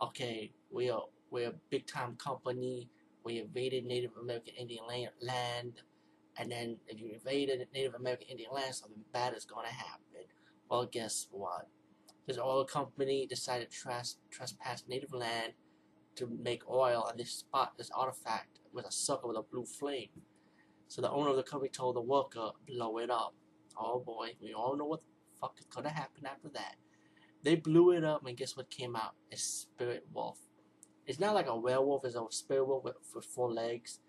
okay, 0.03 0.53
we 0.71 0.89
are 0.89 1.03
we're 1.31 1.51
a 1.51 1.55
big 1.69 1.87
time 1.87 2.17
company 2.17 2.89
we 3.29 3.41
invaded 3.41 3.85
Native 3.85 4.13
American 4.21 4.55
Indian 4.55 4.85
land, 5.21 5.83
and 6.39 6.51
then 6.51 6.79
if 6.87 6.99
you 6.99 7.11
invaded 7.13 7.67
Native 7.75 7.95
American 7.95 8.29
Indian 8.29 8.51
land, 8.53 8.75
something 8.75 9.05
bad 9.13 9.35
is 9.35 9.45
to 9.45 9.55
happen. 9.55 10.25
Well, 10.71 10.89
guess 10.91 11.27
what? 11.31 11.69
This 12.27 12.39
oil 12.39 12.65
company 12.65 13.27
decided 13.27 13.71
to 13.71 13.77
trespass 14.31 14.85
native 14.89 15.13
land 15.13 15.53
to 16.17 16.27
make 16.43 16.69
oil, 16.71 17.07
and 17.11 17.19
they 17.19 17.25
spot 17.25 17.75
this 17.77 17.91
artifact 17.95 18.61
with 18.73 18.87
a 18.87 18.93
circle 18.93 19.29
with 19.29 19.39
a 19.39 19.43
blue 19.43 19.67
flame. 19.67 20.09
So 20.89 21.03
the 21.03 21.11
owner 21.11 21.29
of 21.31 21.37
the 21.37 21.43
company 21.43 21.71
told 21.71 21.97
the 21.97 22.01
worker, 22.01 22.53
blow 22.67 22.99
it 22.99 23.11
up. 23.11 23.35
Oh 23.77 24.01
boy, 24.01 24.31
we 24.41 24.55
all 24.55 24.75
know 24.77 24.87
what 24.87 25.03
fuck 25.41 25.57
is 25.59 25.67
gonna 25.67 25.91
happen 25.91 26.27
after 26.27 26.49
that. 26.51 26.77
They 27.43 27.57
blew 27.57 27.93
it 27.93 28.05
up, 28.05 28.27
and 28.27 28.37
guess 28.37 28.57
what 28.57 28.71
came 28.71 28.97
out? 28.97 29.15
A 29.33 29.37
spirit 29.37 30.07
wolf. 30.13 30.39
It's 31.07 31.21
not 31.21 31.35
like 31.35 31.47
a 31.47 31.57
werewolf, 31.57 32.05
it's 32.05 32.17
a 32.17 32.25
spirit 32.31 32.67
wolf 32.67 32.85
with, 32.85 32.97
with 33.15 33.25
four 33.25 33.53
legs. 33.53 34.01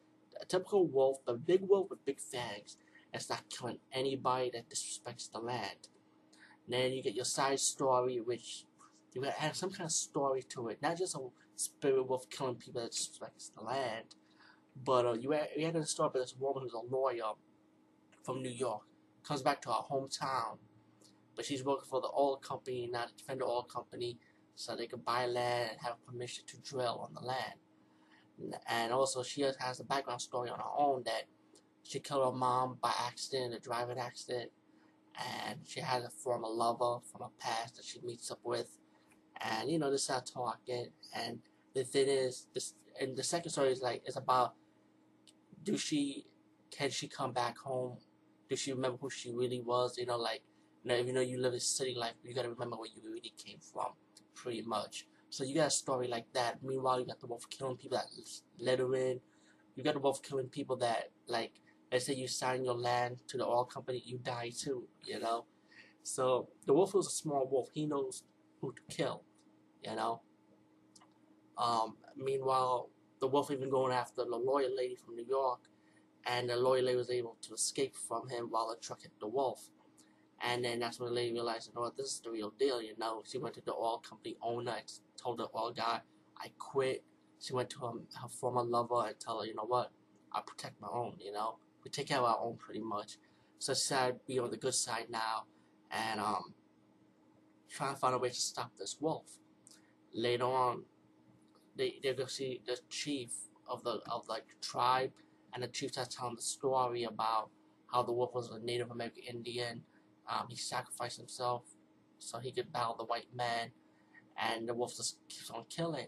A 0.41 0.45
typical 0.45 0.87
wolf, 0.87 1.17
the 1.25 1.33
big 1.33 1.61
wolf 1.61 1.89
with 1.89 2.03
big 2.05 2.19
fangs. 2.19 2.77
It's 3.13 3.29
not 3.29 3.49
killing 3.49 3.79
anybody 3.91 4.51
that 4.53 4.69
disrespects 4.69 5.31
the 5.31 5.39
land. 5.39 5.87
And 6.65 6.73
then 6.73 6.93
you 6.93 7.01
get 7.01 7.15
your 7.15 7.25
side 7.25 7.59
story, 7.59 8.19
which 8.19 8.65
you 9.13 9.21
gotta 9.21 9.41
add 9.41 9.55
some 9.55 9.71
kind 9.71 9.85
of 9.85 9.91
story 9.91 10.43
to 10.49 10.69
it, 10.69 10.81
not 10.81 10.97
just 10.97 11.15
a 11.15 11.19
spirit 11.55 12.07
wolf 12.07 12.29
killing 12.29 12.55
people 12.55 12.81
that 12.81 12.91
disrespects 12.91 13.51
the 13.57 13.63
land. 13.63 14.15
But 14.83 15.05
uh, 15.05 15.13
you 15.13 15.31
had, 15.31 15.49
you 15.57 15.65
had 15.65 15.75
a 15.75 15.85
story 15.85 16.07
about 16.07 16.19
this 16.19 16.35
woman 16.37 16.63
who's 16.63 16.73
a 16.73 16.95
lawyer 16.95 17.33
from 18.23 18.41
New 18.41 18.51
York, 18.51 18.83
comes 19.23 19.41
back 19.41 19.61
to 19.63 19.69
her 19.69 19.81
hometown, 19.89 20.57
but 21.39 21.45
she's 21.45 21.63
working 21.63 21.87
for 21.89 22.01
the 22.01 22.09
oil 22.09 22.35
company, 22.35 22.89
not 22.91 23.13
the 23.25 23.45
oil 23.45 23.63
company, 23.63 24.17
so 24.55 24.75
they 24.75 24.87
can 24.87 24.99
buy 24.99 25.25
land 25.25 25.69
and 25.71 25.79
have 25.79 25.95
permission 26.05 26.43
to 26.45 26.57
drill 26.57 27.07
on 27.07 27.13
the 27.13 27.25
land. 27.25 28.57
And 28.67 28.91
also, 28.91 29.23
she 29.23 29.43
has 29.57 29.79
a 29.79 29.85
background 29.85 30.19
story 30.19 30.49
on 30.49 30.59
her 30.59 30.65
own 30.77 31.03
that 31.05 31.23
she 31.83 32.01
killed 32.01 32.25
her 32.25 32.37
mom 32.37 32.77
by 32.81 32.91
accident, 33.07 33.53
a 33.53 33.59
driving 33.61 33.97
accident, 33.97 34.51
and 35.17 35.59
she 35.65 35.79
had 35.79 36.01
a 36.01 36.09
former 36.09 36.49
lover 36.49 36.97
from 37.09 37.21
her 37.21 37.31
past 37.39 37.77
that 37.77 37.85
she 37.85 38.01
meets 38.01 38.29
up 38.31 38.39
with, 38.43 38.77
and 39.39 39.71
you 39.71 39.79
know, 39.79 39.89
they 39.89 39.95
start 39.95 40.25
talking, 40.25 40.87
and 41.15 41.39
the 41.73 41.85
thing 41.85 42.09
is, 42.09 42.47
this, 42.53 42.73
and 42.99 43.15
the 43.15 43.23
second 43.23 43.51
story 43.51 43.71
is 43.71 43.81
like, 43.81 44.01
it's 44.05 44.17
about 44.17 44.55
do 45.63 45.77
she 45.77 46.25
can 46.69 46.89
she 46.89 47.07
come 47.07 47.31
back 47.31 47.57
home? 47.57 47.95
Does 48.49 48.59
she 48.59 48.73
remember 48.73 48.97
who 48.99 49.09
she 49.09 49.31
really 49.31 49.61
was? 49.61 49.97
You 49.97 50.05
know, 50.05 50.17
like 50.17 50.41
know, 50.89 50.99
even 50.99 51.15
though 51.15 51.21
you 51.21 51.39
live 51.39 51.53
a 51.53 51.59
city 51.59 51.95
life, 51.95 52.13
you 52.23 52.33
gotta 52.33 52.49
remember 52.49 52.75
where 52.75 52.89
you 52.93 53.01
really 53.05 53.33
came 53.37 53.59
from, 53.59 53.93
pretty 54.35 54.61
much. 54.63 55.05
So 55.29 55.43
you 55.43 55.55
got 55.55 55.67
a 55.67 55.71
story 55.71 56.07
like 56.07 56.25
that. 56.33 56.61
Meanwhile, 56.63 56.99
you 56.99 57.05
got 57.05 57.19
the 57.19 57.27
wolf 57.27 57.49
killing 57.49 57.77
people 57.77 57.97
that 57.97 58.07
in. 58.93 59.19
You 59.75 59.83
got 59.83 59.93
the 59.93 59.99
wolf 59.99 60.21
killing 60.21 60.47
people 60.47 60.75
that 60.77 61.11
like, 61.27 61.53
let's 61.91 62.05
say 62.05 62.13
you 62.13 62.27
sign 62.27 62.65
your 62.65 62.73
land 62.73 63.19
to 63.27 63.37
the 63.37 63.45
oil 63.45 63.65
company, 63.65 64.01
you 64.05 64.17
die 64.17 64.51
too. 64.57 64.83
You 65.05 65.19
know, 65.19 65.45
so 66.03 66.49
the 66.65 66.73
wolf 66.73 66.93
was 66.93 67.07
a 67.07 67.11
small 67.11 67.47
wolf. 67.47 67.69
He 67.73 67.85
knows 67.85 68.23
who 68.59 68.73
to 68.73 68.95
kill. 68.95 69.23
You 69.83 69.95
know. 69.95 70.21
Um, 71.57 71.97
meanwhile, 72.15 72.89
the 73.19 73.27
wolf 73.27 73.51
even 73.51 73.69
going 73.69 73.93
after 73.93 74.23
the 74.23 74.37
lawyer 74.37 74.69
lady 74.75 74.95
from 74.95 75.15
New 75.15 75.25
York, 75.25 75.59
and 76.25 76.49
the 76.49 76.55
lawyer 76.55 76.81
lady 76.81 76.97
was 76.97 77.09
able 77.11 77.37
to 77.41 77.53
escape 77.53 77.95
from 77.95 78.29
him 78.29 78.47
while 78.49 78.69
the 78.69 78.77
truck 78.81 79.01
hit 79.01 79.11
the 79.19 79.27
wolf. 79.27 79.69
And 80.41 80.63
then 80.63 80.79
that's 80.79 80.99
when 80.99 81.09
the 81.09 81.15
lady 81.15 81.33
realized, 81.33 81.71
oh, 81.75 81.91
this 81.97 82.13
is 82.13 82.21
the 82.21 82.31
real 82.31 82.53
deal, 82.57 82.81
you 82.81 82.93
know. 82.97 83.23
She 83.25 83.37
went 83.37 83.55
to 83.55 83.61
the 83.65 83.73
oil 83.73 84.01
company 84.07 84.37
owner 84.41 84.71
and 84.71 84.91
told 85.17 85.39
the 85.39 85.47
oil 85.55 85.73
guy, 85.75 85.99
I 86.37 86.47
quit. 86.57 87.03
She 87.41 87.53
went 87.53 87.69
to 87.71 87.79
her, 87.79 87.91
her 88.21 88.29
former 88.29 88.63
lover 88.63 89.05
and 89.07 89.19
told 89.19 89.43
her, 89.43 89.47
you 89.47 89.55
know 89.55 89.65
what, 89.65 89.91
I 90.31 90.41
protect 90.45 90.79
my 90.81 90.87
own, 90.91 91.15
you 91.19 91.31
know. 91.31 91.57
We 91.83 91.91
take 91.91 92.07
care 92.07 92.19
of 92.19 92.25
our 92.25 92.39
own 92.39 92.57
pretty 92.57 92.81
much. 92.81 93.17
So 93.59 93.73
she 93.73 93.81
said, 93.81 94.19
be 94.27 94.39
on 94.39 94.51
the 94.51 94.57
good 94.57 94.73
side 94.73 95.07
now 95.09 95.43
and 95.91 96.19
um, 96.19 96.53
try 97.69 97.89
and 97.89 97.97
find 97.97 98.15
a 98.15 98.17
way 98.17 98.29
to 98.29 98.35
stop 98.35 98.71
this 98.77 98.97
wolf. 98.99 99.25
Later 100.13 100.45
on, 100.45 100.83
they 101.75 101.99
they 102.01 102.13
go 102.13 102.25
see 102.25 102.61
the 102.65 102.77
chief 102.89 103.31
of 103.67 103.83
the 103.83 103.99
of 104.09 104.27
like 104.27 104.45
the 104.47 104.65
tribe, 104.65 105.11
and 105.53 105.63
the 105.63 105.67
chief 105.67 105.91
starts 105.91 106.15
telling 106.15 106.35
the 106.35 106.41
story 106.41 107.03
about 107.03 107.49
how 107.91 108.03
the 108.03 108.11
wolf 108.11 108.33
was 108.33 108.49
a 108.49 108.59
Native 108.59 108.91
American 108.91 109.23
Indian. 109.23 109.83
Um, 110.29 110.45
he 110.49 110.55
sacrificed 110.55 111.17
himself 111.17 111.63
so 112.19 112.37
he 112.39 112.51
could 112.51 112.71
battle 112.71 112.95
the 112.97 113.05
white 113.05 113.27
man, 113.35 113.71
and 114.37 114.67
the 114.67 114.73
wolf 114.73 114.95
just 114.95 115.17
keeps 115.27 115.49
on 115.49 115.65
killing. 115.69 116.07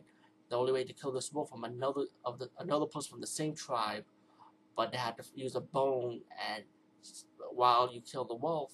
The 0.50 0.58
only 0.58 0.74
way 0.74 0.84
to 0.84 0.94
kill 0.94 1.12
this 1.12 1.32
wolf 1.32 1.50
from 1.50 1.64
another 1.64 2.06
of 2.26 2.38
the 2.40 2.50
another 2.60 2.86
person 2.86 3.12
from 3.12 3.22
the 3.22 3.28
same 3.28 3.56
tribe, 3.56 4.04
but 4.76 4.92
they 4.92 4.98
had 4.98 5.18
to 5.18 5.24
use 5.36 5.56
a 5.56 5.62
bone, 5.62 6.22
and 6.54 6.64
while 7.54 7.92
you 7.92 8.02
kill 8.02 8.26
the 8.26 8.36
wolf, 8.36 8.72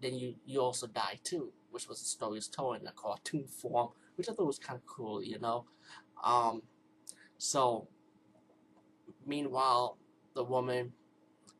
then 0.00 0.14
you 0.14 0.34
you 0.44 0.60
also 0.60 0.86
die 0.86 1.18
too, 1.24 1.52
which 1.70 1.88
was 1.88 2.00
the 2.00 2.06
story 2.06 2.38
is 2.38 2.48
told 2.48 2.80
in 2.80 2.86
a 2.86 2.92
cartoon 2.92 3.46
form, 3.46 3.90
which 4.16 4.28
I 4.28 4.32
thought 4.32 4.46
was 4.46 4.58
kind 4.58 4.78
of 4.78 4.86
cool, 4.86 5.22
you 5.22 5.38
know. 5.38 5.64
Um, 6.22 6.62
so, 7.38 7.88
meanwhile, 9.26 9.98
the 10.34 10.44
woman 10.44 10.92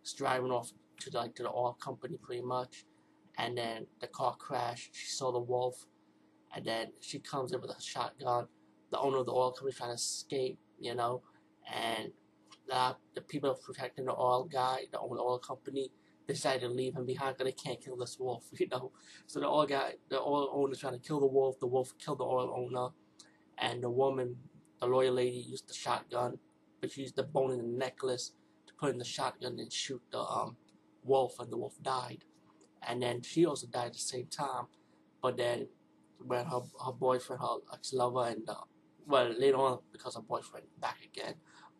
is 0.04 0.12
driving 0.12 0.50
off 0.50 0.72
to 1.00 1.10
the, 1.10 1.18
like 1.18 1.34
to 1.36 1.42
the 1.42 1.50
oil 1.50 1.76
company 1.82 2.18
pretty 2.22 2.42
much, 2.42 2.84
and 3.38 3.56
then 3.56 3.86
the 4.00 4.06
car 4.06 4.36
crashed. 4.36 4.90
She 4.94 5.08
saw 5.08 5.32
the 5.32 5.40
wolf, 5.40 5.86
and 6.54 6.64
then 6.64 6.88
she 7.00 7.18
comes 7.18 7.52
in 7.52 7.60
with 7.60 7.70
a 7.70 7.80
shotgun. 7.80 8.46
The 8.90 8.98
owner 8.98 9.18
of 9.18 9.26
the 9.26 9.32
oil 9.32 9.52
company 9.52 9.72
trying 9.72 9.90
to 9.90 9.94
escape, 9.94 10.58
you 10.78 10.94
know, 10.94 11.22
and 11.72 12.10
the, 12.68 12.96
the 13.14 13.22
people 13.22 13.54
protecting 13.54 14.04
the 14.04 14.12
oil 14.12 14.44
guy, 14.44 14.82
the 14.92 14.98
owner 14.98 15.12
of 15.12 15.18
the 15.18 15.22
oil 15.22 15.38
company, 15.38 15.90
decided 16.28 16.60
to 16.60 16.68
leave 16.68 16.94
him 16.94 17.06
behind 17.06 17.36
because 17.36 17.50
they 17.50 17.62
can't 17.68 17.80
kill 17.82 17.96
this 17.96 18.18
wolf, 18.18 18.44
you 18.52 18.68
know. 18.70 18.92
So 19.26 19.40
the 19.40 19.46
oil 19.46 19.66
guy, 19.66 19.94
the 20.08 20.20
oil 20.20 20.50
owner 20.52 20.74
trying 20.74 20.94
to 20.94 21.06
kill 21.06 21.20
the 21.20 21.26
wolf. 21.26 21.58
The 21.58 21.66
wolf 21.66 21.94
killed 21.98 22.18
the 22.18 22.24
oil 22.24 22.52
owner, 22.54 22.88
and 23.58 23.82
the 23.82 23.90
woman 23.90 24.36
the 24.80 24.88
lawyer 24.88 25.12
lady 25.12 25.36
used 25.36 25.68
the 25.68 25.74
shotgun, 25.74 26.38
but 26.80 26.90
she 26.90 27.02
used 27.02 27.14
the 27.14 27.22
bone 27.22 27.52
in 27.52 27.58
the 27.58 27.78
necklace 27.78 28.32
to 28.66 28.74
put 28.74 28.90
in 28.90 28.98
the 28.98 29.04
shotgun 29.04 29.56
and 29.60 29.72
shoot 29.72 30.02
the 30.10 30.18
um, 30.18 30.56
wolf, 31.04 31.38
and 31.38 31.52
the 31.52 31.56
wolf 31.56 31.74
died. 31.82 32.24
And 32.86 33.02
then 33.02 33.22
she 33.22 33.46
also 33.46 33.66
died 33.66 33.86
at 33.86 33.92
the 33.94 33.98
same 33.98 34.26
time. 34.26 34.66
But 35.22 35.36
then 35.36 35.68
when 36.18 36.44
her 36.46 36.60
her 36.84 36.92
boyfriend, 36.92 37.42
her 37.42 37.56
ex 37.72 37.92
lover, 37.92 38.26
and 38.28 38.48
uh, 38.48 38.54
well 39.06 39.32
later 39.38 39.56
on 39.56 39.78
because 39.92 40.14
her 40.14 40.22
boyfriend 40.22 40.66
back 40.80 40.98
again, 41.04 41.34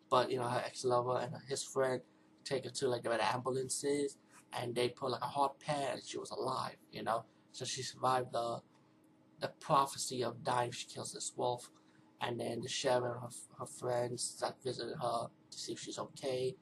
but 0.09 0.31
you 0.31 0.37
know 0.37 0.47
her 0.47 0.63
ex 0.65 0.83
lover 0.85 1.19
and 1.19 1.33
his 1.47 1.63
friend 1.63 2.01
take 2.43 2.65
her 2.65 2.71
to 2.71 2.87
like 2.87 3.03
the 3.03 3.33
ambulances, 3.33 4.17
and 4.53 4.75
they 4.75 4.89
put 4.89 5.11
like 5.11 5.21
a 5.21 5.25
hot 5.25 5.59
pad, 5.59 5.95
and 5.95 6.03
she 6.05 6.17
was 6.17 6.31
alive. 6.31 6.77
You 6.91 7.03
know, 7.03 7.25
so 7.51 7.65
she 7.65 7.83
survived 7.83 8.31
the 8.33 8.59
the 9.39 9.49
prophecy 9.59 10.23
of 10.23 10.43
dying 10.43 10.71
she 10.71 10.87
kills 10.87 11.13
this 11.13 11.33
wolf 11.35 11.69
and 12.21 12.39
then 12.39 12.61
the 12.61 12.69
sheriff 12.69 13.15
and 13.15 13.21
her, 13.21 13.29
her 13.59 13.65
friends 13.65 14.23
start 14.23 14.55
visiting 14.63 14.95
her 15.01 15.27
to 15.51 15.57
see 15.57 15.73
if 15.73 15.79
she's 15.79 15.99
okay. 15.99 16.55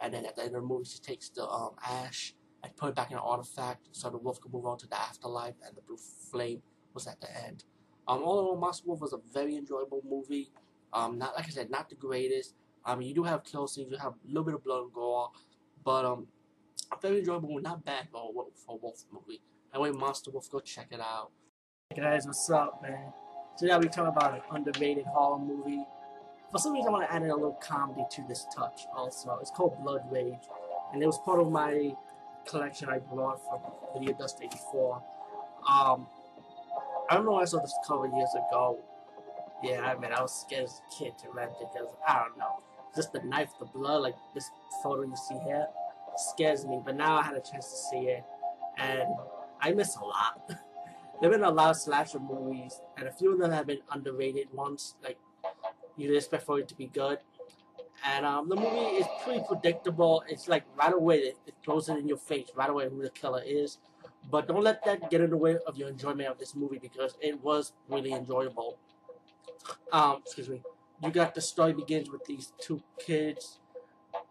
And 0.00 0.14
then 0.14 0.24
at 0.24 0.36
the 0.36 0.42
end 0.42 0.54
of 0.54 0.62
the 0.62 0.68
movie, 0.68 0.84
she 0.84 1.00
takes 1.00 1.28
the 1.30 1.46
um, 1.46 1.72
ash 1.84 2.34
and 2.62 2.76
put 2.76 2.90
it 2.90 2.94
back 2.94 3.10
in 3.10 3.16
an 3.16 3.22
artifact 3.24 3.88
so 3.92 4.10
the 4.10 4.18
wolf 4.18 4.40
could 4.40 4.52
move 4.52 4.66
on 4.66 4.78
to 4.78 4.86
the 4.86 4.98
afterlife, 4.98 5.54
and 5.66 5.76
the 5.76 5.80
blue 5.82 5.96
flame 6.30 6.62
was 6.94 7.06
at 7.06 7.20
the 7.20 7.28
end. 7.44 7.64
Um, 8.06 8.22
all 8.22 8.40
in 8.40 8.46
all, 8.46 8.56
Monster 8.56 8.86
Wolf 8.86 9.00
was 9.00 9.12
a 9.12 9.18
very 9.32 9.56
enjoyable 9.56 10.02
movie. 10.08 10.50
Um, 10.92 11.18
not 11.18 11.36
like 11.36 11.46
I 11.46 11.50
said, 11.50 11.70
not 11.70 11.88
the 11.88 11.94
greatest. 11.94 12.54
I 12.84 12.94
mean, 12.94 13.08
you 13.08 13.14
do 13.14 13.22
have 13.24 13.44
kill 13.44 13.66
scenes, 13.68 13.92
you 13.92 13.98
have 13.98 14.14
a 14.14 14.28
little 14.28 14.44
bit 14.44 14.54
of 14.54 14.64
blood 14.64 14.84
and 14.84 14.92
gore, 14.92 15.30
but 15.84 16.04
um, 16.04 16.26
a 16.90 16.96
very 17.00 17.18
enjoyable, 17.18 17.60
not 17.60 17.84
bad 17.84 18.08
for 18.10 18.30
a, 18.30 18.32
for 18.64 18.76
a 18.76 18.76
wolf 18.76 19.04
movie. 19.12 19.42
Anyway, 19.74 19.90
Monster 19.90 20.30
Wolf, 20.30 20.50
go 20.50 20.60
check 20.60 20.86
it 20.90 21.00
out. 21.00 21.30
Hey 21.90 22.00
guys, 22.00 22.26
what's 22.26 22.48
up, 22.50 22.82
man? 22.82 23.12
Today 23.58 23.76
we 23.76 23.88
talk 23.88 24.08
about 24.08 24.34
an 24.34 24.40
underrated 24.50 25.04
horror 25.04 25.38
movie. 25.38 25.84
For 26.50 26.58
some 26.58 26.72
reason, 26.72 26.88
I 26.88 26.92
want 26.92 27.08
to 27.08 27.14
add 27.14 27.22
in 27.22 27.30
a 27.30 27.34
little 27.34 27.58
comedy 27.62 28.04
to 28.12 28.24
this 28.26 28.46
touch. 28.56 28.86
Also, 28.96 29.36
it's 29.42 29.50
called 29.50 29.82
Blood 29.82 30.00
Rage, 30.10 30.48
and 30.92 31.02
it 31.02 31.06
was 31.06 31.18
part 31.18 31.40
of 31.40 31.50
my 31.50 31.92
collection 32.46 32.88
I 32.88 32.98
bought 32.98 33.40
from 33.48 33.60
Video 34.00 34.16
Dust 34.16 34.40
'84. 34.42 35.02
Um, 35.68 36.06
I 37.10 37.14
don't 37.14 37.24
know 37.24 37.36
I 37.36 37.44
saw 37.44 37.60
this 37.60 37.74
cover 37.86 38.06
years 38.06 38.30
ago. 38.34 38.78
Yeah, 39.62 39.80
I 39.80 39.98
mean, 39.98 40.12
I 40.12 40.22
was 40.22 40.32
scared 40.32 40.64
as 40.64 40.80
a 40.80 40.94
kid 40.98 41.18
to 41.18 41.30
rent 41.32 41.52
it 41.60 41.68
because 41.72 41.88
I 42.06 42.24
don't 42.24 42.38
know, 42.38 42.62
just 42.94 43.12
the 43.12 43.20
knife, 43.22 43.50
the 43.58 43.66
blood, 43.66 44.02
like 44.02 44.14
this 44.34 44.48
photo 44.82 45.02
you 45.02 45.16
see 45.16 45.38
here, 45.44 45.66
scares 46.16 46.64
me. 46.64 46.80
But 46.84 46.96
now 46.96 47.16
I 47.16 47.22
had 47.22 47.34
a 47.34 47.40
chance 47.40 47.68
to 47.70 47.76
see 47.90 48.06
it, 48.08 48.24
and 48.76 49.08
I 49.60 49.72
miss 49.72 49.96
a 49.96 50.04
lot. 50.04 50.50
There 51.20 51.28
have 51.32 51.40
been 51.40 51.48
a 51.48 51.52
lot 51.52 51.70
of 51.70 51.76
slasher 51.76 52.20
movies, 52.20 52.80
and 52.96 53.08
a 53.08 53.10
few 53.10 53.32
of 53.32 53.40
them 53.40 53.50
have 53.50 53.66
been 53.66 53.80
underrated 53.90 54.52
ones. 54.52 54.94
Like 55.02 55.18
you 55.96 56.14
expect 56.14 56.44
for 56.44 56.60
it 56.60 56.68
to 56.68 56.76
be 56.76 56.86
good, 56.86 57.18
and 58.04 58.24
um, 58.24 58.48
the 58.48 58.56
movie 58.56 58.96
is 58.96 59.06
pretty 59.22 59.42
predictable. 59.46 60.22
It's 60.28 60.48
like 60.48 60.64
right 60.76 60.92
away 60.92 61.18
it, 61.18 61.36
it 61.46 61.54
throws 61.64 61.88
it 61.88 61.98
in 61.98 62.08
your 62.08 62.16
face 62.16 62.48
right 62.54 62.70
away 62.70 62.88
who 62.88 63.02
the 63.02 63.10
killer 63.10 63.42
is. 63.44 63.78
But 64.30 64.46
don't 64.48 64.62
let 64.62 64.84
that 64.84 65.10
get 65.10 65.20
in 65.20 65.30
the 65.30 65.36
way 65.36 65.56
of 65.66 65.76
your 65.76 65.88
enjoyment 65.88 66.28
of 66.28 66.38
this 66.38 66.54
movie 66.54 66.78
because 66.78 67.16
it 67.20 67.42
was 67.42 67.72
really 67.88 68.12
enjoyable. 68.12 68.78
Um, 69.92 70.18
excuse 70.24 70.48
me. 70.48 70.62
You 71.02 71.10
got 71.10 71.34
the 71.34 71.40
story 71.40 71.72
begins 71.72 72.10
with 72.10 72.24
these 72.24 72.52
two 72.60 72.82
kids 72.98 73.60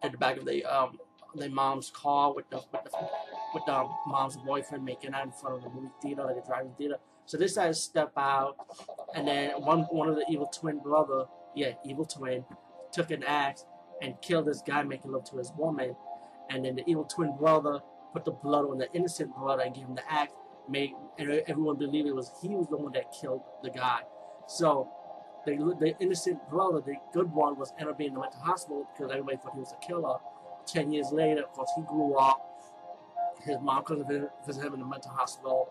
at 0.02 0.12
the 0.12 0.18
back 0.18 0.38
of 0.38 0.46
the 0.46 0.66
um 0.66 1.00
their 1.36 1.50
mom's 1.50 1.90
car 1.92 2.34
with 2.34 2.50
the 2.50 2.58
with 2.58 2.84
the 2.84 3.10
with 3.54 3.66
the 3.66 3.90
mom's 4.08 4.38
boyfriend 4.38 4.84
making 4.84 5.14
out 5.14 5.26
in 5.26 5.32
front 5.32 5.56
of 5.56 5.64
the 5.64 5.70
movie 5.70 5.94
theater, 6.02 6.24
like 6.24 6.38
a 6.38 6.46
driving 6.46 6.74
theater. 6.78 6.98
So 7.26 7.38
this 7.38 7.56
guy 7.56 7.72
step 7.72 8.12
out, 8.18 8.56
and 9.16 9.28
then 9.28 9.52
one 9.62 9.82
one 9.84 10.10
of 10.10 10.16
the 10.16 10.26
evil 10.30 10.48
twin 10.48 10.80
brother 10.80 11.26
yeah, 11.58 11.72
evil 11.84 12.06
twin, 12.06 12.46
took 12.98 13.12
an 13.12 13.24
axe 13.24 13.64
and 14.02 14.20
killed 14.22 14.46
this 14.46 14.62
guy 14.62 14.82
making 14.84 15.12
love 15.12 15.24
to 15.26 15.38
his 15.38 15.52
woman, 15.56 15.96
and 16.50 16.66
then 16.66 16.76
the 16.76 16.84
evil 16.90 17.06
twin 17.06 17.36
brother 17.38 17.80
put 18.12 18.26
the 18.26 18.32
blood 18.32 18.66
on 18.66 18.78
the 18.80 18.92
innocent 18.94 19.34
brother 19.36 19.64
and 19.64 19.76
gave 19.76 19.86
him 19.86 19.96
the 19.96 20.12
axe, 20.12 20.34
made 20.68 20.92
everyone 21.20 21.78
believe 21.78 22.06
it 22.06 22.16
was 22.16 22.32
he 22.42 22.50
was 22.50 22.68
the 22.68 22.78
one 22.78 22.92
that 22.92 23.06
killed 23.22 23.42
the 23.64 23.70
guy. 23.70 24.00
So 24.48 24.90
the, 25.46 25.56
the 25.80 25.96
innocent 26.00 26.40
brother, 26.50 26.82
the 26.82 26.96
good 27.14 27.32
one, 27.32 27.58
was 27.58 27.72
ended 27.80 27.92
up 27.92 27.98
being 27.98 28.10
in 28.10 28.14
the 28.16 28.22
mental 28.22 28.42
hospital 28.42 28.88
because 28.94 29.12
everybody 29.12 29.38
thought 29.38 29.54
he 29.54 29.60
was 29.60 29.74
a 29.74 29.86
killer. 29.86 30.18
Ten 30.66 30.92
years 30.92 31.12
later, 31.12 31.44
of 31.44 31.52
course, 31.54 31.70
he 31.76 31.84
grew 31.84 32.16
up. 32.16 32.42
His 33.46 33.58
mom 33.62 33.84
couldn't 33.84 34.08
visit 34.46 34.66
him 34.66 34.74
in 34.74 34.80
the 34.80 34.86
mental 34.86 35.12
hospital, 35.12 35.70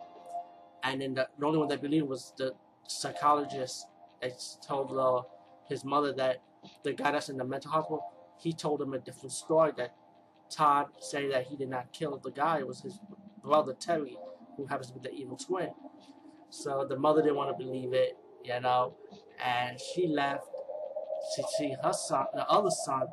and 0.85 1.01
then 1.01 1.15
the, 1.15 1.29
the 1.39 1.47
only 1.47 1.59
one 1.59 1.69
that 1.69 1.83
believed 1.83 2.09
was 2.09 2.33
the 2.39 2.55
psychologist 2.87 3.87
that 4.23 4.41
told 4.67 4.97
uh, 4.97 5.23
his 5.69 5.85
mother 5.85 6.13
that 6.13 6.41
the 6.83 6.93
guy 6.93 7.13
that's 7.13 7.29
in 7.29 7.37
the 7.37 7.45
mental 7.45 7.71
hospital, 7.71 8.05
he 8.39 8.53
told 8.53 8.81
him 8.83 8.93
a 8.93 8.99
different 8.99 9.33
story 9.33 9.73
that 9.77 9.95
Todd 10.51 10.87
said 11.01 11.33
that 11.33 11.47
he 11.47 11.57
did 11.57 11.69
not 11.69 11.93
kill 11.93 12.19
the 12.19 12.31
guy. 12.31 12.59
It 12.59 12.67
was 12.67 12.81
his 12.81 12.99
brother 13.43 13.75
Terry, 13.75 14.17
who 14.57 14.67
happens 14.67 14.89
to 14.89 14.99
be 14.99 15.09
the 15.09 15.15
evil 15.15 15.37
twin. 15.37 15.71
So 16.51 16.87
the 16.89 16.99
mother 16.99 17.23
didn't 17.23 17.37
want 17.37 17.57
to 17.57 17.65
believe 17.65 17.93
it, 17.93 18.17
you 18.45 18.61
know, 18.61 18.95
and 19.45 19.79
she 19.81 20.07
left 20.07 20.47
to 21.37 21.45
see 21.59 21.75
her 21.83 21.93
son, 21.93 22.27
the 22.35 22.47
other 22.47 22.71
son, 22.71 23.09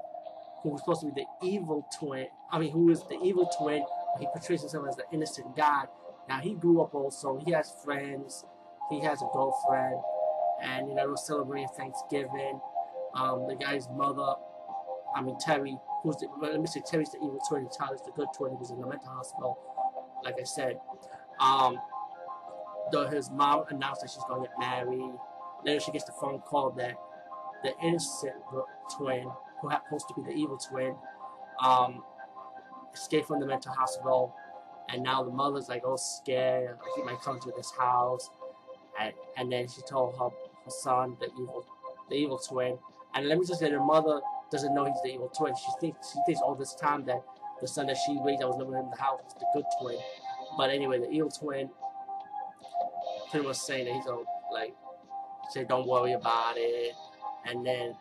who 0.61 0.69
was 0.69 0.81
supposed 0.81 1.01
to 1.01 1.07
be 1.07 1.21
the 1.21 1.47
evil 1.47 1.87
twin. 1.99 2.27
I 2.51 2.59
mean, 2.59 2.71
who 2.71 2.89
is 2.89 3.03
the 3.09 3.19
evil 3.23 3.49
twin? 3.57 3.83
He 4.19 4.27
portrays 4.27 4.61
himself 4.61 4.85
as 4.87 4.95
the 4.95 5.05
innocent 5.11 5.55
guy. 5.55 5.85
Now 6.29 6.39
he 6.39 6.53
grew 6.53 6.81
up 6.81 6.93
also. 6.93 7.41
He 7.43 7.51
has 7.51 7.73
friends. 7.83 8.45
He 8.89 9.01
has 9.01 9.21
a 9.21 9.27
girlfriend, 9.33 9.99
and 10.61 10.89
you 10.89 10.95
know, 10.95 11.07
we're 11.07 11.15
celebrating 11.15 11.69
Thanksgiving. 11.75 12.59
Um, 13.15 13.47
the 13.47 13.55
guy's 13.55 13.87
mother, 13.89 14.35
I 15.15 15.21
mean 15.21 15.37
Terry, 15.39 15.77
who's 16.01 16.17
the, 16.17 16.27
let 16.41 16.59
me 16.59 16.67
say 16.67 16.81
Terry's 16.85 17.11
the 17.11 17.17
evil 17.17 17.39
twin, 17.47 17.67
Tyler's 17.69 18.01
the 18.01 18.11
good 18.15 18.27
twin, 18.35 18.55
who's 18.57 18.71
in 18.71 18.79
the 18.79 18.87
mental 18.87 19.09
hospital. 19.09 19.59
Like 20.23 20.35
I 20.39 20.43
said, 20.43 20.79
um, 21.39 21.77
though 22.91 23.07
his 23.07 23.29
mom 23.29 23.65
announced 23.69 24.01
that 24.01 24.09
she's 24.09 24.23
gonna 24.27 24.43
get 24.43 24.51
married. 24.59 25.13
Later, 25.65 25.79
she 25.79 25.91
gets 25.91 26.05
the 26.05 26.11
phone 26.19 26.39
call 26.39 26.71
that 26.71 26.95
the 27.63 27.71
innocent 27.81 28.33
twin, 28.97 29.29
who 29.61 29.69
happens 29.69 30.03
to 30.05 30.13
be 30.15 30.21
the 30.23 30.31
evil 30.37 30.57
twin, 30.57 30.95
um, 31.61 32.03
escaped 32.93 33.27
from 33.27 33.39
the 33.39 33.45
mental 33.45 33.71
hospital, 33.73 34.35
and 34.89 35.03
now 35.03 35.23
the 35.23 35.31
mother's 35.31 35.69
like 35.69 35.83
all 35.85 35.97
scared. 35.97 36.77
He 36.95 37.03
might 37.03 37.21
come 37.21 37.39
to 37.39 37.53
this 37.55 37.71
house, 37.77 38.29
and 38.99 39.13
and 39.37 39.51
then 39.51 39.67
she 39.67 39.81
told 39.81 40.15
her, 40.17 40.29
her 40.65 40.71
son, 40.71 41.15
the 41.19 41.27
evil, 41.27 41.65
the 42.09 42.15
evil 42.15 42.37
twin, 42.37 42.77
and 43.15 43.27
let 43.27 43.37
me 43.37 43.45
just 43.45 43.59
say, 43.59 43.71
the 43.71 43.79
mother 43.79 44.21
doesn't 44.51 44.73
know 44.73 44.85
he's 44.85 45.01
the 45.03 45.13
evil 45.13 45.29
twin. 45.29 45.53
She 45.55 45.71
thinks 45.79 46.13
she 46.13 46.19
thinks 46.25 46.41
all 46.41 46.55
this 46.55 46.75
time 46.75 47.05
that 47.05 47.23
the 47.61 47.67
son 47.67 47.87
that 47.87 47.97
she 48.05 48.17
raised 48.23 48.41
that 48.41 48.47
was 48.47 48.57
living 48.57 48.75
in 48.75 48.89
the 48.89 49.01
house 49.01 49.21
is 49.27 49.33
the 49.33 49.45
good 49.53 49.65
twin. 49.81 49.97
But 50.57 50.69
anyway, 50.69 50.99
the 50.99 51.09
evil 51.09 51.29
twin 51.29 51.69
pretty 53.31 53.47
much 53.47 53.57
saying 53.57 53.85
that 53.85 53.93
he's 53.93 54.05
gonna 54.05 54.21
like 54.51 54.75
say 55.49 55.63
don't 55.63 55.87
worry 55.87 56.13
about 56.13 56.55
it, 56.57 56.93
and 57.45 57.65
then 57.65 57.95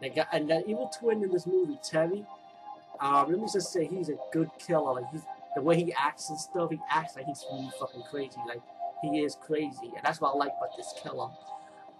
the 0.00 0.10
guy 0.10 0.26
and 0.32 0.48
the 0.48 0.64
evil 0.68 0.90
twin 0.98 1.22
in 1.22 1.32
this 1.32 1.46
movie, 1.46 1.78
Terry. 1.82 2.24
Um, 3.00 3.30
let 3.30 3.38
me 3.38 3.46
just 3.52 3.72
say 3.72 3.86
he's 3.86 4.08
a 4.08 4.16
good 4.32 4.50
killer. 4.58 5.00
Like 5.00 5.10
he's 5.12 5.22
the 5.54 5.62
way 5.62 5.76
he 5.76 5.92
acts 5.92 6.30
and 6.30 6.38
stuff. 6.38 6.70
He 6.70 6.80
acts 6.90 7.16
like 7.16 7.26
he's 7.26 7.44
really 7.50 7.70
fucking 7.78 8.02
crazy. 8.10 8.38
Like 8.46 8.60
he 9.02 9.20
is 9.20 9.36
crazy, 9.40 9.92
and 9.96 10.04
that's 10.04 10.20
what 10.20 10.34
I 10.34 10.36
like 10.36 10.52
about 10.58 10.76
this 10.76 10.92
killer. 11.02 11.28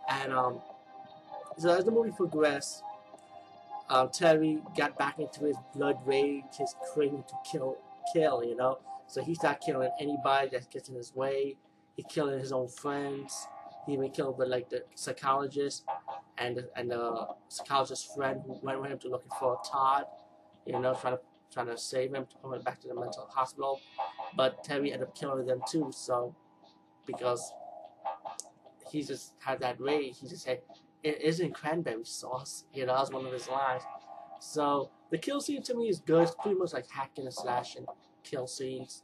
And 0.09 0.32
um, 0.32 0.61
so 1.59 1.76
as 1.76 1.84
the 1.84 1.90
movie 1.90 2.12
progressed, 2.16 2.82
um, 3.88 4.11
Terry 4.11 4.61
got 4.76 4.98
back 4.98 5.18
into 5.18 5.44
his 5.44 5.56
blood 5.74 5.96
rage, 6.06 6.44
his 6.59 6.74
craving 6.92 7.24
to 7.28 7.34
kill, 7.50 7.78
kill, 8.12 8.44
you 8.44 8.56
know. 8.56 8.78
So 9.06 9.22
he 9.22 9.34
started 9.34 9.61
killing 9.64 9.90
anybody 10.00 10.50
that 10.50 10.70
gets 10.70 10.88
in 10.88 10.94
his 10.94 11.14
way. 11.14 11.56
He 11.96 12.02
killing 12.02 12.38
his 12.38 12.52
own 12.52 12.68
friends. 12.68 13.46
He 13.86 13.94
even 13.94 14.11
killed 14.11 14.38
the 14.38 14.44
like 14.46 14.68
the 14.68 14.84
psychologist 14.94 15.84
and 16.36 16.64
and 16.76 16.90
the 16.90 17.28
psychologist's 17.48 18.14
friend 18.14 18.42
who 18.46 18.59
went 18.62 18.80
with 18.80 18.90
him 18.90 18.98
to 18.98 19.09
looking 19.09 19.32
for 19.40 19.59
Todd, 19.68 20.04
you 20.66 20.78
know, 20.78 20.94
trying 20.94 21.16
to 21.16 21.20
trying 21.50 21.66
to 21.66 21.78
save 21.78 22.14
him 22.14 22.26
to 22.26 22.36
put 22.36 22.54
him 22.54 22.62
back 22.62 22.80
to 22.80 22.88
the 22.88 22.94
mental 22.94 23.26
hospital. 23.34 23.80
But 24.36 24.62
Terry 24.62 24.92
ended 24.92 25.09
up 25.09 25.14
killing 25.16 25.46
them 25.46 25.62
too. 25.68 25.90
So 25.90 26.34
because 27.06 27.52
he 28.90 29.02
just 29.02 29.34
had 29.38 29.61
that 29.61 29.80
rage, 29.80 30.18
he 30.20 30.28
just 30.28 30.44
said, 30.44 30.61
"It 31.03 31.20
isn't 31.22 31.55
cranberry 31.55 32.05
sauce." 32.05 32.64
You 32.72 32.86
know, 32.86 32.94
that 32.94 33.01
was 33.01 33.12
one 33.12 33.26
of 33.26 33.32
his 33.32 33.49
lines. 33.49 33.82
So 34.40 34.90
the 35.11 35.18
kill 35.18 35.40
scene 35.40 35.62
to 35.62 35.74
me 35.74 35.88
is 35.88 36.01
good. 36.01 36.22
It's 36.22 36.34
pretty 36.34 36.59
much 36.59 36.72
like 36.72 36.88
hacking 36.90 37.24
and 37.24 37.34
slashing 37.34 37.86
kill 38.22 38.46
scenes. 38.46 39.03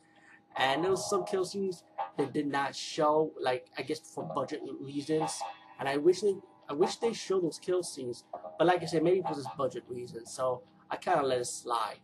And 0.56 0.84
there 0.84 0.90
was 0.90 1.08
some 1.08 1.24
kill 1.24 1.44
scenes 1.44 1.82
that 2.16 2.32
did 2.32 2.46
not 2.46 2.76
show, 2.76 3.32
like 3.40 3.66
I 3.76 3.82
guess 3.82 4.00
for 4.00 4.24
budget 4.24 4.60
reasons. 4.80 5.40
And 5.80 5.88
I 5.88 5.96
wish 5.96 6.20
they, 6.20 6.36
I 6.68 6.74
wish 6.74 6.96
they 6.96 7.12
showed 7.12 7.42
those 7.42 7.58
kill 7.58 7.82
scenes. 7.82 8.24
But 8.58 8.66
like 8.66 8.82
I 8.82 8.86
said, 8.86 9.02
maybe 9.02 9.20
because 9.20 9.38
it's 9.38 9.48
budget 9.58 9.82
reasons, 9.88 10.30
so 10.30 10.62
I 10.90 10.96
kind 10.96 11.18
of 11.18 11.26
let 11.26 11.40
it 11.40 11.46
slide. 11.46 11.98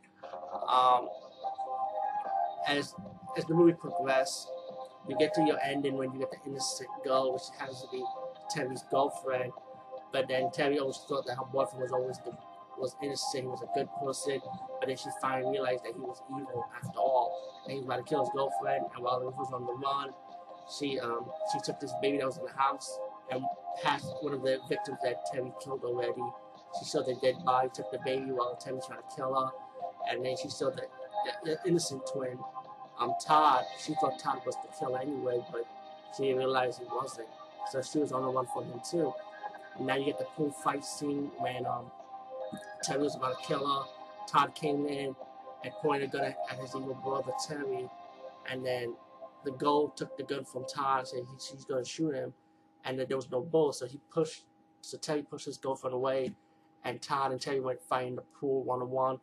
Um, 0.69 1.09
as 2.67 2.95
as 3.37 3.45
the 3.45 3.55
movie 3.55 3.73
progresses, 3.73 4.49
you 5.09 5.17
get 5.17 5.33
to 5.35 5.45
your 5.45 5.59
ending 5.63 5.97
when 5.97 6.13
you 6.13 6.19
get 6.19 6.31
the 6.33 6.39
innocent 6.51 6.89
girl, 7.05 7.33
which 7.33 7.43
happens 7.59 7.83
to 7.83 7.89
be 7.93 8.05
Terry's 8.51 8.83
girlfriend. 8.91 9.53
But 10.13 10.29
then 10.29 10.51
Terry 10.53 10.79
always 10.79 10.99
thought 11.09 11.27
that 11.27 11.37
her 11.37 11.45
boyfriend 11.53 11.83
was 11.83 11.93
always 11.93 12.19
the 12.19 12.33
was 12.79 12.97
innocent, 13.03 13.45
he 13.45 13.49
was 13.49 13.63
a 13.63 13.69
good 13.75 13.89
person, 14.03 14.41
but 14.81 14.89
then 14.89 14.97
she 14.97 15.09
finally 15.21 15.51
realized 15.53 15.85
that 15.85 15.93
he 15.93 16.01
was 16.01 16.23
evil 16.31 16.67
after 16.75 16.99
all, 16.99 17.63
and 17.65 17.73
he 17.73 17.79
was 17.79 17.85
about 17.85 17.99
to 17.99 18.03
kill 18.05 18.21
his 18.21 18.31
girlfriend, 18.35 18.87
and 18.95 19.05
while 19.05 19.21
he 19.21 19.27
was 19.27 19.53
on 19.53 19.67
the 19.67 19.75
run, 19.75 20.11
she 20.79 20.99
um 21.01 21.27
she 21.53 21.59
took 21.65 21.79
this 21.81 21.93
baby 22.01 22.19
that 22.19 22.27
was 22.27 22.39
in 22.39 22.45
the 22.45 22.53
house 22.53 22.99
and 23.31 23.45
passed 23.83 24.07
one 24.23 24.33
of 24.33 24.43
the 24.43 24.59
victims 24.69 24.99
that 25.05 25.17
Terry 25.33 25.53
killed 25.63 25.85
already. 25.85 26.23
She 26.79 26.85
saw 26.87 27.03
the 27.03 27.17
dead 27.21 27.37
body, 27.45 27.69
took 27.75 27.91
the 27.91 27.99
baby 28.05 28.31
while 28.33 28.57
Terry 28.57 28.77
was 28.77 28.87
trying 28.87 29.01
to 29.01 29.17
kill 29.17 29.35
her, 29.35 29.51
and 30.11 30.25
then 30.25 30.37
she 30.41 30.49
saw 30.49 30.71
the, 30.71 30.83
the, 31.45 31.57
the 31.57 31.69
innocent 31.69 32.03
twin, 32.13 32.39
um 32.99 33.15
Todd. 33.25 33.65
She 33.85 33.95
thought 34.01 34.19
Todd 34.19 34.41
was 34.47 34.57
the 34.57 34.69
killer 34.79 35.01
anyway, 35.01 35.45
but 35.53 35.67
she 36.17 36.25
didn't 36.25 36.39
realize 36.39 36.79
he 36.79 36.85
wasn't. 36.85 37.29
So 37.71 37.83
she 37.83 37.99
was 37.99 38.13
on 38.13 38.23
the 38.23 38.31
run 38.33 38.47
for 38.55 38.65
him 38.65 38.81
too. 38.89 39.13
And 39.81 39.87
now 39.87 39.97
you 39.97 40.05
get 40.05 40.19
the 40.19 40.27
pool 40.27 40.51
fight 40.51 40.85
scene 40.85 41.31
when 41.39 41.65
um 41.65 41.91
Terry 42.83 43.03
was 43.03 43.17
about 43.17 43.41
to 43.41 43.49
kill 43.49 43.67
her. 43.67 43.89
Todd 44.29 44.55
came 44.55 44.87
in 44.87 45.17
and 45.65 45.73
pointed 45.81 46.11
a 46.11 46.13
gun 46.13 46.25
at, 46.25 46.59
his 46.59 46.75
evil 46.77 47.01
brother 47.03 47.33
Terry, 47.49 47.89
and 48.51 48.65
then 48.65 48.95
the 49.45 49.53
girl 49.53 49.89
took 49.89 50.17
the 50.19 50.23
gun 50.23 50.45
from 50.45 50.67
Todd 50.67 51.01
and 51.01 51.09
said 51.09 51.21
he, 51.21 51.37
she's 51.39 51.65
going 51.65 51.83
to 51.83 51.89
shoot 51.89 52.15
him, 52.15 52.35
and 52.85 52.99
then 52.99 53.07
there 53.09 53.17
was 53.17 53.31
no 53.31 53.41
bullet, 53.41 53.75
so 53.75 53.87
he 53.87 53.99
pushed. 54.13 54.45
So 54.83 54.99
Terry 54.99 55.23
pushed 55.23 55.47
his 55.47 55.57
girlfriend 55.57 55.95
away, 55.95 56.35
and 56.85 57.01
Todd 57.01 57.33
and 57.33 57.41
Terry 57.41 57.61
went 57.61 57.81
fighting 57.83 58.17
the 58.17 58.25
pool 58.39 58.63
one 58.63 58.83
on 58.83 58.91
one, 58.91 59.19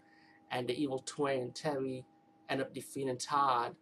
and 0.49 0.67
the 0.67 0.73
evil 0.73 1.03
twin 1.05 1.51
Terry 1.51 2.03
ended 2.49 2.65
up 2.65 2.73
defeating 2.73 3.17
Todd. 3.17 3.75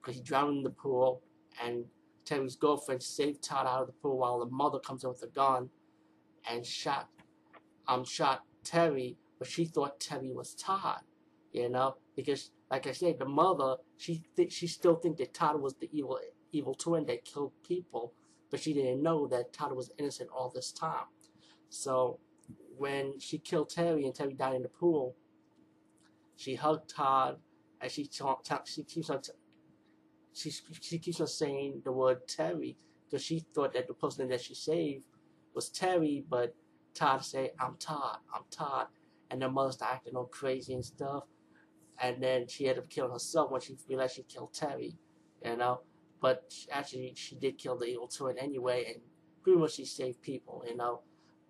Because 0.00 0.16
he 0.16 0.20
drowned 0.20 0.58
in 0.58 0.62
the 0.64 0.70
pool, 0.70 1.22
and 1.64 1.84
Terry's 2.24 2.56
girlfriend 2.56 3.02
saved 3.02 3.42
Todd 3.42 3.66
out 3.66 3.82
of 3.82 3.86
the 3.86 3.92
pool 3.92 4.18
while 4.18 4.40
the 4.40 4.46
mother 4.46 4.80
comes 4.80 5.04
in 5.04 5.10
with 5.10 5.22
a 5.22 5.28
gun 5.28 5.70
and 6.50 6.64
shot 6.64 7.08
um 7.88 8.04
shot 8.04 8.42
Terry, 8.64 9.16
but 9.38 9.48
she 9.48 9.64
thought 9.64 10.00
Terry 10.00 10.32
was 10.32 10.54
Todd, 10.54 11.00
you 11.52 11.68
know, 11.68 11.96
because 12.16 12.50
like 12.70 12.86
I 12.86 12.92
said, 12.92 13.18
the 13.18 13.26
mother 13.26 13.76
she 13.96 14.24
th- 14.36 14.52
she 14.52 14.66
still 14.66 14.96
think 14.96 15.18
that 15.18 15.34
Todd 15.34 15.60
was 15.60 15.74
the 15.74 15.88
evil 15.92 16.18
evil 16.52 16.74
twin 16.74 17.06
that 17.06 17.24
killed 17.24 17.52
people, 17.66 18.12
but 18.50 18.60
she 18.60 18.72
didn't 18.72 19.02
know 19.02 19.26
that 19.28 19.52
Todd 19.52 19.72
was 19.72 19.90
innocent 19.98 20.30
all 20.30 20.50
this 20.54 20.72
time. 20.72 21.06
So 21.68 22.18
when 22.76 23.18
she 23.18 23.38
killed 23.38 23.70
Terry 23.70 24.04
and 24.04 24.14
Terry 24.14 24.34
died 24.34 24.56
in 24.56 24.62
the 24.62 24.68
pool, 24.68 25.16
she 26.36 26.54
hugged 26.54 26.90
Todd 26.90 27.38
and 27.80 27.90
she 27.90 28.04
t- 28.06 28.24
t- 28.44 28.54
she 28.64 28.82
keeps 28.84 29.10
on 29.10 29.20
she 30.32 30.50
she 30.80 30.98
keeps 30.98 31.20
on 31.20 31.26
saying 31.26 31.82
the 31.84 31.92
word 31.92 32.26
Terry 32.28 32.76
because 33.06 33.24
she 33.24 33.40
thought 33.54 33.72
that 33.74 33.86
the 33.88 33.94
person 33.94 34.28
that 34.28 34.40
she 34.40 34.54
saved 34.54 35.06
was 35.56 35.70
Terry, 35.70 36.24
but 36.28 36.54
Todd 36.94 37.24
say, 37.24 37.50
I'm 37.58 37.76
Todd, 37.78 38.18
I'm 38.32 38.42
Todd. 38.50 38.86
And 39.30 39.42
the 39.42 39.50
mother 39.50 39.72
started 39.72 39.96
acting 39.96 40.14
all 40.14 40.26
crazy 40.26 40.74
and 40.74 40.84
stuff. 40.84 41.24
And 42.00 42.22
then 42.22 42.46
she 42.46 42.68
ended 42.68 42.84
up 42.84 42.90
killing 42.90 43.10
herself 43.10 43.50
when 43.50 43.60
she 43.60 43.74
realized 43.88 44.14
she 44.14 44.22
killed 44.22 44.52
Terry, 44.52 44.96
you 45.44 45.56
know. 45.56 45.80
But 46.20 46.52
actually, 46.70 47.14
she 47.16 47.34
did 47.36 47.58
kill 47.58 47.76
the 47.76 47.86
evil 47.86 48.06
twin 48.06 48.38
anyway, 48.38 48.84
and 48.86 49.02
pretty 49.42 49.58
much 49.58 49.74
she 49.74 49.84
saved 49.84 50.22
people, 50.22 50.62
you 50.68 50.76
know. 50.76 51.00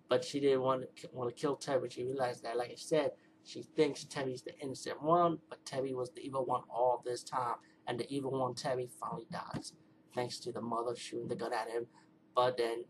But 0.09 0.23
she 0.23 0.39
didn't 0.39 0.61
want 0.61 0.83
to 0.97 1.09
want 1.11 1.29
to 1.29 1.39
kill 1.39 1.57
Terry. 1.57 1.89
She 1.89 2.05
realized 2.05 2.43
that, 2.43 2.57
like 2.57 2.71
I 2.71 2.75
said, 2.75 3.11
she 3.43 3.61
thinks 3.61 4.05
Terry's 4.05 4.41
the 4.41 4.57
innocent 4.59 5.01
one, 5.03 5.39
but 5.49 5.65
Terry 5.65 5.93
was 5.93 6.11
the 6.11 6.21
evil 6.21 6.45
one 6.45 6.63
all 6.69 7.01
this 7.05 7.23
time. 7.23 7.55
And 7.87 7.99
the 7.99 8.09
evil 8.13 8.31
one, 8.31 8.55
Terry, 8.55 8.89
finally 8.99 9.27
dies, 9.31 9.73
thanks 10.15 10.39
to 10.39 10.51
the 10.51 10.61
mother 10.61 10.95
shooting 10.95 11.27
the 11.27 11.35
gun 11.35 11.53
at 11.53 11.69
him. 11.69 11.87
But 12.35 12.57
then 12.57 12.85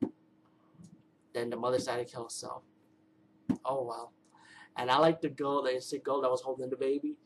then 1.34 1.50
the 1.50 1.58
mother 1.58 1.78
decided 1.78 2.08
to 2.08 2.14
kill 2.14 2.24
herself. 2.24 2.64
Oh 3.66 3.84
well. 3.84 4.14
And 4.78 4.92
I 4.92 4.98
like 4.98 5.22
the 5.22 5.30
girl, 5.30 5.64
the 5.64 5.72
innocent 5.72 6.04
girl 6.04 6.22
that 6.22 6.30
was 6.30 6.42
holding 6.42 6.70
the 6.70 6.78
baby. 6.78 7.18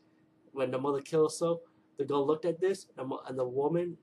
When 0.52 0.70
the 0.70 0.78
mother 0.78 1.00
killed 1.00 1.30
herself, 1.30 1.60
the 1.98 2.04
girl 2.04 2.26
looked 2.26 2.44
at 2.44 2.60
this, 2.60 2.86
and 2.96 3.10
the, 3.10 3.16
and 3.28 3.38
the 3.38 3.46
woman, 3.46 3.96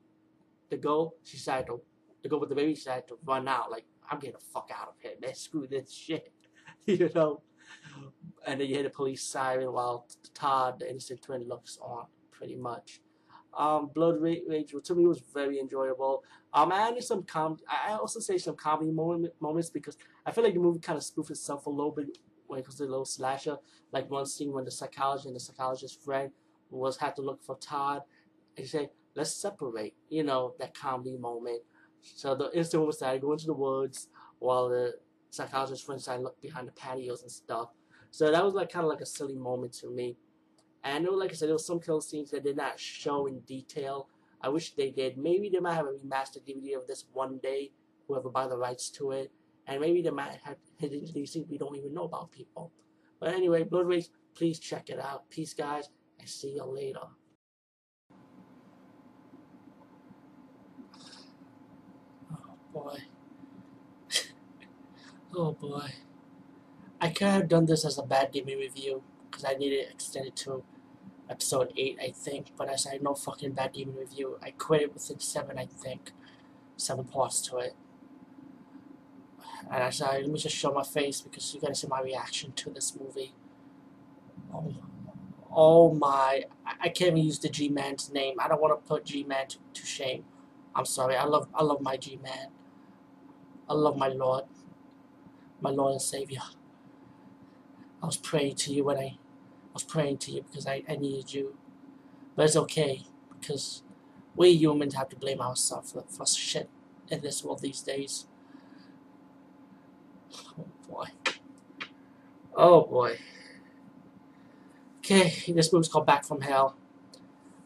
the 0.70 0.76
girl, 0.76 1.14
she 1.24 1.36
decided 1.36 1.66
to, 1.66 1.80
the 2.22 2.28
girl 2.28 2.40
with 2.40 2.48
the 2.48 2.54
baby, 2.54 2.74
she 2.74 2.82
decided 2.82 3.08
to 3.08 3.18
run 3.24 3.48
out. 3.48 3.70
Like, 3.70 3.84
I'm 4.08 4.18
getting 4.18 4.34
the 4.34 4.44
fuck 4.52 4.70
out 4.74 4.88
of 4.88 4.94
here, 5.00 5.12
man. 5.20 5.34
Screw 5.34 5.66
this 5.66 5.92
shit. 5.92 6.32
you 6.86 7.10
know? 7.14 7.42
And 8.46 8.60
then 8.60 8.68
you 8.68 8.74
hear 8.74 8.84
the 8.84 8.90
police 8.90 9.22
siren 9.22 9.72
while 9.72 10.06
Todd, 10.34 10.80
the 10.80 10.90
innocent 10.90 11.22
twin, 11.22 11.46
looks 11.46 11.78
on, 11.80 12.06
pretty 12.30 12.56
much. 12.56 13.00
Um, 13.56 13.90
Blood 13.94 14.20
Rage, 14.20 14.72
to 14.84 14.94
me, 14.94 15.06
was 15.06 15.22
very 15.34 15.58
enjoyable. 15.58 16.22
Um, 16.52 16.72
I 16.72 16.88
added 16.88 17.02
some 17.02 17.24
com. 17.24 17.58
I 17.68 17.92
also 17.92 18.20
say 18.20 18.38
some 18.38 18.56
comedy 18.56 18.90
moment, 18.90 19.34
moments 19.40 19.70
because 19.70 19.96
I 20.24 20.30
feel 20.30 20.44
like 20.44 20.54
the 20.54 20.60
movie 20.60 20.80
kind 20.80 20.96
of 20.96 21.04
spoofed 21.04 21.30
itself 21.30 21.66
a 21.66 21.70
little 21.70 21.92
bit 21.92 22.18
when 22.46 22.58
it 22.60 22.64
comes 22.64 22.76
to 22.76 22.84
the 22.84 22.90
little 22.90 23.04
slasher. 23.04 23.56
Like 23.92 24.10
one 24.10 24.26
scene 24.26 24.52
when 24.52 24.64
the 24.64 24.70
psychologist 24.70 25.26
and 25.26 25.36
the 25.36 25.40
psychologist's 25.40 26.02
friend 26.04 26.30
was 26.70 26.96
had 26.96 27.16
to 27.16 27.22
look 27.22 27.42
for 27.42 27.56
Todd, 27.56 28.02
and 28.56 28.64
he 28.64 28.68
said, 28.68 28.90
"Let's 29.14 29.34
separate." 29.34 29.94
You 30.08 30.22
know 30.22 30.54
that 30.58 30.74
comedy 30.74 31.16
moment. 31.16 31.62
So 32.02 32.34
the 32.34 32.50
instant 32.56 32.86
was 32.86 32.98
that 33.00 33.10
I 33.10 33.18
go 33.18 33.32
into 33.32 33.46
the 33.46 33.54
woods 33.54 34.08
while 34.38 34.68
the 34.68 34.94
psychologist's 35.30 35.84
friend 35.84 36.00
started 36.00 36.22
look 36.22 36.40
behind 36.40 36.68
the 36.68 36.72
patios 36.72 37.22
and 37.22 37.30
stuff. 37.30 37.68
So 38.10 38.30
that 38.30 38.44
was 38.44 38.54
like 38.54 38.70
kind 38.70 38.84
of 38.84 38.90
like 38.90 39.00
a 39.00 39.06
silly 39.06 39.36
moment 39.36 39.72
to 39.74 39.90
me. 39.90 40.16
And 40.82 40.94
I 40.94 40.98
know, 40.98 41.12
like 41.14 41.30
I 41.30 41.34
said, 41.34 41.48
there 41.48 41.54
was 41.54 41.66
some 41.66 41.80
kill 41.80 42.00
scenes 42.00 42.30
that 42.30 42.44
did 42.44 42.56
not 42.56 42.80
show 42.80 43.26
in 43.26 43.40
detail. 43.40 44.08
I 44.40 44.48
wish 44.48 44.74
they 44.74 44.90
did. 44.90 45.18
Maybe 45.18 45.50
they 45.50 45.60
might 45.60 45.74
have 45.74 45.86
a 45.86 45.90
remastered 45.90 46.46
DVD 46.48 46.76
of 46.76 46.86
this 46.86 47.04
one 47.12 47.38
day, 47.42 47.72
whoever 48.08 48.30
buy 48.30 48.46
the 48.46 48.56
rights 48.56 48.88
to 48.92 49.10
it. 49.10 49.30
And 49.66 49.80
maybe 49.80 50.00
they 50.00 50.10
might 50.10 50.38
have 50.44 50.56
hidden 50.76 51.04
these 51.12 51.32
things 51.32 51.46
we 51.48 51.58
don't 51.58 51.76
even 51.76 51.92
know 51.92 52.04
about 52.04 52.32
people. 52.32 52.72
But 53.20 53.34
anyway, 53.34 53.64
Blood 53.64 53.86
Rage, 53.86 54.08
please 54.34 54.58
check 54.58 54.88
it 54.88 54.98
out. 54.98 55.28
Peace, 55.28 55.52
guys, 55.52 55.90
and 56.18 56.28
see 56.28 56.54
you 56.54 56.64
later. 56.64 57.00
Oh, 62.32 62.56
boy. 62.72 62.98
oh, 65.36 65.52
boy. 65.52 65.90
I 67.00 67.08
could 67.10 67.28
have 67.28 67.48
done 67.48 67.66
this 67.66 67.84
as 67.84 67.98
a 67.98 68.02
bad 68.02 68.32
demon 68.32 68.58
review 68.58 69.02
because 69.30 69.44
I 69.44 69.54
needed 69.54 69.90
extended 69.90 70.36
to 70.36 70.64
episode 71.30 71.72
8, 71.76 71.98
I 72.02 72.10
think. 72.10 72.52
But 72.56 72.68
I 72.68 72.76
said 72.76 73.02
no 73.02 73.14
fucking 73.14 73.52
bad 73.52 73.72
demon 73.72 73.96
review. 73.96 74.38
I 74.42 74.50
quit 74.50 74.82
it 74.82 74.94
within 74.94 75.20
7, 75.20 75.58
I 75.58 75.66
think. 75.66 76.12
7 76.76 77.04
parts 77.04 77.40
to 77.42 77.58
it. 77.58 77.74
And 79.70 79.82
I 79.82 79.90
said, 79.90 80.22
let 80.22 80.28
me 80.28 80.38
just 80.38 80.56
show 80.56 80.72
my 80.72 80.82
face 80.82 81.20
because 81.20 81.54
you 81.54 81.60
gotta 81.60 81.74
see 81.74 81.86
my 81.86 82.00
reaction 82.00 82.52
to 82.52 82.70
this 82.70 82.96
movie. 82.98 83.32
Oh, 84.52 84.74
oh 85.50 85.94
my. 85.94 86.44
I 86.66 86.88
can't 86.88 87.12
even 87.12 87.18
use 87.18 87.38
the 87.38 87.48
G-Man's 87.48 88.10
name. 88.12 88.36
I 88.40 88.48
don't 88.48 88.60
want 88.60 88.72
to 88.72 88.88
put 88.88 89.04
G-Man 89.04 89.46
to, 89.48 89.58
to 89.74 89.86
shame. 89.86 90.24
I'm 90.74 90.86
sorry. 90.86 91.16
I 91.16 91.24
love 91.24 91.48
I 91.54 91.62
love 91.62 91.80
my 91.80 91.96
G-Man. 91.96 92.48
I 93.68 93.74
love 93.74 93.96
my 93.96 94.08
Lord. 94.08 94.44
My 95.60 95.70
Lord 95.70 95.92
and 95.92 96.02
Savior. 96.02 96.40
I 98.02 98.06
was 98.06 98.16
praying 98.16 98.56
to 98.56 98.72
you 98.72 98.84
when 98.84 98.96
I 98.96 99.18
was 99.72 99.82
praying 99.84 100.18
to 100.18 100.32
you 100.32 100.42
because 100.42 100.66
I, 100.66 100.82
I 100.88 100.96
needed 100.96 101.32
you. 101.32 101.56
But 102.36 102.46
it's 102.46 102.56
okay 102.56 103.02
because 103.38 103.82
we 104.36 104.50
humans 104.50 104.94
have 104.94 105.08
to 105.10 105.16
blame 105.16 105.40
ourselves 105.40 105.92
for, 105.92 106.04
for 106.08 106.26
shit 106.26 106.68
in 107.08 107.20
this 107.20 107.44
world 107.44 107.60
these 107.60 107.80
days. 107.80 108.26
Oh 110.58 110.66
boy. 110.88 111.06
Oh 112.54 112.84
boy. 112.84 113.18
Okay, 114.98 115.52
this 115.52 115.72
movie's 115.72 115.88
called 115.88 116.06
Back 116.06 116.24
from 116.24 116.42
Hell. 116.42 116.76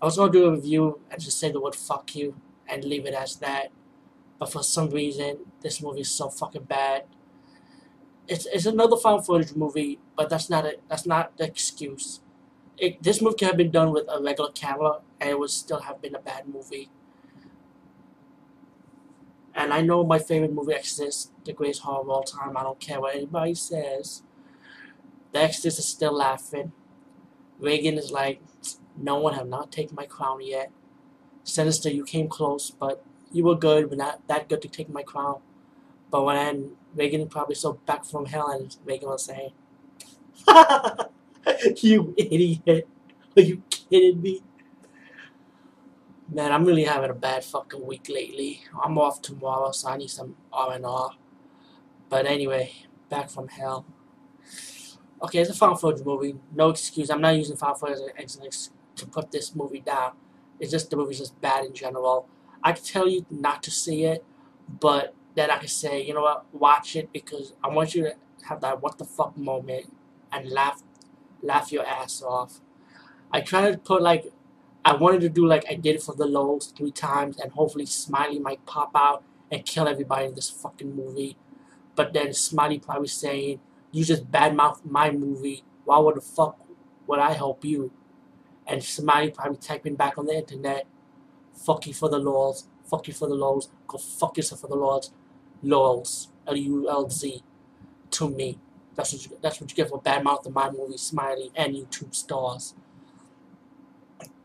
I 0.00 0.06
was 0.06 0.16
gonna 0.16 0.32
do 0.32 0.46
a 0.46 0.52
review 0.52 1.00
and 1.10 1.20
just 1.20 1.38
say 1.38 1.50
the 1.50 1.60
word 1.60 1.74
fuck 1.74 2.14
you 2.14 2.36
and 2.68 2.84
leave 2.84 3.06
it 3.06 3.14
as 3.14 3.36
that. 3.36 3.68
But 4.38 4.52
for 4.52 4.62
some 4.62 4.90
reason, 4.90 5.38
this 5.60 5.82
movie 5.82 6.00
is 6.00 6.10
so 6.10 6.28
fucking 6.28 6.64
bad 6.64 7.04
it's, 8.26 8.46
it's 8.46 8.66
another 8.66 8.96
found 8.96 9.26
footage 9.26 9.54
movie, 9.54 9.98
but 10.16 10.30
that's 10.30 10.48
not 10.48 10.64
it. 10.64 10.82
That's 10.88 11.06
not 11.06 11.36
the 11.36 11.44
excuse. 11.44 12.20
It, 12.78 13.02
this 13.02 13.20
movie 13.20 13.36
could 13.38 13.48
have 13.48 13.56
been 13.56 13.70
done 13.70 13.92
with 13.92 14.06
a 14.08 14.22
regular 14.22 14.50
camera, 14.50 15.00
and 15.20 15.30
it 15.30 15.38
would 15.38 15.50
still 15.50 15.80
have 15.80 16.00
been 16.00 16.14
a 16.14 16.20
bad 16.20 16.48
movie. 16.48 16.90
And 19.54 19.72
I 19.72 19.82
know 19.82 20.04
my 20.04 20.18
favorite 20.18 20.52
movie, 20.52 20.72
exists, 20.72 21.30
the 21.44 21.52
greatest 21.52 21.82
horror 21.82 22.00
of 22.00 22.08
all 22.08 22.24
time. 22.24 22.56
I 22.56 22.62
don't 22.62 22.80
care 22.80 23.00
what 23.00 23.14
anybody 23.14 23.54
says. 23.54 24.22
The 25.32 25.40
Exorcist 25.40 25.78
is 25.78 25.86
still 25.86 26.12
laughing. 26.12 26.72
Regan 27.60 27.96
is 27.96 28.10
like, 28.10 28.42
no 28.96 29.18
one 29.18 29.34
have 29.34 29.48
not 29.48 29.70
taken 29.70 29.94
my 29.94 30.06
crown 30.06 30.40
yet. 30.42 30.70
Sinister, 31.44 31.90
you 31.90 32.04
came 32.04 32.28
close, 32.28 32.70
but 32.70 33.04
you 33.30 33.44
were 33.44 33.54
good, 33.54 33.88
but 33.88 33.98
not 33.98 34.26
that 34.28 34.48
good 34.48 34.62
to 34.62 34.68
take 34.68 34.88
my 34.88 35.02
crown. 35.02 35.40
But 36.10 36.24
when 36.24 36.72
Regan 36.94 37.26
probably 37.28 37.54
saw 37.54 37.72
back 37.72 38.04
from 38.04 38.26
hell 38.26 38.50
and 38.50 38.76
Megan 38.86 39.08
was 39.08 39.24
saying, 39.24 39.52
You 41.82 42.14
idiot. 42.16 42.88
Are 43.36 43.42
you 43.42 43.62
kidding 43.70 44.22
me? 44.22 44.42
Man, 46.28 46.52
I'm 46.52 46.64
really 46.64 46.84
having 46.84 47.10
a 47.10 47.14
bad 47.14 47.44
fucking 47.44 47.84
week 47.86 48.08
lately. 48.08 48.62
I'm 48.82 48.98
off 48.98 49.20
tomorrow, 49.20 49.72
so 49.72 49.88
I 49.88 49.96
need 49.96 50.10
some 50.10 50.36
R&R. 50.52 51.10
But 52.08 52.26
anyway, 52.26 52.72
back 53.08 53.28
from 53.28 53.48
hell. 53.48 53.84
Okay, 55.22 55.40
it's 55.40 55.50
a 55.50 55.54
found 55.54 55.80
footage 55.80 56.04
movie. 56.04 56.36
No 56.54 56.70
excuse. 56.70 57.10
I'm 57.10 57.20
not 57.20 57.36
using 57.36 57.56
found 57.56 57.78
footage 57.78 57.98
as 58.16 58.36
an 58.36 58.44
excuse 58.44 58.70
to 58.96 59.06
put 59.06 59.30
this 59.30 59.54
movie 59.54 59.80
down. 59.80 60.12
It's 60.60 60.70
just 60.70 60.90
the 60.90 60.96
movie's 60.96 61.18
just 61.18 61.40
bad 61.40 61.64
in 61.64 61.74
general. 61.74 62.28
I 62.62 62.72
can 62.72 62.84
tell 62.84 63.08
you 63.08 63.26
not 63.30 63.62
to 63.64 63.70
see 63.70 64.04
it, 64.04 64.24
but 64.80 65.14
that 65.36 65.50
I 65.50 65.58
can 65.58 65.68
say, 65.68 66.02
you 66.02 66.14
know 66.14 66.22
what, 66.22 66.46
watch 66.52 66.96
it 66.96 67.12
because 67.12 67.54
I 67.62 67.68
want 67.68 67.94
you 67.94 68.02
to 68.04 68.14
have 68.48 68.60
that 68.60 68.82
what 68.82 68.98
the 68.98 69.04
fuck 69.04 69.36
moment 69.36 69.94
and 70.32 70.48
laugh 70.50 70.82
laugh 71.42 71.72
your 71.72 71.86
ass 71.86 72.22
off. 72.22 72.60
I 73.32 73.40
tried 73.40 73.72
to 73.72 73.78
put 73.78 74.02
like 74.02 74.32
I 74.84 74.94
wanted 74.94 75.22
to 75.22 75.28
do 75.28 75.46
like 75.46 75.64
I 75.68 75.74
did 75.74 76.02
for 76.02 76.14
the 76.14 76.26
lulz 76.26 76.72
three 76.76 76.90
times 76.90 77.38
and 77.40 77.52
hopefully 77.52 77.86
Smiley 77.86 78.38
might 78.38 78.64
pop 78.66 78.90
out 78.94 79.24
and 79.50 79.64
kill 79.64 79.88
everybody 79.88 80.26
in 80.26 80.34
this 80.34 80.50
fucking 80.50 80.94
movie. 80.94 81.36
But 81.94 82.12
then 82.12 82.32
Smiley 82.32 82.78
probably 82.78 83.08
saying, 83.08 83.60
You 83.92 84.04
just 84.04 84.30
badmouth 84.30 84.84
my 84.84 85.10
movie. 85.10 85.64
Why 85.84 85.98
would 85.98 86.16
the 86.16 86.20
fuck 86.20 86.60
would 87.06 87.18
I 87.18 87.32
help 87.32 87.64
you? 87.64 87.92
And 88.66 88.82
Smiley 88.82 89.30
probably 89.30 89.58
typing 89.58 89.94
back 89.94 90.18
on 90.18 90.26
the 90.26 90.34
internet, 90.34 90.86
fuck 91.54 91.86
you 91.86 91.94
for 91.94 92.08
the 92.08 92.18
lulz, 92.18 92.66
fuck 92.84 93.06
you 93.08 93.14
for 93.14 93.28
the 93.28 93.34
lulz, 93.34 93.68
go 93.86 93.98
fuck 93.98 94.36
yourself 94.36 94.62
for 94.62 94.68
the 94.68 94.74
lulz. 94.74 95.12
Lulz, 95.62 96.28
L-U-L-Z, 96.46 97.42
to 98.10 98.28
me. 98.28 98.58
That's 98.94 99.12
what 99.12 99.24
you, 99.24 99.38
that's 99.42 99.60
what 99.60 99.70
you 99.70 99.76
get 99.76 99.88
for 99.88 100.00
bad 100.00 100.22
mouth 100.22 100.48
my 100.50 100.70
movie, 100.70 100.96
Smiley, 100.96 101.50
and 101.56 101.74
YouTube 101.74 102.14
stars. 102.14 102.74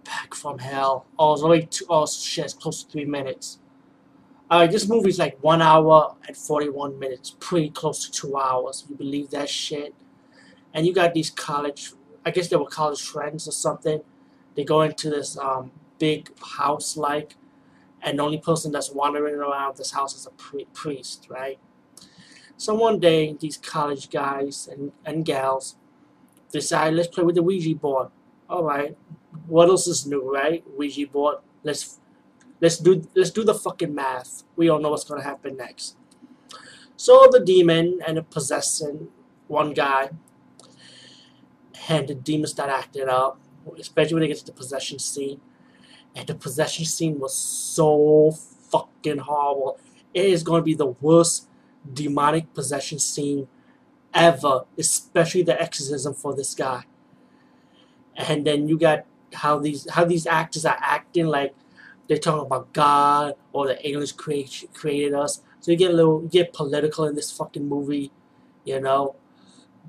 Back 0.03 0.33
from 0.33 0.59
hell. 0.59 1.05
Oh, 1.19 1.33
it's 1.33 1.43
only 1.43 1.65
two, 1.65 1.85
oh 1.89 2.07
shit, 2.07 2.45
it's 2.45 2.53
close 2.53 2.83
to 2.83 2.91
three 2.91 3.05
minutes. 3.05 3.59
Alright, 4.51 4.71
this 4.71 4.89
movie's 4.89 5.19
like 5.19 5.37
one 5.43 5.61
hour 5.61 6.15
and 6.27 6.35
41 6.35 6.97
minutes. 6.97 7.35
Pretty 7.39 7.69
close 7.69 8.05
to 8.05 8.11
two 8.11 8.35
hours. 8.35 8.85
You 8.89 8.95
believe 8.95 9.29
that 9.29 9.47
shit? 9.47 9.93
And 10.73 10.87
you 10.87 10.93
got 10.93 11.13
these 11.13 11.29
college, 11.29 11.91
I 12.25 12.31
guess 12.31 12.47
they 12.47 12.55
were 12.55 12.65
college 12.65 13.01
friends 13.01 13.47
or 13.47 13.51
something. 13.51 14.01
They 14.55 14.63
go 14.63 14.81
into 14.81 15.11
this 15.11 15.37
um, 15.37 15.71
big 15.99 16.31
house 16.39 16.97
like 16.97 17.35
and 18.01 18.19
the 18.19 18.23
only 18.23 18.39
person 18.39 18.71
that's 18.71 18.91
wandering 18.91 19.35
around 19.35 19.77
this 19.77 19.91
house 19.91 20.15
is 20.15 20.25
a 20.25 20.31
pri 20.31 20.65
priest, 20.73 21.27
right? 21.29 21.59
So 22.57 22.73
one 22.75 22.99
day, 22.99 23.35
these 23.39 23.57
college 23.57 24.09
guys 24.09 24.67
and, 24.71 24.91
and 25.05 25.25
gals 25.25 25.75
decide, 26.51 26.93
let's 26.93 27.07
play 27.07 27.23
with 27.23 27.35
the 27.35 27.43
Ouija 27.43 27.75
board. 27.75 28.09
All 28.49 28.63
right, 28.63 28.97
what 29.47 29.69
else 29.69 29.87
is 29.87 30.05
new, 30.05 30.33
right? 30.33 30.63
Ouija 30.75 31.07
board. 31.07 31.37
Let's 31.63 31.99
let's 32.61 32.77
do 32.77 33.07
let's 33.15 33.31
do 33.31 33.43
the 33.43 33.53
fucking 33.53 33.93
math. 33.93 34.43
We 34.55 34.69
all 34.69 34.79
know 34.79 34.89
what's 34.89 35.03
gonna 35.03 35.23
happen 35.23 35.57
next. 35.57 35.97
So 36.95 37.29
the 37.31 37.39
demon 37.39 37.99
and 38.05 38.17
the 38.17 38.23
possessing 38.23 39.09
one 39.47 39.73
guy, 39.73 40.09
and 41.87 42.07
the 42.07 42.15
demon 42.15 42.47
start 42.47 42.69
acting 42.69 43.07
up, 43.07 43.39
especially 43.77 44.15
when 44.15 44.23
it 44.23 44.27
gets 44.27 44.41
to 44.41 44.47
the 44.47 44.57
possession 44.57 44.99
scene 44.99 45.39
and 46.19 46.27
the 46.27 46.35
possession 46.35 46.83
scene 46.83 47.17
was 47.17 47.33
so 47.33 48.31
fucking 48.69 49.19
horrible. 49.19 49.79
It 50.13 50.25
is 50.25 50.43
going 50.43 50.59
to 50.59 50.65
be 50.65 50.73
the 50.73 50.93
worst 50.99 51.47
demonic 51.93 52.53
possession 52.53 52.99
scene 52.99 53.47
ever, 54.13 54.65
especially 54.77 55.43
the 55.43 55.59
exorcism 55.59 56.13
for 56.13 56.35
this 56.35 56.53
guy. 56.53 56.83
And 58.17 58.45
then 58.45 58.67
you 58.67 58.77
got 58.77 59.05
how 59.33 59.59
these 59.59 59.89
how 59.89 60.03
these 60.03 60.27
actors 60.27 60.65
are 60.65 60.77
acting 60.81 61.27
like 61.27 61.55
they're 62.09 62.17
talking 62.17 62.47
about 62.47 62.73
God 62.73 63.35
or 63.53 63.67
the 63.67 63.87
aliens 63.87 64.11
create, 64.11 64.67
created 64.73 65.13
us, 65.13 65.41
So 65.61 65.71
you 65.71 65.77
get 65.77 65.91
a 65.91 65.93
little, 65.93 66.23
you 66.23 66.29
get 66.29 66.51
political 66.51 67.05
in 67.05 67.15
this 67.15 67.31
fucking 67.31 67.69
movie, 67.69 68.11
you 68.65 68.81
know. 68.81 69.15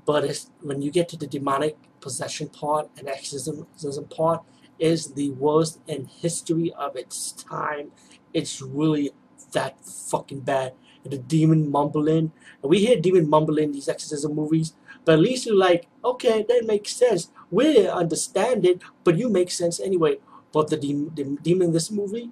But 0.05 0.23
it's 0.23 0.49
when 0.61 0.81
you 0.81 0.91
get 0.91 1.09
to 1.09 1.17
the 1.17 1.27
demonic 1.27 1.75
possession 1.99 2.47
part 2.47 2.89
and 2.97 3.09
exorcism 3.09 4.05
part, 4.05 4.43
is 4.81 5.13
the 5.13 5.29
worst 5.31 5.79
in 5.87 6.05
history 6.07 6.73
of 6.73 6.97
its 6.97 7.31
time. 7.31 7.91
It's 8.33 8.61
really 8.61 9.11
that 9.53 9.85
fucking 9.85 10.41
bad. 10.41 10.73
And 11.03 11.13
the 11.13 11.17
demon 11.17 11.71
mumbling, 11.71 12.31
and 12.61 12.69
we 12.69 12.79
hear 12.79 12.99
demon 12.99 13.29
mumbling 13.29 13.65
in 13.65 13.71
these 13.71 13.87
exorcism 13.89 14.35
movies, 14.35 14.73
but 15.05 15.13
at 15.13 15.19
least 15.19 15.45
you're 15.45 15.55
like, 15.55 15.87
okay, 16.03 16.45
that 16.47 16.65
makes 16.65 16.93
sense. 16.93 17.31
We 17.49 17.87
understand 17.87 18.65
it, 18.65 18.81
but 19.03 19.17
you 19.17 19.29
make 19.29 19.51
sense 19.51 19.79
anyway. 19.79 20.17
But 20.51 20.69
the, 20.69 20.77
de- 20.77 21.09
the 21.15 21.37
demon 21.41 21.67
in 21.67 21.73
this 21.73 21.91
movie, 21.91 22.31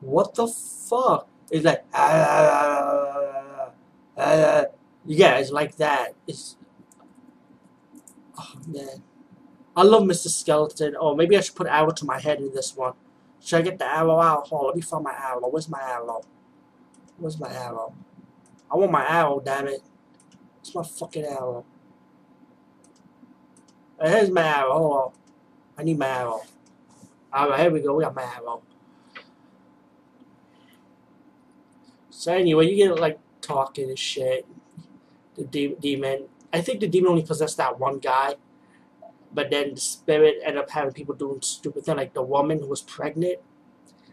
what 0.00 0.34
the 0.34 0.46
fuck? 0.48 1.28
It's 1.50 1.64
like, 1.64 1.84
ah, 1.94 3.70
ah, 4.18 4.64
yeah, 5.06 5.38
it's 5.38 5.50
like 5.52 5.76
that. 5.76 6.14
It's, 6.26 6.56
oh 8.38 8.52
man. 8.66 9.02
I 9.76 9.82
love 9.82 10.04
Mr. 10.04 10.28
Skeleton. 10.28 10.96
Oh, 10.98 11.14
maybe 11.14 11.36
I 11.36 11.40
should 11.40 11.54
put 11.54 11.66
arrow 11.66 11.90
to 11.90 12.04
my 12.06 12.18
head 12.18 12.38
in 12.38 12.52
this 12.54 12.74
one. 12.74 12.94
Should 13.40 13.58
I 13.58 13.62
get 13.62 13.78
the 13.78 13.84
arrow 13.84 14.18
out? 14.18 14.48
Hold 14.48 14.60
on, 14.60 14.66
let 14.68 14.76
me 14.76 14.82
find 14.82 15.04
my 15.04 15.14
arrow. 15.14 15.48
Where's 15.48 15.68
my 15.68 15.80
arrow? 15.82 16.22
Where's 17.18 17.38
my 17.38 17.52
arrow? 17.52 17.94
I 18.70 18.76
want 18.76 18.90
my 18.90 19.06
arrow, 19.06 19.40
damn 19.44 19.68
it. 19.68 19.82
It's 20.60 20.74
my 20.74 20.82
fucking 20.82 21.24
arrow. 21.24 21.64
Here's 24.02 24.30
my 24.30 24.42
arrow. 24.42 24.72
Hold 24.72 24.92
on. 24.92 25.12
I 25.78 25.82
need 25.82 25.98
my 25.98 26.08
arrow. 26.08 26.40
Alright, 27.32 27.60
here 27.60 27.70
we 27.70 27.80
go. 27.80 27.94
We 27.94 28.04
got 28.04 28.14
my 28.14 28.22
arrow. 28.22 28.62
So 32.10 32.32
anyway, 32.32 32.68
you 32.68 32.76
get 32.76 32.98
like 32.98 33.18
talking 33.42 33.90
and 33.90 33.98
shit. 33.98 34.46
The 35.34 35.44
de 35.44 35.74
demon. 35.74 36.28
I 36.52 36.62
think 36.62 36.80
the 36.80 36.88
demon 36.88 37.10
only 37.10 37.22
possessed 37.22 37.58
that 37.58 37.78
one 37.78 37.98
guy. 37.98 38.36
But 39.36 39.50
then 39.50 39.74
the 39.74 39.80
spirit 39.80 40.36
ended 40.42 40.62
up 40.62 40.70
having 40.70 40.94
people 40.94 41.14
doing 41.14 41.42
stupid 41.42 41.84
things. 41.84 41.98
Like 41.98 42.14
the 42.14 42.22
woman 42.22 42.58
who 42.58 42.68
was 42.68 42.80
pregnant. 42.80 43.40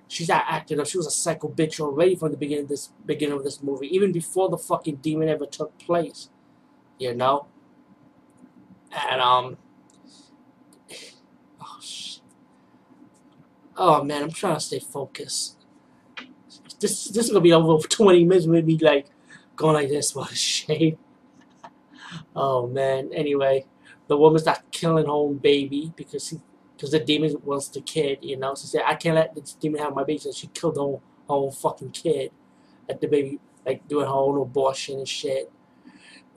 She's 0.09 0.27
not 0.27 0.43
acting 0.49 0.81
up. 0.81 0.87
She 0.87 0.97
was 0.97 1.07
a 1.07 1.11
psycho 1.11 1.47
bitch 1.47 1.79
already 1.79 2.15
from 2.15 2.31
the 2.31 2.37
beginning 2.37 2.65
of 2.65 2.69
this 2.69 2.89
beginning 3.05 3.37
of 3.37 3.45
this 3.45 3.63
movie. 3.63 3.87
Even 3.95 4.11
before 4.11 4.49
the 4.49 4.57
fucking 4.57 4.97
demon 4.97 5.29
ever 5.29 5.45
took 5.45 5.77
place. 5.79 6.29
You 6.99 7.15
know? 7.15 7.47
And 8.91 9.21
um 9.21 9.57
Oh 13.77 14.03
man, 14.03 14.23
I'm 14.23 14.31
trying 14.31 14.55
to 14.55 14.59
stay 14.59 14.79
focused. 14.79 15.55
This 16.81 17.05
this 17.05 17.25
is 17.27 17.29
gonna 17.29 17.39
be 17.39 17.53
over 17.53 17.87
20 17.87 18.25
minutes 18.25 18.45
with 18.45 18.65
me 18.65 18.77
like 18.77 19.07
going 19.55 19.75
like 19.75 19.87
this. 19.87 20.13
What 20.17 20.33
a 20.33 20.35
shame. 20.35 20.97
Oh 22.35 22.67
man. 22.67 23.09
Anyway, 23.13 23.65
the 24.07 24.17
woman's 24.17 24.45
not 24.45 24.71
killing 24.71 25.05
her 25.05 25.11
own 25.11 25.37
baby 25.37 25.93
because 25.95 26.27
she 26.27 26.41
because 26.75 26.91
the 26.91 26.99
demon 26.99 27.35
wants 27.43 27.69
the 27.69 27.81
kid. 27.81 28.19
You 28.21 28.37
know, 28.37 28.55
she 28.55 28.67
said 28.67 28.83
I 28.85 28.95
can't 28.95 29.15
let 29.15 29.35
this 29.35 29.53
demon 29.53 29.81
have 29.81 29.95
my 29.95 30.03
baby. 30.03 30.19
So 30.19 30.31
she 30.31 30.47
killed 30.47 30.75
her 30.75 30.81
own, 30.81 31.01
her 31.27 31.35
own 31.35 31.51
fucking 31.51 31.91
kid. 31.91 32.31
Let 32.87 33.01
the 33.01 33.07
baby 33.07 33.39
like 33.65 33.87
doing 33.87 34.05
her 34.05 34.11
own 34.11 34.41
abortion 34.41 34.99
and 34.99 35.07
shit. 35.07 35.51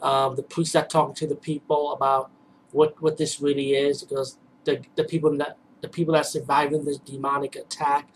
Um, 0.03 0.37
the 0.37 0.43
priest 0.43 0.77
are 0.77 0.87
talking 0.87 1.15
to 1.17 1.27
the 1.27 1.37
people 1.37 1.93
about 1.93 2.31
what 2.73 3.01
what 3.03 3.17
this 3.17 3.41
really 3.41 3.73
is 3.73 4.03
because 4.03 4.39
the 4.65 4.83
the 4.95 5.05
people 5.05 5.37
that 5.39 5.57
the 5.81 5.89
people 5.89 6.15
that 6.15 6.27
surviving 6.27 6.85
this 6.85 6.99
demonic 6.99 7.57
attack 7.57 8.09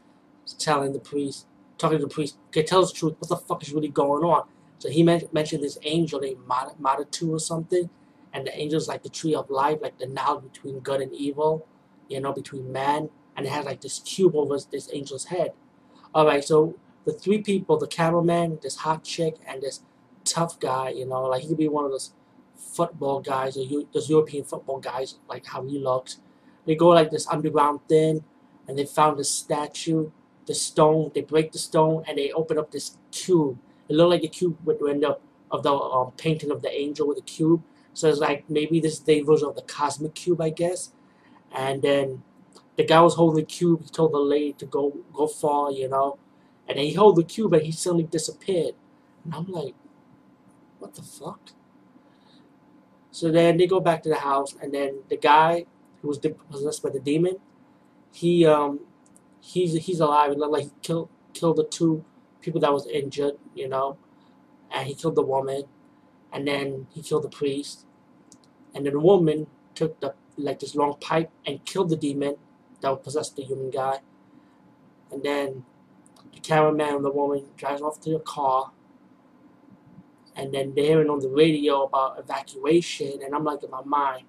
telling 0.59 0.92
the 0.92 0.98
priest, 0.98 1.46
talking 1.78 1.98
to 1.98 2.05
the 2.05 2.11
priest, 2.12 2.38
okay, 2.48 2.62
tell 2.62 2.82
us 2.82 2.92
the 2.92 2.98
truth, 2.98 3.14
what 3.18 3.28
the 3.28 3.36
fuck 3.36 3.62
is 3.62 3.72
really 3.72 3.88
going 3.88 4.24
on? 4.24 4.46
So 4.78 4.88
he 4.88 5.03
mentioned 5.03 5.62
this 5.62 5.78
angel 5.82 6.20
named 6.20 6.38
Madatu 6.48 7.30
or 7.30 7.38
something, 7.38 7.90
and 8.32 8.46
the 8.46 8.54
angel's 8.54 8.88
like 8.88 9.02
the 9.02 9.08
tree 9.08 9.34
of 9.34 9.50
life, 9.50 9.78
like 9.82 9.98
the 9.98 10.06
knowledge 10.06 10.52
between 10.52 10.80
good 10.80 11.00
and 11.00 11.12
evil, 11.12 11.66
you 12.08 12.20
know, 12.20 12.32
between 12.32 12.72
man, 12.72 13.10
and 13.36 13.46
it 13.46 13.50
has 13.50 13.64
like 13.64 13.80
this 13.80 13.98
cube 14.00 14.34
over 14.36 14.58
this 14.70 14.88
angel's 14.92 15.26
head. 15.26 15.52
Alright, 16.14 16.44
so 16.44 16.76
the 17.04 17.12
three 17.12 17.42
people, 17.42 17.76
the 17.78 17.86
cameraman, 17.86 18.58
this 18.62 18.76
hot 18.76 19.04
chick, 19.04 19.36
and 19.46 19.62
this 19.62 19.80
tough 20.24 20.58
guy, 20.60 20.90
you 20.90 21.06
know, 21.06 21.22
like 21.24 21.42
he 21.42 21.48
could 21.48 21.58
be 21.58 21.68
one 21.68 21.84
of 21.84 21.90
those 21.90 22.12
football 22.56 23.20
guys, 23.20 23.56
or 23.56 23.64
those 23.92 24.10
European 24.10 24.44
football 24.44 24.78
guys, 24.78 25.16
like 25.28 25.46
how 25.46 25.64
he 25.64 25.78
looks 25.78 26.18
they 26.66 26.74
go 26.74 26.88
like 26.88 27.10
this 27.10 27.26
underground 27.28 27.80
thing, 27.88 28.24
and 28.68 28.78
they 28.78 28.84
found 28.84 29.18
this 29.18 29.30
statue, 29.30 30.10
the 30.46 30.54
stone. 30.54 31.10
They 31.14 31.22
break 31.22 31.52
the 31.52 31.58
stone 31.58 32.04
and 32.06 32.18
they 32.18 32.30
open 32.32 32.58
up 32.58 32.70
this 32.70 32.96
cube. 33.10 33.58
It 33.88 33.94
looked 33.94 34.10
like 34.10 34.24
a 34.24 34.28
cube 34.28 34.58
with 34.64 34.78
the 34.78 35.18
of 35.50 35.62
the 35.64 35.72
um, 35.72 36.12
painting 36.16 36.50
of 36.50 36.62
the 36.62 36.72
angel 36.72 37.08
with 37.08 37.18
a 37.18 37.22
cube. 37.22 37.62
So 37.93 38.09
it's 38.09 38.18
like 38.18 38.49
maybe 38.49 38.80
this 38.80 38.95
is 38.95 39.01
the 39.01 39.22
version 39.22 39.49
of 39.49 39.57
the 39.57 39.62
cosmic 39.62 40.14
cube, 40.14 40.41
I 40.41 40.51
guess. 40.51 40.93
And 41.53 41.82
then 41.82 42.22
the 42.76 42.84
guy 42.84 43.01
was 43.01 43.14
holding 43.14 43.45
the 43.45 43.47
cube. 43.47 43.82
He 43.82 43.88
told 43.88 44.12
the 44.12 44.18
lady 44.18 44.53
to 44.55 44.66
go 44.66 44.97
go 45.12 45.26
far, 45.26 45.72
you 45.72 45.88
know. 45.88 46.18
And 46.68 46.78
then 46.78 46.84
he 46.84 46.95
held 46.95 47.16
the 47.16 47.24
cube 47.24 47.53
and 47.53 47.62
he 47.62 47.72
suddenly 47.72 48.05
disappeared. 48.05 48.74
And 49.24 49.34
I'm 49.34 49.51
like, 49.51 49.74
what 50.78 50.95
the 50.95 51.03
fuck? 51.03 51.51
So 53.11 53.30
then 53.30 53.57
they 53.57 53.66
go 53.66 53.80
back 53.80 54.03
to 54.05 54.09
the 54.09 54.16
house, 54.16 54.55
and 54.62 54.72
then 54.72 55.01
the 55.09 55.16
guy 55.16 55.66
who 56.01 56.09
was 56.09 56.18
possessed 56.18 56.82
by 56.82 56.91
the 56.91 57.01
demon, 57.01 57.36
he 58.12 58.47
um 58.47 58.80
he's 59.41 59.74
he's 59.84 60.01
alive. 60.01 60.36
Looked 60.36 60.53
like 60.53 60.64
he 60.64 60.70
killed 60.82 61.09
killed 61.34 61.57
the 61.57 61.64
two 61.64 62.05
people 62.41 62.61
that 62.61 62.72
was 62.72 62.86
injured, 62.86 63.34
you 63.55 63.68
know, 63.68 63.99
and 64.70 64.86
he 64.86 64.95
killed 64.95 65.16
the 65.16 65.22
woman, 65.22 65.64
and 66.32 66.46
then 66.46 66.86
he 66.90 67.02
killed 67.02 67.24
the 67.24 67.28
priest, 67.28 67.86
and 68.74 68.86
then 68.86 68.92
the 68.94 69.00
woman 69.00 69.46
took 69.74 70.00
the 70.00 70.14
like 70.36 70.60
this 70.60 70.74
long 70.74 70.96
pipe 71.00 71.30
and 71.46 71.64
killed 71.64 71.90
the 71.90 71.96
demon 71.96 72.36
that 72.80 72.90
would 72.90 73.02
possess 73.02 73.30
the 73.30 73.42
human 73.42 73.70
guy, 73.70 73.98
and 75.10 75.22
then 75.22 75.64
the 76.32 76.40
cameraman 76.40 76.96
and 76.96 77.04
the 77.04 77.10
woman 77.10 77.46
drives 77.56 77.82
off 77.82 78.00
to 78.00 78.10
the 78.10 78.20
car. 78.20 78.72
And 80.36 80.54
then 80.54 80.72
they're 80.74 80.84
hearing 80.84 81.10
on 81.10 81.18
the 81.18 81.28
radio 81.28 81.82
about 81.82 82.18
evacuation, 82.18 83.20
and 83.22 83.34
I'm 83.34 83.44
like 83.44 83.62
in 83.62 83.70
my 83.70 83.82
mind, 83.84 84.24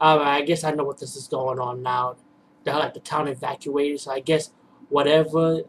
Alright, 0.00 0.42
I 0.42 0.44
guess 0.44 0.62
I 0.62 0.72
know 0.72 0.84
what 0.84 0.98
this 0.98 1.16
is 1.16 1.26
going 1.26 1.58
on 1.58 1.82
now. 1.82 2.16
They're 2.64 2.74
like 2.74 2.92
the 2.92 3.00
town 3.00 3.28
evacuated, 3.28 4.00
so 4.00 4.10
I 4.10 4.20
guess 4.20 4.52
whatever 4.90 5.62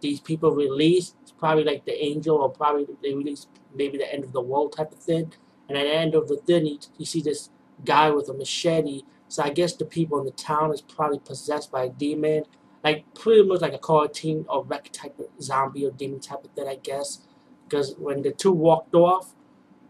these 0.00 0.20
people 0.20 0.52
released, 0.52 1.16
probably 1.36 1.64
like 1.64 1.84
the 1.84 2.02
angel, 2.02 2.36
or 2.36 2.50
probably 2.50 2.86
they 3.02 3.12
release 3.12 3.48
maybe 3.76 3.98
the 3.98 4.12
end 4.12 4.24
of 4.24 4.32
the 4.32 4.40
world 4.40 4.76
type 4.76 4.92
of 4.92 4.98
thing. 4.98 5.32
And 5.68 5.76
at 5.76 5.84
the 5.84 5.94
end 5.94 6.14
of 6.14 6.28
the 6.28 6.36
thing, 6.36 6.66
you, 6.66 6.78
you 6.98 7.06
see 7.06 7.20
this 7.20 7.50
guy 7.84 8.10
with 8.10 8.28
a 8.28 8.34
machete. 8.34 9.02
So 9.28 9.42
I 9.42 9.50
guess 9.50 9.74
the 9.74 9.84
people 9.84 10.18
in 10.18 10.24
the 10.24 10.32
town 10.32 10.72
is 10.72 10.80
probably 10.80 11.18
possessed 11.18 11.70
by 11.70 11.84
a 11.84 11.88
demon. 11.88 12.44
Like 12.84 13.04
pretty 13.14 13.42
much 13.42 13.60
like 13.60 13.72
a 13.72 13.78
cartoon 13.78 14.46
or 14.48 14.64
REC 14.64 14.90
type 14.92 15.18
of 15.18 15.26
zombie 15.42 15.84
or 15.84 15.90
demon 15.90 16.20
type 16.20 16.44
of 16.44 16.50
thing, 16.52 16.68
I 16.68 16.76
guess. 16.76 17.20
Because 17.64 17.94
when 17.98 18.22
the 18.22 18.30
two 18.30 18.52
walked 18.52 18.94
off, 18.94 19.34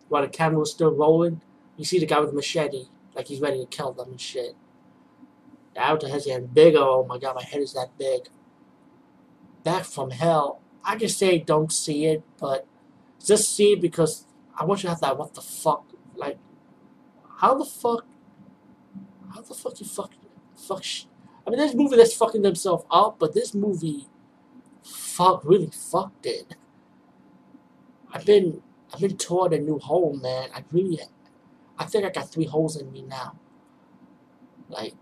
while 0.08 0.22
the 0.22 0.28
camera 0.28 0.60
was 0.60 0.70
still 0.70 0.92
rolling, 0.92 1.42
you 1.76 1.84
see 1.84 1.98
the 1.98 2.06
guy 2.06 2.20
with 2.20 2.30
the 2.30 2.36
machete. 2.36 2.86
Like 3.14 3.28
he's 3.28 3.40
ready 3.40 3.60
to 3.60 3.66
kill 3.66 3.92
them 3.92 4.10
and 4.10 4.20
shit. 4.20 4.54
The 5.74 5.80
outer 5.80 6.08
has 6.08 6.24
getting 6.24 6.46
bigger. 6.46 6.78
Oh 6.78 7.04
my 7.06 7.18
god, 7.18 7.34
my 7.34 7.42
head 7.42 7.60
is 7.60 7.74
that 7.74 7.98
big. 7.98 8.28
Back 9.62 9.84
from 9.84 10.10
hell. 10.10 10.62
I 10.82 10.96
just 10.96 11.18
say 11.18 11.38
don't 11.38 11.72
see 11.72 12.06
it, 12.06 12.22
but 12.38 12.66
just 13.24 13.54
see 13.54 13.74
because 13.74 14.26
I 14.58 14.64
want 14.64 14.82
you 14.82 14.88
to 14.88 14.90
have 14.90 15.00
that 15.00 15.18
what 15.18 15.34
the 15.34 15.40
fuck. 15.40 15.84
Like, 16.14 16.38
how 17.38 17.54
the 17.54 17.64
fuck? 17.64 18.06
How 19.34 19.42
the 19.42 19.54
fuck 19.54 19.80
you 19.80 19.86
fuck? 19.86 20.12
Fuck. 20.56 20.84
I 21.46 21.50
mean, 21.50 21.58
this 21.58 21.74
movie 21.74 21.96
that's 21.96 22.14
fucking 22.14 22.42
themselves 22.42 22.84
up, 22.90 23.18
but 23.18 23.34
this 23.34 23.54
movie, 23.54 24.08
fuck, 24.82 25.44
really 25.44 25.70
fucked 25.70 26.26
it. 26.26 26.56
I've 28.12 28.24
been, 28.24 28.62
I've 28.92 29.00
been 29.00 29.16
toward 29.16 29.52
a 29.52 29.58
new 29.58 29.78
hole, 29.78 30.16
man. 30.16 30.48
I 30.54 30.64
really 30.72 31.00
I 31.78 31.84
think 31.84 32.04
I 32.04 32.10
got 32.10 32.30
three 32.30 32.46
holes 32.46 32.76
in 32.76 32.90
me 32.90 33.02
now. 33.02 33.38
Like, 34.68 34.94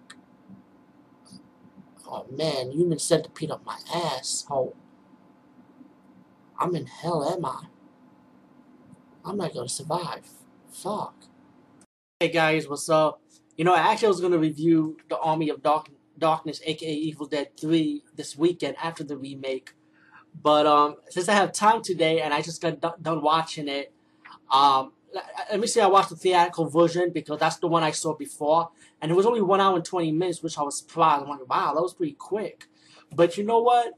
oh 2.07 2.27
man, 2.31 2.73
human 2.73 2.99
centipede 2.99 3.51
up 3.51 3.65
my 3.65 3.79
asshole. 3.93 4.75
Oh, 4.75 4.81
I'm 6.59 6.75
in 6.75 6.87
hell, 6.87 7.25
am 7.25 7.45
I? 7.45 7.67
I'm 9.27 9.39
not 9.39 9.55
gonna 9.55 9.69
survive. 9.71 10.29
Fuck. 10.71 11.15
Hey 12.21 12.29
guys, 12.29 12.69
what's 12.69 12.91
up? 12.91 13.23
You 13.57 13.65
know, 13.65 13.75
I 13.75 13.79
actually 13.93 14.09
was 14.09 14.21
gonna 14.21 14.39
review 14.39 14.99
the 15.09 15.19
Army 15.19 15.49
of 15.49 15.63
Dark 15.63 15.89
Darkness, 16.19 16.61
aka 16.65 16.93
Evil 16.93 17.27
Dead 17.27 17.49
3, 17.59 18.03
this 18.15 18.37
weekend 18.37 18.77
after 18.83 19.03
the 19.03 19.17
remake. 19.17 19.73
But 20.43 20.67
um, 20.67 20.97
since 21.09 21.31
I 21.31 21.35
have 21.35 21.53
time 21.53 21.83
today 21.83 22.21
and 22.21 22.35
I 22.35 22.43
just 22.43 22.61
got 22.61 23.03
done 23.03 23.23
watching 23.23 23.67
it, 23.67 23.95
um, 24.53 24.93
let 25.51 25.59
me 25.59 25.69
say 25.69 25.81
I 25.81 25.87
watched 25.87 26.11
the 26.11 26.17
theatrical 26.17 26.69
version 26.69 27.11
because 27.11 27.41
that's 27.41 27.57
the 27.57 27.69
one 27.69 27.83
I 27.83 27.93
saw 27.93 28.15
before, 28.15 28.71
and 29.01 29.11
it 29.11 29.15
was 29.15 29.25
only 29.25 29.41
one 29.41 29.61
hour 29.61 29.75
and 29.75 29.85
twenty 29.85 30.13
minutes, 30.13 30.43
which 30.43 30.59
I 30.59 30.63
was 30.63 30.79
surprised. 30.79 31.23
I'm 31.23 31.31
like, 31.31 31.49
wow, 31.49 31.73
that 31.75 31.81
was 31.81 31.95
pretty 31.95 32.13
quick. 32.13 32.67
But 33.15 33.39
you 33.39 33.45
know 33.45 33.63
what? 33.63 33.95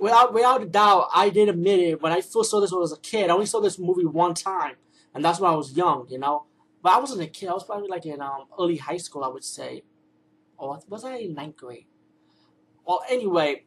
Without 0.00 0.32
without 0.32 0.62
a 0.62 0.66
doubt, 0.66 1.08
I 1.14 1.30
did 1.30 1.48
admit 1.48 1.80
it. 1.80 2.02
When 2.02 2.12
I 2.12 2.20
first 2.20 2.50
saw 2.50 2.60
this 2.60 2.70
when 2.72 2.78
I 2.78 2.80
was 2.80 2.92
a 2.92 3.00
kid, 3.00 3.30
I 3.30 3.34
only 3.34 3.46
saw 3.46 3.60
this 3.60 3.78
movie 3.78 4.04
one 4.04 4.34
time, 4.34 4.76
and 5.14 5.24
that's 5.24 5.40
when 5.40 5.50
I 5.50 5.56
was 5.56 5.76
young, 5.76 6.06
you 6.08 6.18
know. 6.18 6.46
But 6.82 6.92
I 6.92 7.00
wasn't 7.00 7.22
a 7.22 7.26
kid. 7.26 7.48
I 7.48 7.52
was 7.52 7.64
probably 7.64 7.88
like 7.88 8.04
in 8.06 8.20
um, 8.20 8.44
early 8.58 8.76
high 8.76 8.98
school, 8.98 9.24
I 9.24 9.28
would 9.28 9.44
say, 9.44 9.82
or 10.58 10.80
was 10.88 11.04
I 11.04 11.16
in 11.16 11.34
ninth 11.34 11.56
grade? 11.56 11.86
Well, 12.86 13.02
anyway, 13.08 13.64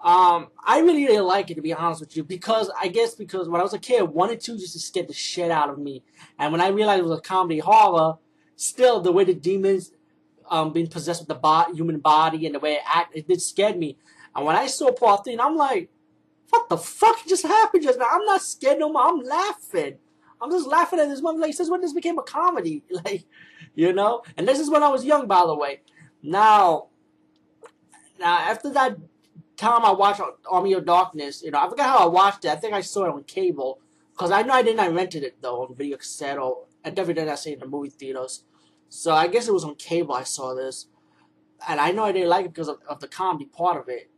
um, 0.00 0.48
I 0.64 0.80
really 0.80 1.06
didn't 1.06 1.26
like 1.26 1.50
it 1.50 1.54
to 1.54 1.62
be 1.62 1.72
honest 1.72 2.00
with 2.00 2.16
you 2.16 2.24
because 2.24 2.70
I 2.80 2.88
guess 2.88 3.14
because 3.14 3.48
when 3.48 3.60
I 3.60 3.64
was 3.64 3.74
a 3.74 3.78
kid, 3.78 4.02
one 4.02 4.30
and 4.30 4.40
two 4.40 4.56
just 4.56 4.72
to 4.74 4.78
scare 4.78 5.04
the 5.04 5.12
shit 5.12 5.50
out 5.50 5.70
of 5.70 5.78
me, 5.78 6.02
and 6.38 6.52
when 6.52 6.60
I 6.60 6.68
realized 6.68 7.00
it 7.00 7.06
was 7.06 7.18
a 7.18 7.22
comedy 7.22 7.58
horror, 7.58 8.18
still 8.56 9.00
the 9.00 9.12
way 9.12 9.24
the 9.24 9.34
demons 9.34 9.92
um 10.50 10.72
being 10.72 10.86
possessed 10.86 11.20
with 11.20 11.28
the 11.28 11.34
bo- 11.34 11.72
human 11.74 11.98
body 11.98 12.46
and 12.46 12.54
the 12.54 12.60
way 12.60 12.74
it 12.74 12.82
act, 12.86 13.14
it 13.14 13.28
did 13.28 13.42
scared 13.42 13.76
me. 13.76 13.98
And 14.38 14.46
when 14.46 14.54
I 14.54 14.68
saw 14.68 14.92
part 14.92 15.24
three, 15.24 15.36
I'm 15.36 15.56
like, 15.56 15.90
what 16.50 16.68
the 16.68 16.78
fuck 16.78 17.26
just 17.26 17.44
happened 17.44 17.82
just 17.82 17.98
now? 17.98 18.06
I'm 18.08 18.24
not 18.24 18.40
scared 18.40 18.78
no 18.78 18.92
more. 18.92 19.02
I'm 19.02 19.18
laughing. 19.18 19.96
I'm 20.40 20.52
just 20.52 20.68
laughing 20.68 21.00
at 21.00 21.08
this 21.08 21.20
movie. 21.20 21.40
Like, 21.40 21.54
since 21.54 21.68
when 21.68 21.80
this 21.80 21.92
became 21.92 22.18
a 22.18 22.22
comedy? 22.22 22.84
Like, 23.04 23.24
you 23.74 23.92
know? 23.92 24.22
And 24.36 24.46
this 24.46 24.60
is 24.60 24.70
when 24.70 24.84
I 24.84 24.90
was 24.90 25.04
young, 25.04 25.26
by 25.26 25.42
the 25.44 25.56
way. 25.56 25.80
Now, 26.22 26.86
now 28.20 28.38
after 28.38 28.70
that 28.70 28.98
time 29.56 29.84
I 29.84 29.90
watched 29.90 30.20
Army 30.48 30.72
of 30.74 30.86
Darkness, 30.86 31.42
you 31.42 31.50
know, 31.50 31.58
I 31.58 31.68
forgot 31.68 31.98
how 31.98 32.04
I 32.04 32.06
watched 32.06 32.44
it. 32.44 32.52
I 32.52 32.56
think 32.56 32.74
I 32.74 32.80
saw 32.80 33.06
it 33.06 33.12
on 33.12 33.24
cable. 33.24 33.80
Because 34.12 34.30
I 34.30 34.42
know 34.42 34.52
I 34.52 34.62
didn't, 34.62 34.78
I 34.78 34.86
rented 34.86 35.24
it, 35.24 35.42
though, 35.42 35.62
on 35.62 35.74
video 35.74 35.96
cassette, 35.96 36.38
or 36.38 36.66
I 36.84 36.90
definitely 36.90 37.24
didn't 37.24 37.38
see 37.38 37.50
it 37.50 37.54
in 37.54 37.58
the 37.60 37.66
movie 37.66 37.90
theaters. 37.90 38.44
So 38.88 39.12
I 39.12 39.26
guess 39.26 39.48
it 39.48 39.52
was 39.52 39.64
on 39.64 39.74
cable 39.74 40.14
I 40.14 40.22
saw 40.22 40.54
this. 40.54 40.86
And 41.68 41.80
I 41.80 41.90
know 41.90 42.04
I 42.04 42.12
didn't 42.12 42.28
like 42.28 42.46
it 42.46 42.54
because 42.54 42.68
of, 42.68 42.78
of 42.88 43.00
the 43.00 43.08
comedy 43.08 43.46
part 43.46 43.80
of 43.80 43.88
it. 43.88 44.12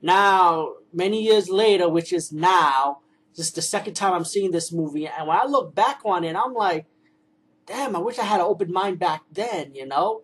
Now, 0.00 0.74
many 0.92 1.22
years 1.22 1.48
later, 1.48 1.88
which 1.88 2.12
is 2.12 2.32
now, 2.32 2.98
this 3.36 3.48
is 3.48 3.52
the 3.52 3.62
second 3.62 3.94
time 3.94 4.12
I'm 4.12 4.24
seeing 4.24 4.50
this 4.50 4.72
movie, 4.72 5.06
and 5.06 5.28
when 5.28 5.36
I 5.36 5.46
look 5.46 5.74
back 5.74 6.00
on 6.04 6.24
it, 6.24 6.36
I'm 6.36 6.54
like, 6.54 6.86
damn, 7.66 7.94
I 7.94 7.98
wish 7.98 8.18
I 8.18 8.24
had 8.24 8.40
an 8.40 8.46
open 8.46 8.72
mind 8.72 8.98
back 8.98 9.22
then, 9.30 9.74
you 9.74 9.86
know, 9.86 10.22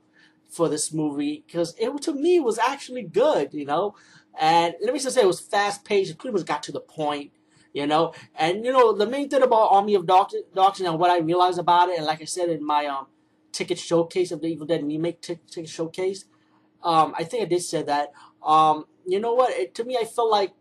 for 0.49 0.69
this 0.69 0.93
movie, 0.93 1.45
because 1.47 1.75
it 1.79 2.03
to 2.03 2.13
me 2.13 2.41
was 2.41 2.59
actually 2.59 3.03
good, 3.03 3.53
you 3.53 3.65
know. 3.65 3.95
And 4.39 4.75
let 4.83 4.93
me 4.93 4.99
just 4.99 5.15
say, 5.15 5.23
it 5.23 5.27
was 5.27 5.41
fast 5.41 5.85
paced. 5.85 6.11
It 6.11 6.19
pretty 6.19 6.37
much 6.37 6.47
got 6.47 6.63
to 6.65 6.73
the 6.73 6.81
point, 6.81 7.33
you 7.73 7.87
know. 7.87 8.15
And 8.37 8.65
you 8.65 8.73
know, 8.73 8.93
the 8.93 9.07
main 9.07 9.29
thing 9.29 9.43
about 9.43 9.73
Army 9.73 9.95
of 9.95 10.07
Darkness 10.07 10.81
and 10.81 10.99
what 10.99 11.11
I 11.11 11.19
realized 11.19 11.59
about 11.59 11.89
it, 11.89 11.99
and 11.99 12.07
like 12.07 12.23
I 12.23 12.25
said 12.25 12.49
in 12.49 12.65
my 12.65 12.87
um 12.87 13.07
ticket 13.53 13.79
showcase 13.79 14.33
of 14.33 14.41
the 14.41 14.49
Evil 14.49 14.67
Dead 14.67 14.85
remake 14.85 15.21
ticket 15.21 15.69
showcase, 15.69 16.25
um, 16.83 17.15
I 17.17 17.25
think 17.25 17.43
I 17.43 17.47
did 17.47 17.63
say 17.63 17.83
that. 17.83 18.13
Um, 18.43 18.87
you 19.07 19.21
know 19.21 19.35
what? 19.35 19.53
It, 19.53 19.75
to 19.77 19.85
me, 19.85 19.97
I 19.97 20.05
felt 20.05 20.31
like 20.31 20.53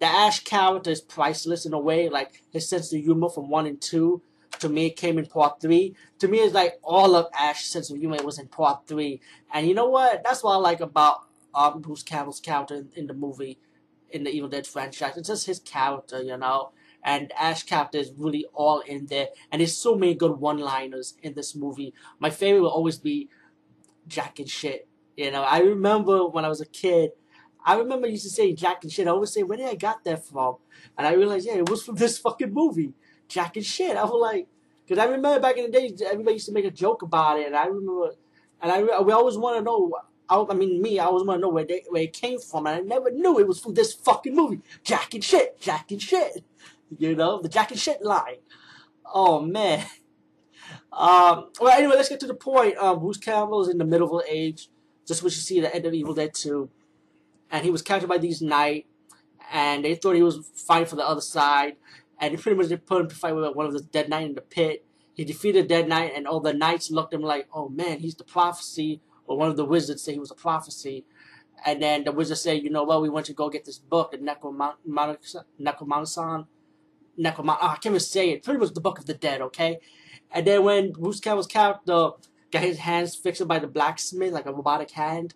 the 0.00 0.06
Ash 0.06 0.44
character 0.44 0.90
is 0.90 1.00
priceless 1.00 1.66
in 1.66 1.72
a 1.72 1.78
way. 1.78 2.08
Like 2.08 2.42
his 2.50 2.68
sense 2.68 2.92
of 2.92 3.00
humor 3.00 3.28
from 3.28 3.48
one 3.48 3.66
and 3.66 3.80
two, 3.80 4.22
to 4.60 4.68
me, 4.68 4.90
came 4.90 5.18
in 5.18 5.26
part 5.26 5.60
three. 5.60 5.94
To 6.20 6.28
me, 6.28 6.38
it's 6.38 6.54
like 6.54 6.78
all 6.82 7.14
of 7.14 7.26
Ash's 7.38 7.70
sense 7.70 7.90
of 7.90 7.98
humor 7.98 8.22
was 8.22 8.38
in 8.38 8.48
part 8.48 8.86
three. 8.86 9.20
And 9.52 9.66
you 9.66 9.74
know 9.74 9.88
what? 9.88 10.22
That's 10.24 10.42
what 10.42 10.52
I 10.52 10.56
like 10.56 10.80
about 10.80 11.22
um, 11.54 11.80
Bruce 11.80 12.02
Campbell's 12.02 12.40
character 12.40 12.76
in, 12.76 12.88
in 12.94 13.06
the 13.06 13.14
movie, 13.14 13.58
in 14.10 14.24
the 14.24 14.30
Evil 14.30 14.48
Dead 14.48 14.66
franchise. 14.66 15.16
It's 15.16 15.28
just 15.28 15.46
his 15.46 15.60
character, 15.60 16.22
you 16.22 16.36
know. 16.36 16.72
And 17.04 17.32
Ash 17.38 17.62
character 17.62 17.98
is 17.98 18.12
really 18.16 18.46
all 18.52 18.80
in 18.80 19.06
there. 19.06 19.28
And 19.52 19.60
there's 19.60 19.76
so 19.76 19.94
many 19.94 20.14
good 20.14 20.32
one-liners 20.32 21.14
in 21.22 21.34
this 21.34 21.54
movie. 21.54 21.94
My 22.18 22.30
favorite 22.30 22.62
will 22.62 22.70
always 22.70 22.98
be 22.98 23.28
Jack 24.08 24.40
and 24.40 24.48
shit. 24.48 24.87
You 25.18 25.32
know, 25.32 25.42
I 25.42 25.58
remember 25.58 26.28
when 26.28 26.44
I 26.44 26.48
was 26.48 26.60
a 26.60 26.64
kid, 26.64 27.10
I 27.66 27.74
remember 27.74 28.06
used 28.06 28.22
to 28.22 28.30
say 28.30 28.52
Jack 28.52 28.84
and 28.84 28.92
shit. 28.92 29.08
I 29.08 29.10
always 29.10 29.32
say, 29.32 29.42
where 29.42 29.58
did 29.58 29.66
I 29.66 29.74
got 29.74 30.04
that 30.04 30.24
from? 30.24 30.58
And 30.96 31.08
I 31.08 31.14
realized, 31.14 31.44
yeah, 31.44 31.56
it 31.56 31.68
was 31.68 31.82
from 31.82 31.96
this 32.02 32.18
fucking 32.18 32.54
movie, 32.54 32.92
Jack 33.26 33.56
and 33.56 33.66
shit. 33.66 33.96
I 33.96 34.04
was 34.04 34.12
like, 34.12 34.46
because 34.86 35.04
I 35.04 35.10
remember 35.10 35.40
back 35.40 35.56
in 35.56 35.64
the 35.64 35.72
day, 35.72 35.92
everybody 36.08 36.34
used 36.34 36.46
to 36.46 36.52
make 36.52 36.66
a 36.66 36.70
joke 36.70 37.02
about 37.02 37.40
it, 37.40 37.48
and 37.48 37.56
I 37.56 37.66
remember, 37.66 38.12
and 38.62 38.70
I 38.70 38.80
we 39.02 39.12
always 39.12 39.36
want 39.36 39.58
to 39.58 39.64
know. 39.64 39.92
I, 40.28 40.44
I 40.48 40.54
mean, 40.54 40.80
me, 40.80 41.00
I 41.00 41.06
always 41.06 41.26
want 41.26 41.38
to 41.38 41.42
know 41.42 41.48
where 41.48 41.64
they 41.64 41.82
where 41.88 42.04
it 42.04 42.12
came 42.12 42.38
from, 42.38 42.68
and 42.68 42.76
I 42.76 42.80
never 42.80 43.10
knew 43.10 43.40
it 43.40 43.48
was 43.48 43.58
from 43.58 43.74
this 43.74 43.92
fucking 43.92 44.36
movie, 44.36 44.60
Jack 44.84 45.14
and 45.14 45.24
shit, 45.24 45.60
Jack 45.60 45.90
and 45.90 46.00
shit. 46.00 46.44
You 46.96 47.16
know, 47.16 47.42
the 47.42 47.48
Jack 47.48 47.72
and 47.72 47.80
shit 47.80 48.02
line. 48.02 48.36
Oh 49.04 49.40
man. 49.40 49.84
Um, 50.90 51.50
well, 51.60 51.78
anyway, 51.78 51.94
let's 51.96 52.08
get 52.08 52.18
to 52.20 52.26
the 52.26 52.34
point. 52.34 52.76
Um, 52.76 52.98
Bruce 52.98 53.18
Campbell 53.18 53.62
is 53.62 53.68
in 53.68 53.78
the 53.78 53.84
middle 53.84 54.18
of 54.18 54.24
age, 54.28 54.68
just 55.08 55.22
what 55.22 55.32
you 55.32 55.40
see 55.40 55.58
at 55.58 55.72
the 55.72 55.76
end 55.76 55.86
of 55.86 55.94
Evil 55.94 56.14
Dead 56.14 56.34
2 56.34 56.70
and 57.50 57.64
he 57.64 57.70
was 57.70 57.82
captured 57.82 58.08
by 58.08 58.18
these 58.18 58.42
knights, 58.42 58.86
and 59.50 59.84
they 59.84 59.94
thought 59.94 60.14
he 60.14 60.22
was 60.22 60.50
fighting 60.54 60.86
for 60.86 60.96
the 60.96 61.06
other 61.06 61.20
side, 61.20 61.76
and 62.20 62.32
they 62.32 62.40
pretty 62.40 62.58
much 62.58 62.84
put 62.86 63.00
him 63.00 63.08
to 63.08 63.14
fight 63.14 63.34
with 63.34 63.54
one 63.54 63.66
of 63.66 63.72
the 63.72 63.80
dead 63.80 64.08
knight 64.08 64.26
in 64.26 64.34
the 64.34 64.40
pit. 64.40 64.84
He 65.14 65.24
defeated 65.24 65.66
Dead 65.66 65.88
Knight, 65.88 66.12
and 66.14 66.28
all 66.28 66.40
the 66.40 66.52
knights 66.52 66.90
looked 66.90 67.12
at 67.12 67.20
him 67.20 67.26
like, 67.26 67.48
"Oh 67.52 67.68
man, 67.68 68.00
he's 68.00 68.14
the 68.14 68.24
prophecy." 68.24 69.00
Or 69.26 69.36
one 69.36 69.50
of 69.50 69.56
the 69.56 69.64
wizards 69.64 70.02
said 70.02 70.14
he 70.14 70.20
was 70.20 70.30
a 70.30 70.34
prophecy, 70.34 71.04
and 71.64 71.82
then 71.82 72.04
the 72.04 72.12
wizard 72.12 72.38
said, 72.38 72.62
"You 72.62 72.70
know 72.70 72.84
what? 72.84 73.02
We 73.02 73.08
want 73.08 73.28
you 73.28 73.34
to 73.34 73.36
go 73.36 73.48
get 73.50 73.64
this 73.64 73.78
book, 73.78 74.12
the 74.12 74.18
Necromancer, 74.18 75.44
Necromancer, 75.58 76.46
Necromancer. 77.16 77.62
Oh, 77.62 77.66
I 77.66 77.74
can't 77.74 77.86
even 77.86 78.00
say 78.00 78.30
it. 78.30 78.44
Pretty 78.44 78.60
much 78.60 78.74
the 78.74 78.80
Book 78.80 78.98
of 78.98 79.06
the 79.06 79.14
Dead, 79.14 79.40
okay?" 79.40 79.80
And 80.30 80.46
then 80.46 80.62
when 80.62 80.92
Bruce 80.92 81.20
Campbell's 81.20 81.46
character 81.46 82.10
got 82.50 82.62
his 82.62 82.78
hands 82.78 83.14
fixed 83.14 83.46
by 83.46 83.58
the 83.58 83.66
blacksmith, 83.66 84.32
like 84.32 84.46
a 84.46 84.52
robotic 84.52 84.90
hand, 84.92 85.34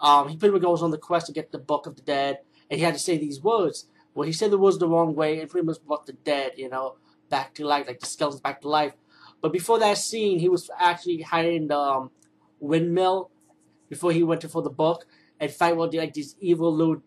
um, 0.00 0.28
he 0.28 0.36
pretty 0.36 0.52
much 0.52 0.62
goes 0.62 0.82
on 0.82 0.90
the 0.90 0.98
quest 0.98 1.26
to 1.26 1.32
get 1.32 1.50
the 1.52 1.58
Book 1.58 1.86
of 1.86 1.96
the 1.96 2.02
Dead, 2.02 2.38
and 2.70 2.78
he 2.78 2.84
had 2.84 2.94
to 2.94 3.00
say 3.00 3.18
these 3.18 3.42
words. 3.42 3.86
Well, 4.14 4.26
he 4.26 4.32
said 4.32 4.50
the 4.50 4.58
words 4.58 4.78
the 4.78 4.88
wrong 4.88 5.14
way, 5.14 5.40
and 5.40 5.50
pretty 5.50 5.66
much 5.66 5.78
brought 5.86 6.06
the 6.06 6.12
dead, 6.12 6.52
you 6.56 6.68
know, 6.68 6.96
back 7.28 7.54
to 7.54 7.64
life, 7.64 7.86
like 7.86 8.00
the 8.00 8.06
skeletons 8.06 8.40
back 8.40 8.60
to 8.62 8.68
life. 8.68 8.94
But 9.40 9.52
before 9.52 9.78
that 9.78 9.98
scene, 9.98 10.38
he 10.38 10.48
was 10.48 10.70
actually 10.78 11.22
hiding 11.22 11.68
the 11.68 11.78
um, 11.78 12.10
windmill 12.58 13.30
before 13.88 14.12
he 14.12 14.22
went 14.22 14.40
to 14.42 14.48
for 14.48 14.62
the 14.62 14.70
book 14.70 15.06
and 15.38 15.50
fight 15.50 15.76
with 15.76 15.94
like 15.94 16.14
this 16.14 16.34
evil 16.40 16.74
little 16.74 17.02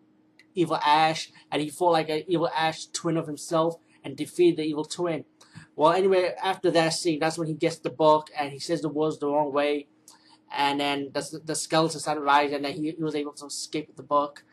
evil 0.54 0.76
Ash, 0.76 1.30
and 1.50 1.62
he 1.62 1.70
fought 1.70 1.92
like 1.92 2.08
an 2.08 2.24
evil 2.26 2.50
Ash 2.54 2.86
twin 2.86 3.16
of 3.16 3.26
himself 3.26 3.76
and 4.04 4.16
defeated 4.16 4.58
the 4.58 4.64
evil 4.64 4.84
twin. 4.84 5.24
Well, 5.74 5.92
anyway, 5.92 6.34
after 6.42 6.70
that 6.72 6.90
scene, 6.90 7.18
that's 7.18 7.38
when 7.38 7.48
he 7.48 7.54
gets 7.54 7.78
the 7.78 7.90
book 7.90 8.30
and 8.38 8.52
he 8.52 8.58
says 8.58 8.82
the 8.82 8.88
words 8.88 9.18
the 9.18 9.26
wrong 9.26 9.52
way, 9.52 9.86
and 10.54 10.80
then 10.80 11.10
the, 11.14 11.40
the 11.44 11.54
skeleton 11.54 11.98
started 11.98 12.20
rising, 12.20 12.56
and 12.56 12.64
then 12.64 12.74
he, 12.74 12.90
he 12.90 13.02
was 13.02 13.14
able 13.14 13.32
to 13.32 13.46
escape 13.46 13.88
with 13.88 13.96
the 13.96 14.02
book. 14.02 14.44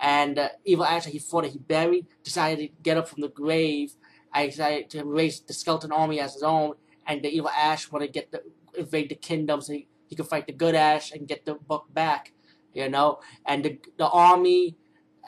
And 0.00 0.38
uh, 0.38 0.48
Evil 0.64 0.84
Ash, 0.84 1.04
he 1.04 1.18
fought 1.18 1.44
it, 1.44 1.52
he 1.52 1.58
buried, 1.58 2.06
decided 2.24 2.58
to 2.58 2.82
get 2.82 2.96
up 2.96 3.08
from 3.08 3.20
the 3.20 3.28
grave, 3.28 3.94
and 4.34 4.50
decided 4.50 4.88
to 4.90 5.04
raise 5.04 5.40
the 5.40 5.52
skeleton 5.52 5.92
army 5.92 6.20
as 6.20 6.34
his 6.34 6.42
own, 6.42 6.74
and 7.06 7.22
the 7.22 7.28
Evil 7.28 7.50
Ash 7.50 7.90
wanted 7.92 8.06
to 8.06 8.12
get 8.12 8.32
the, 8.32 8.42
invade 8.76 9.10
the 9.10 9.14
kingdom 9.14 9.60
so 9.60 9.74
he, 9.74 9.88
he 10.06 10.16
could 10.16 10.26
fight 10.26 10.46
the 10.46 10.52
good 10.52 10.74
Ash 10.74 11.12
and 11.12 11.28
get 11.28 11.44
the 11.44 11.54
book 11.54 11.86
back, 11.92 12.32
you 12.72 12.88
know? 12.88 13.20
And 13.44 13.64
the, 13.64 13.78
the 13.98 14.08
army 14.08 14.76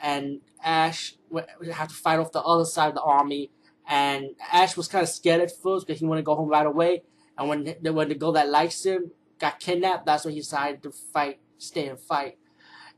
and 0.01 0.41
Ash 0.63 1.15
have 1.71 1.89
to 1.89 1.93
fight 1.93 2.19
off 2.19 2.31
the 2.31 2.41
other 2.41 2.65
side 2.65 2.89
of 2.89 2.95
the 2.95 3.01
army, 3.01 3.51
and 3.87 4.35
Ash 4.51 4.75
was 4.75 4.87
kind 4.87 5.03
of 5.03 5.09
scared 5.09 5.41
at 5.41 5.51
first 5.51 5.87
because 5.87 5.99
he 5.99 6.05
wanted 6.05 6.21
to 6.21 6.25
go 6.25 6.35
home 6.35 6.49
right 6.49 6.65
away, 6.65 7.03
and 7.37 7.49
when 7.49 7.75
the, 7.81 7.93
when 7.93 8.09
the 8.09 8.15
girl 8.15 8.31
that 8.33 8.49
likes 8.49 8.85
him 8.85 9.11
got 9.39 9.59
kidnapped, 9.59 10.05
that's 10.05 10.25
when 10.25 10.33
he 10.33 10.39
decided 10.39 10.83
to 10.83 10.91
fight, 10.91 11.39
stay 11.57 11.87
and 11.87 11.99
fight. 11.99 12.37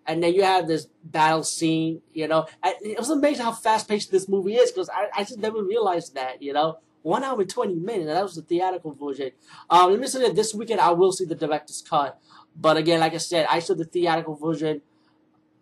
And 0.05 0.23
then 0.23 0.33
you 0.33 0.43
have 0.43 0.67
this 0.67 0.87
battle 1.03 1.43
scene, 1.43 2.01
you 2.13 2.27
know. 2.27 2.45
And 2.63 2.75
it 2.81 2.97
was 2.97 3.09
amazing 3.09 3.43
how 3.43 3.51
fast 3.51 3.89
paced 3.89 4.09
this 4.09 4.29
movie 4.29 4.55
is 4.55 4.71
because 4.71 4.89
I, 4.89 5.07
I 5.13 5.23
just 5.23 5.39
never 5.39 5.61
realized 5.61 6.15
that, 6.15 6.41
you 6.41 6.53
know. 6.53 6.79
One 7.01 7.23
hour 7.23 7.39
and 7.39 7.49
20 7.49 7.75
minutes, 7.75 8.07
that 8.07 8.23
was 8.23 8.35
the 8.35 8.41
theatrical 8.41 8.91
version. 8.93 9.31
Um, 9.69 9.91
let 9.91 9.99
me 9.99 10.07
say 10.07 10.19
that 10.21 10.35
this 10.35 10.53
weekend 10.53 10.81
I 10.81 10.91
will 10.91 11.11
see 11.11 11.25
the 11.25 11.35
director's 11.35 11.81
cut. 11.81 12.19
But 12.55 12.77
again, 12.77 12.99
like 12.99 13.13
I 13.13 13.17
said, 13.17 13.47
I 13.49 13.59
saw 13.59 13.75
the 13.75 13.85
theatrical 13.85 14.35
version 14.35 14.81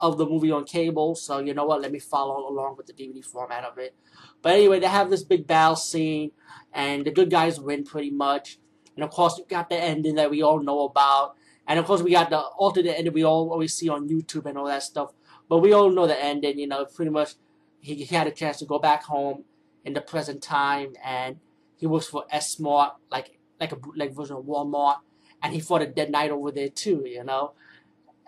of 0.02 0.18
the 0.18 0.26
movie 0.26 0.52
on 0.52 0.66
cable, 0.66 1.16
so 1.16 1.40
you 1.40 1.54
know 1.54 1.66
what? 1.66 1.82
Let 1.82 1.92
me 1.92 2.00
follow 2.00 2.50
along 2.50 2.76
with 2.78 2.88
the 2.88 2.94
DVD 2.94 3.24
format 3.24 3.64
of 3.64 3.78
it. 3.78 3.96
But 4.42 4.54
anyway, 4.54 4.80
they 4.80 4.88
have 4.88 5.10
this 5.10 5.24
big 5.24 5.48
battle 5.48 5.76
scene, 5.76 6.32
and 6.74 7.06
the 7.06 7.12
good 7.12 7.30
guys 7.30 7.60
win 7.60 7.84
pretty 7.84 8.12
much. 8.12 8.60
And 8.96 9.04
of 9.04 9.10
course, 9.10 9.38
you 9.38 9.46
got 9.48 9.70
the 9.70 9.78
ending 9.78 10.16
that 10.16 10.30
we 10.30 10.42
all 10.42 10.60
know 10.60 10.82
about. 10.82 11.36
And 11.68 11.80
of 11.80 11.86
course, 11.86 12.02
we 12.02 12.12
got 12.12 12.30
the 12.30 12.40
alternate 12.40 12.98
ending 12.98 13.14
we 13.14 13.24
all 13.24 13.52
always 13.52 13.74
see 13.74 13.90
on 13.90 14.08
YouTube 14.08 14.46
and 14.46 14.58
all 14.58 14.68
that 14.68 14.84
stuff. 14.84 15.12
But 15.50 15.60
we 15.60 15.74
all 15.74 15.90
know 15.90 16.08
the 16.08 16.22
ending, 16.22 16.60
you 16.60 16.68
know, 16.68 16.86
pretty 16.86 17.12
much 17.12 17.36
he, 17.80 17.96
he 17.96 18.16
had 18.16 18.28
a 18.28 18.32
chance 18.32 18.58
to 18.58 18.66
go 18.66 18.80
back 18.80 19.04
home 19.04 19.44
in 19.84 19.94
the 19.94 20.02
present 20.02 20.42
time 20.42 20.94
and 21.04 21.38
he 21.78 21.86
works 21.86 22.08
for 22.08 22.26
S-Mart, 22.32 22.94
like 23.12 23.40
like 23.60 23.72
a 23.72 23.78
like 23.96 24.14
version 24.14 24.38
of 24.38 24.46
Walmart. 24.46 24.98
And 25.42 25.54
he 25.54 25.60
fought 25.60 25.82
a 25.82 25.88
dead 25.88 26.12
knight 26.12 26.32
over 26.32 26.52
there 26.52 26.70
too, 26.70 27.04
you 27.06 27.24
know. 27.24 27.54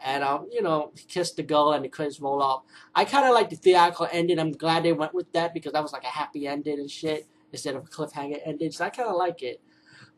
And 0.04 0.24
um, 0.24 0.48
you 0.52 0.62
know, 0.62 0.92
he 0.96 1.06
kissed 1.06 1.38
the 1.38 1.44
girl 1.44 1.72
and 1.74 1.84
the 1.84 1.90
credits 1.90 2.20
roll 2.20 2.42
off. 2.42 2.64
I 2.94 3.06
kinda 3.06 3.32
like 3.32 3.50
the 3.50 3.56
theatrical 3.56 4.08
ending. 4.12 4.40
I'm 4.40 4.52
glad 4.52 4.84
they 4.84 4.94
went 4.94 5.14
with 5.14 5.32
that 5.34 5.54
because 5.54 5.74
that 5.74 5.84
was 5.84 5.94
like 5.94 6.04
a 6.04 6.08
happy 6.08 6.48
ending 6.48 6.80
and 6.80 6.90
shit 6.90 7.28
instead 7.52 7.76
of 7.76 7.84
a 7.86 7.88
cliffhanger 7.88 8.40
ending. 8.46 8.72
So 8.72 8.86
I 8.86 8.90
kinda 8.90 9.14
like 9.14 9.42
it. 9.42 9.62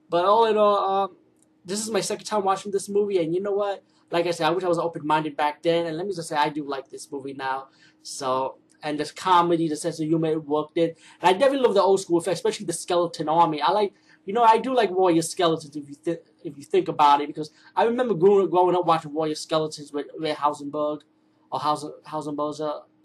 But 0.09 0.25
all 0.25 0.45
in 0.45 0.57
all, 0.57 0.77
um, 0.77 1.17
this 1.65 1.79
is 1.81 1.91
my 1.91 2.01
second 2.01 2.25
time 2.25 2.43
watching 2.43 2.71
this 2.71 2.89
movie, 2.89 3.23
and 3.23 3.33
you 3.33 3.41
know 3.41 3.51
what? 3.51 3.83
like 4.11 4.25
I 4.27 4.31
said, 4.31 4.47
I 4.47 4.51
wish 4.51 4.63
I 4.63 4.67
was 4.67 4.79
open 4.79 5.05
minded 5.05 5.37
back 5.37 5.61
then. 5.61 5.85
And 5.85 5.97
let 5.97 6.07
me 6.07 6.13
just 6.13 6.29
say, 6.29 6.35
I 6.35 6.49
do 6.49 6.63
like 6.63 6.89
this 6.89 7.11
movie 7.11 7.33
now. 7.33 7.67
So, 8.01 8.57
and 8.81 8.99
this 8.99 9.11
comedy, 9.11 9.67
the 9.67 9.75
sense 9.75 9.99
of 9.99 10.07
humor, 10.07 10.31
it 10.31 10.45
worked 10.45 10.77
it. 10.77 10.97
And 11.21 11.29
I 11.29 11.33
definitely 11.33 11.65
love 11.65 11.75
the 11.75 11.81
old 11.81 12.01
school 12.01 12.19
effects, 12.19 12.39
especially 12.39 12.65
the 12.65 12.73
skeleton 12.73 13.29
army. 13.29 13.61
I 13.61 13.71
like, 13.71 13.93
you 14.25 14.33
know, 14.33 14.43
I 14.43 14.57
do 14.57 14.73
like 14.73 14.89
Warrior 14.89 15.21
Skeletons 15.21 15.75
if 15.75 15.89
you 15.89 15.95
th- 15.95 16.21
if 16.43 16.57
you 16.57 16.63
think 16.63 16.87
about 16.87 17.21
it, 17.21 17.27
because 17.27 17.51
I 17.75 17.83
remember 17.83 18.13
growing, 18.13 18.49
growing 18.49 18.75
up 18.75 18.85
watching 18.85 19.13
Warrior 19.13 19.35
Skeletons 19.35 19.91
with 19.91 20.07
Ray 20.17 20.33
Heisenberg 20.33 21.01
or 21.51 21.59
Hausen. 21.59 22.39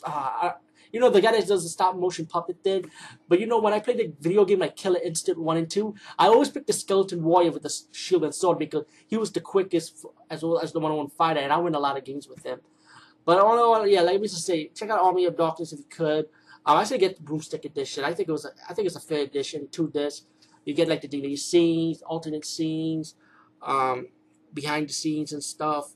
Uh, 0.04 0.52
you 0.92 1.00
know, 1.00 1.10
the 1.10 1.20
guy 1.20 1.32
that 1.32 1.48
does 1.48 1.64
the 1.64 1.68
stop 1.68 1.96
motion 1.96 2.24
puppet 2.24 2.58
thing. 2.62 2.88
But 3.28 3.40
you 3.40 3.46
know, 3.46 3.58
when 3.58 3.72
I 3.72 3.80
played 3.80 3.98
the 3.98 4.12
video 4.20 4.44
game 4.44 4.60
like 4.60 4.76
Killer 4.76 5.00
Instinct 5.04 5.40
1 5.40 5.56
and 5.56 5.68
2, 5.68 5.92
I 6.18 6.28
always 6.28 6.50
picked 6.50 6.68
the 6.68 6.72
Skeleton 6.72 7.24
Warrior 7.24 7.50
with 7.50 7.64
the 7.64 7.74
shield 7.90 8.22
and 8.22 8.32
sword 8.32 8.60
because 8.60 8.84
he 9.08 9.16
was 9.16 9.32
the 9.32 9.40
quickest 9.40 10.06
as 10.30 10.44
well 10.44 10.60
as 10.60 10.72
the 10.72 10.78
one 10.78 10.92
on 10.92 10.98
one 10.98 11.08
fighter, 11.08 11.40
and 11.40 11.52
I 11.52 11.56
win 11.56 11.74
a 11.74 11.80
lot 11.80 11.98
of 11.98 12.04
games 12.04 12.28
with 12.28 12.44
him. 12.46 12.60
But 13.24 13.40
all 13.40 13.82
in 13.82 13.90
yeah, 13.90 14.02
let 14.02 14.20
me 14.20 14.28
just 14.28 14.46
say, 14.46 14.68
check 14.68 14.90
out 14.90 15.00
Army 15.00 15.24
of 15.24 15.36
Darkness 15.36 15.72
if 15.72 15.80
you 15.80 15.86
could. 15.88 16.26
Um, 16.64 16.76
I 16.76 16.84
say 16.84 16.96
get 16.96 17.16
the 17.16 17.22
Boomstick 17.22 17.64
Edition. 17.64 18.04
I 18.04 18.14
think 18.14 18.28
it 18.28 18.32
was, 18.32 18.44
a, 18.44 18.50
I 18.68 18.74
think 18.74 18.86
it's 18.86 18.96
a 18.96 19.00
fair 19.00 19.22
edition. 19.22 19.68
Two 19.70 19.90
discs. 19.90 20.26
You 20.64 20.74
get 20.74 20.88
like 20.88 21.02
the 21.02 21.08
DVD 21.08 21.36
scenes, 21.36 22.02
alternate 22.02 22.44
scenes, 22.44 23.16
um, 23.64 24.08
behind 24.52 24.88
the 24.88 24.92
scenes 24.92 25.32
and 25.32 25.42
stuff. 25.42 25.94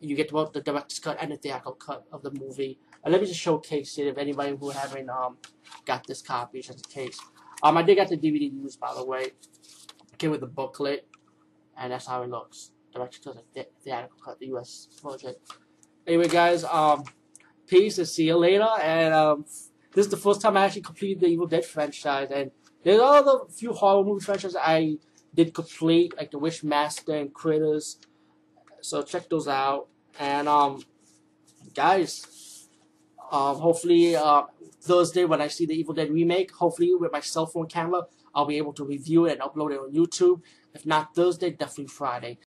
You 0.00 0.16
get 0.16 0.30
both 0.30 0.52
the 0.52 0.60
director's 0.60 0.98
cut 0.98 1.16
and 1.20 1.32
the 1.32 1.36
theatrical 1.36 1.72
cut 1.72 2.04
of 2.12 2.22
the 2.22 2.30
movie. 2.30 2.78
And 3.02 3.12
let 3.12 3.20
me 3.20 3.26
just 3.26 3.40
showcase 3.40 3.96
it 3.98 4.06
if 4.06 4.18
anybody 4.18 4.56
who 4.58 4.70
haven't 4.70 5.08
um 5.08 5.38
got 5.84 6.06
this 6.06 6.20
copy, 6.20 6.60
just 6.60 6.86
in 6.86 7.06
case. 7.06 7.18
Um, 7.62 7.76
I 7.76 7.82
did 7.82 7.94
get 7.94 8.08
the 8.08 8.16
DVD 8.16 8.52
used 8.52 8.80
by 8.80 8.92
the 8.94 9.04
way. 9.04 9.22
It 9.22 10.18
came 10.18 10.30
with 10.30 10.40
the 10.40 10.46
booklet, 10.46 11.06
and 11.76 11.92
that's 11.92 12.06
how 12.06 12.22
it 12.22 12.30
looks. 12.30 12.70
Director's 12.92 13.20
cut, 13.24 13.44
the 13.54 13.66
theatrical 13.82 14.18
cut, 14.24 14.38
the 14.38 14.46
U.S. 14.48 14.88
version. 15.02 15.34
Anyway, 16.06 16.28
guys, 16.28 16.64
um, 16.64 17.04
peace 17.66 17.98
and 17.98 18.06
see 18.06 18.26
you 18.26 18.36
later. 18.36 18.68
And 18.80 19.14
um, 19.14 19.44
this 19.92 20.06
is 20.06 20.08
the 20.08 20.16
first 20.16 20.40
time 20.40 20.56
I 20.56 20.66
actually 20.66 20.82
completed 20.82 21.20
the 21.20 21.26
Evil 21.26 21.46
Dead 21.46 21.64
franchise, 21.64 22.28
and 22.30 22.50
there's 22.82 23.00
other 23.00 23.46
few 23.48 23.72
horror 23.72 24.04
movie 24.04 24.24
franchises 24.24 24.56
I 24.60 24.98
did 25.34 25.54
complete, 25.54 26.16
like 26.16 26.30
The 26.30 26.38
Wishmaster 26.38 27.20
and 27.20 27.32
Critters. 27.32 27.98
So 28.80 29.02
check 29.02 29.28
those 29.28 29.48
out. 29.48 29.88
And 30.18 30.48
um, 30.48 30.82
guys, 31.74 32.68
um, 33.32 33.56
hopefully 33.56 34.14
uh, 34.14 34.42
Thursday 34.80 35.24
when 35.24 35.40
I 35.40 35.48
see 35.48 35.66
the 35.66 35.74
Evil 35.74 35.94
Dead 35.94 36.10
remake, 36.10 36.52
hopefully 36.52 36.94
with 36.94 37.12
my 37.12 37.20
cell 37.20 37.46
phone 37.46 37.66
camera, 37.66 38.02
I'll 38.34 38.46
be 38.46 38.56
able 38.58 38.72
to 38.74 38.84
review 38.84 39.26
it 39.26 39.32
and 39.32 39.40
upload 39.40 39.72
it 39.72 39.78
on 39.78 39.92
YouTube. 39.92 40.42
If 40.74 40.84
not 40.84 41.14
Thursday, 41.14 41.50
definitely 41.50 41.86
Friday. 41.86 42.38